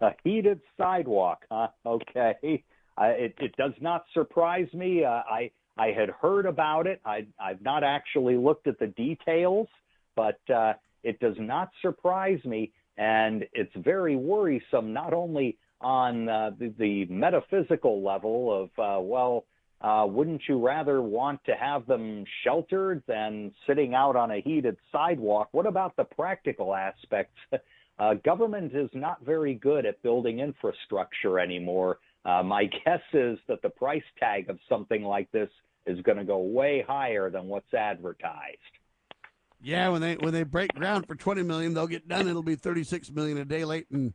[0.00, 1.68] a heated sidewalk, huh?
[1.86, 2.64] Okay.
[2.98, 5.04] It, it does not surprise me.
[5.04, 7.00] Uh, I I had heard about it.
[7.04, 9.66] I, I've not actually looked at the details,
[10.14, 14.92] but uh, it does not surprise me, and it's very worrisome.
[14.92, 19.46] Not only on uh, the, the metaphysical level of uh, well,
[19.80, 24.76] uh, wouldn't you rather want to have them sheltered than sitting out on a heated
[24.92, 25.48] sidewalk?
[25.52, 27.38] What about the practical aspects?
[27.96, 31.98] Uh, government is not very good at building infrastructure anymore.
[32.24, 35.50] Uh, my guess is that the price tag of something like this
[35.86, 38.58] is going to go way higher than what's advertised.
[39.62, 42.28] Yeah, when they when they break ground for twenty million, they'll get done.
[42.28, 44.12] It'll be thirty six million a day late, and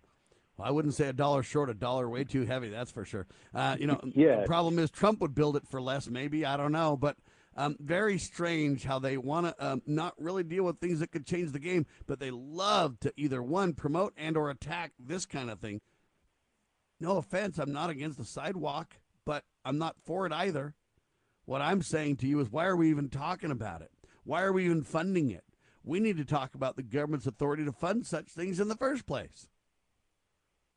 [0.57, 2.69] well, I wouldn't say a dollar short, a dollar way too heavy.
[2.69, 3.25] That's for sure.
[3.53, 4.41] Uh, you know, yeah.
[4.41, 6.07] the problem is Trump would build it for less.
[6.07, 7.17] Maybe I don't know, but
[7.55, 11.25] Um, very strange how they want to um, not really deal with things that could
[11.25, 15.49] change the game, but they love to either one promote and or attack this kind
[15.49, 15.81] of thing.
[16.99, 18.95] No offense, I'm not against the sidewalk,
[19.25, 20.75] but I'm not for it either.
[21.45, 23.91] What I'm saying to you is, why are we even talking about it?
[24.23, 25.43] Why are we even funding it?
[25.83, 29.07] We need to talk about the government's authority to fund such things in the first
[29.07, 29.47] place.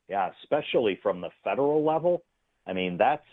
[0.09, 2.23] Yeah, especially from the federal level.
[2.65, 3.27] I mean, that's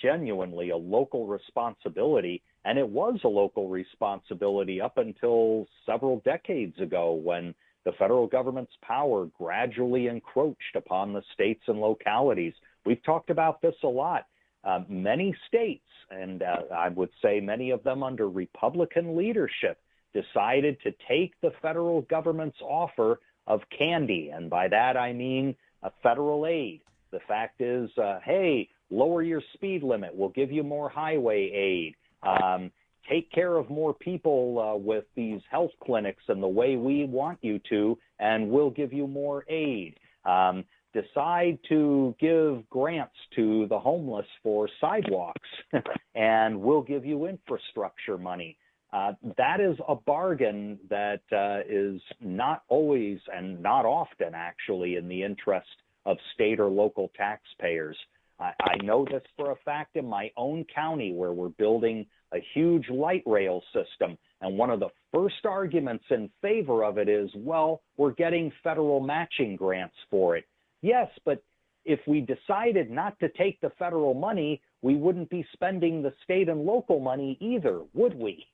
[0.00, 2.42] genuinely a local responsibility.
[2.64, 7.54] And it was a local responsibility up until several decades ago when
[7.84, 12.54] the federal government's power gradually encroached upon the states and localities.
[12.84, 14.26] We've talked about this a lot.
[14.64, 19.78] Uh, many states, and uh, I would say many of them under Republican leadership,
[20.12, 24.30] decided to take the federal government's offer of candy.
[24.34, 26.80] And by that I mean a federal aid.
[27.12, 30.10] The fact is, uh, hey, lower your speed limit.
[30.14, 31.94] We'll give you more highway aid.
[32.22, 32.70] Um,
[33.08, 37.38] take care of more people uh, with these health clinics and the way we want
[37.42, 39.98] you to, and we'll give you more aid.
[40.24, 45.48] Um, decide to give grants to the homeless for sidewalks,
[46.14, 48.56] and we'll give you infrastructure money.
[48.92, 55.08] Uh, that is a bargain that uh, is not always and not often actually in
[55.08, 55.68] the interest
[56.06, 57.96] of state or local taxpayers.
[58.40, 62.38] I, I know this for a fact in my own county where we're building a
[62.54, 64.16] huge light rail system.
[64.40, 69.00] And one of the first arguments in favor of it is, well, we're getting federal
[69.00, 70.44] matching grants for it.
[70.82, 71.42] Yes, but
[71.84, 76.48] if we decided not to take the federal money, we wouldn't be spending the state
[76.48, 78.46] and local money either, would we?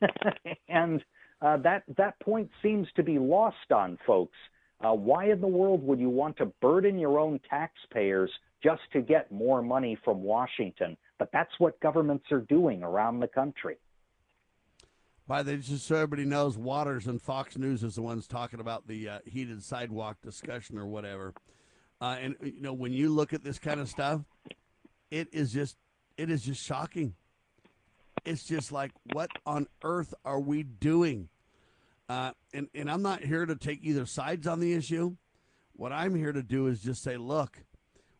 [0.68, 1.02] and
[1.40, 4.36] uh, that that point seems to be lost on folks.
[4.82, 8.30] Uh, why in the world would you want to burden your own taxpayers
[8.62, 10.96] just to get more money from Washington?
[11.18, 13.76] But that's what governments are doing around the country.
[15.26, 18.60] By the way, just so everybody knows, Watters and Fox News is the ones talking
[18.60, 21.32] about the uh, heated sidewalk discussion or whatever.
[22.00, 24.20] Uh, and you know, when you look at this kind of stuff,
[25.10, 25.76] it is just
[26.18, 27.14] it is just shocking.
[28.24, 31.28] It's just like, what on earth are we doing?
[32.08, 35.16] Uh, and and I'm not here to take either sides on the issue.
[35.72, 37.64] What I'm here to do is just say, look,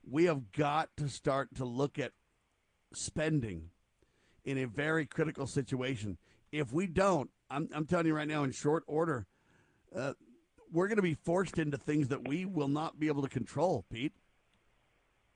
[0.08, 2.12] we have got to start to look at
[2.92, 3.70] spending
[4.44, 6.18] in a very critical situation.
[6.50, 9.26] If we don't, I'm, I'm telling you right now, in short order,
[9.94, 10.14] uh,
[10.72, 13.84] we're going to be forced into things that we will not be able to control,
[13.92, 14.12] Pete.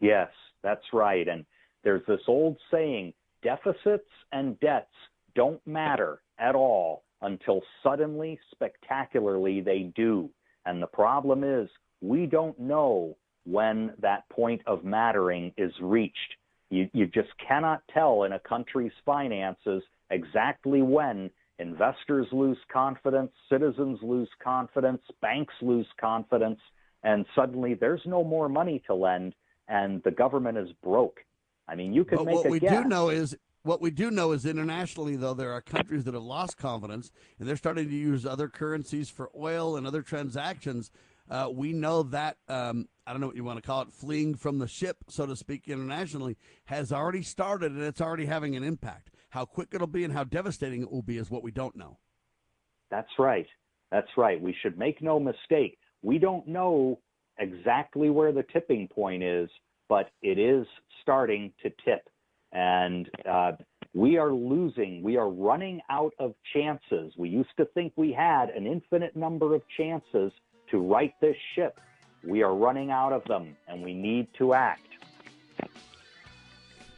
[0.00, 0.28] Yes,
[0.62, 1.26] that's right.
[1.26, 1.44] And
[1.84, 4.92] there's this old saying deficits and debts
[5.34, 10.30] don't matter at all until suddenly, spectacularly, they do.
[10.66, 11.68] And the problem is,
[12.00, 16.34] we don't know when that point of mattering is reached.
[16.70, 23.98] You, you just cannot tell in a country's finances exactly when investors lose confidence, citizens
[24.02, 26.60] lose confidence, banks lose confidence,
[27.02, 29.34] and suddenly there's no more money to lend
[29.68, 31.20] and the government is broke.
[31.68, 32.82] I mean, you can but make what a we guess.
[32.82, 36.22] do know is what we do know is internationally, though, there are countries that have
[36.22, 40.90] lost confidence and they're starting to use other currencies for oil and other transactions.
[41.30, 44.34] Uh, we know that um, I don't know what you want to call it, fleeing
[44.34, 46.36] from the ship, so to speak, internationally,
[46.66, 49.10] has already started and it's already having an impact.
[49.30, 51.98] How quick it'll be and how devastating it will be is what we don't know.
[52.90, 53.46] That's right.
[53.90, 54.40] That's right.
[54.40, 55.78] We should make no mistake.
[56.02, 57.00] We don't know
[57.38, 59.50] exactly where the tipping point is,
[59.88, 60.66] but it is
[61.02, 62.08] starting to tip.
[62.52, 63.52] And uh,
[63.94, 67.12] we are losing, we are running out of chances.
[67.16, 70.32] We used to think we had an infinite number of chances
[70.70, 71.80] to right this ship.
[72.24, 74.82] We are running out of them, and we need to act.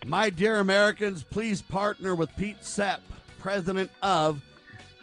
[0.07, 3.03] My dear Americans, please partner with Pete Sepp,
[3.39, 4.43] president of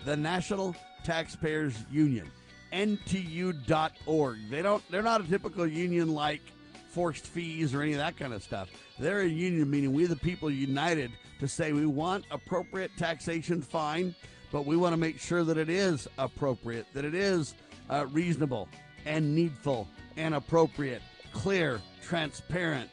[0.06, 2.32] the National Taxpayers Union,
[2.74, 4.38] NTU.org.
[4.50, 6.42] They don't they're not a typical union like
[6.88, 8.70] forced fees or any of that kind of stuff.
[9.00, 14.16] They're a union meaning we the people united to say we want appropriate taxation fine,
[14.52, 17.56] but we want to make sure that it is appropriate, that it is
[17.90, 18.68] uh, reasonable
[19.06, 19.88] and needful
[20.18, 21.02] and appropriate,
[21.32, 22.90] clear, transparent,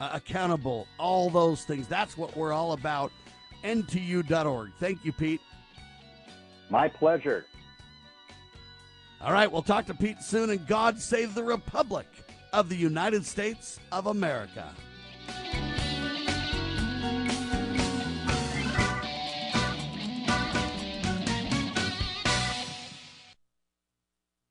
[0.00, 1.86] uh, accountable, all those things.
[1.86, 3.12] That's what we're all about.
[3.64, 4.72] NTU.org.
[4.80, 5.40] Thank you, Pete.
[6.70, 7.44] My pleasure.
[9.20, 12.06] All right, we'll talk to Pete soon, and God save the Republic
[12.52, 14.68] of the United States of America.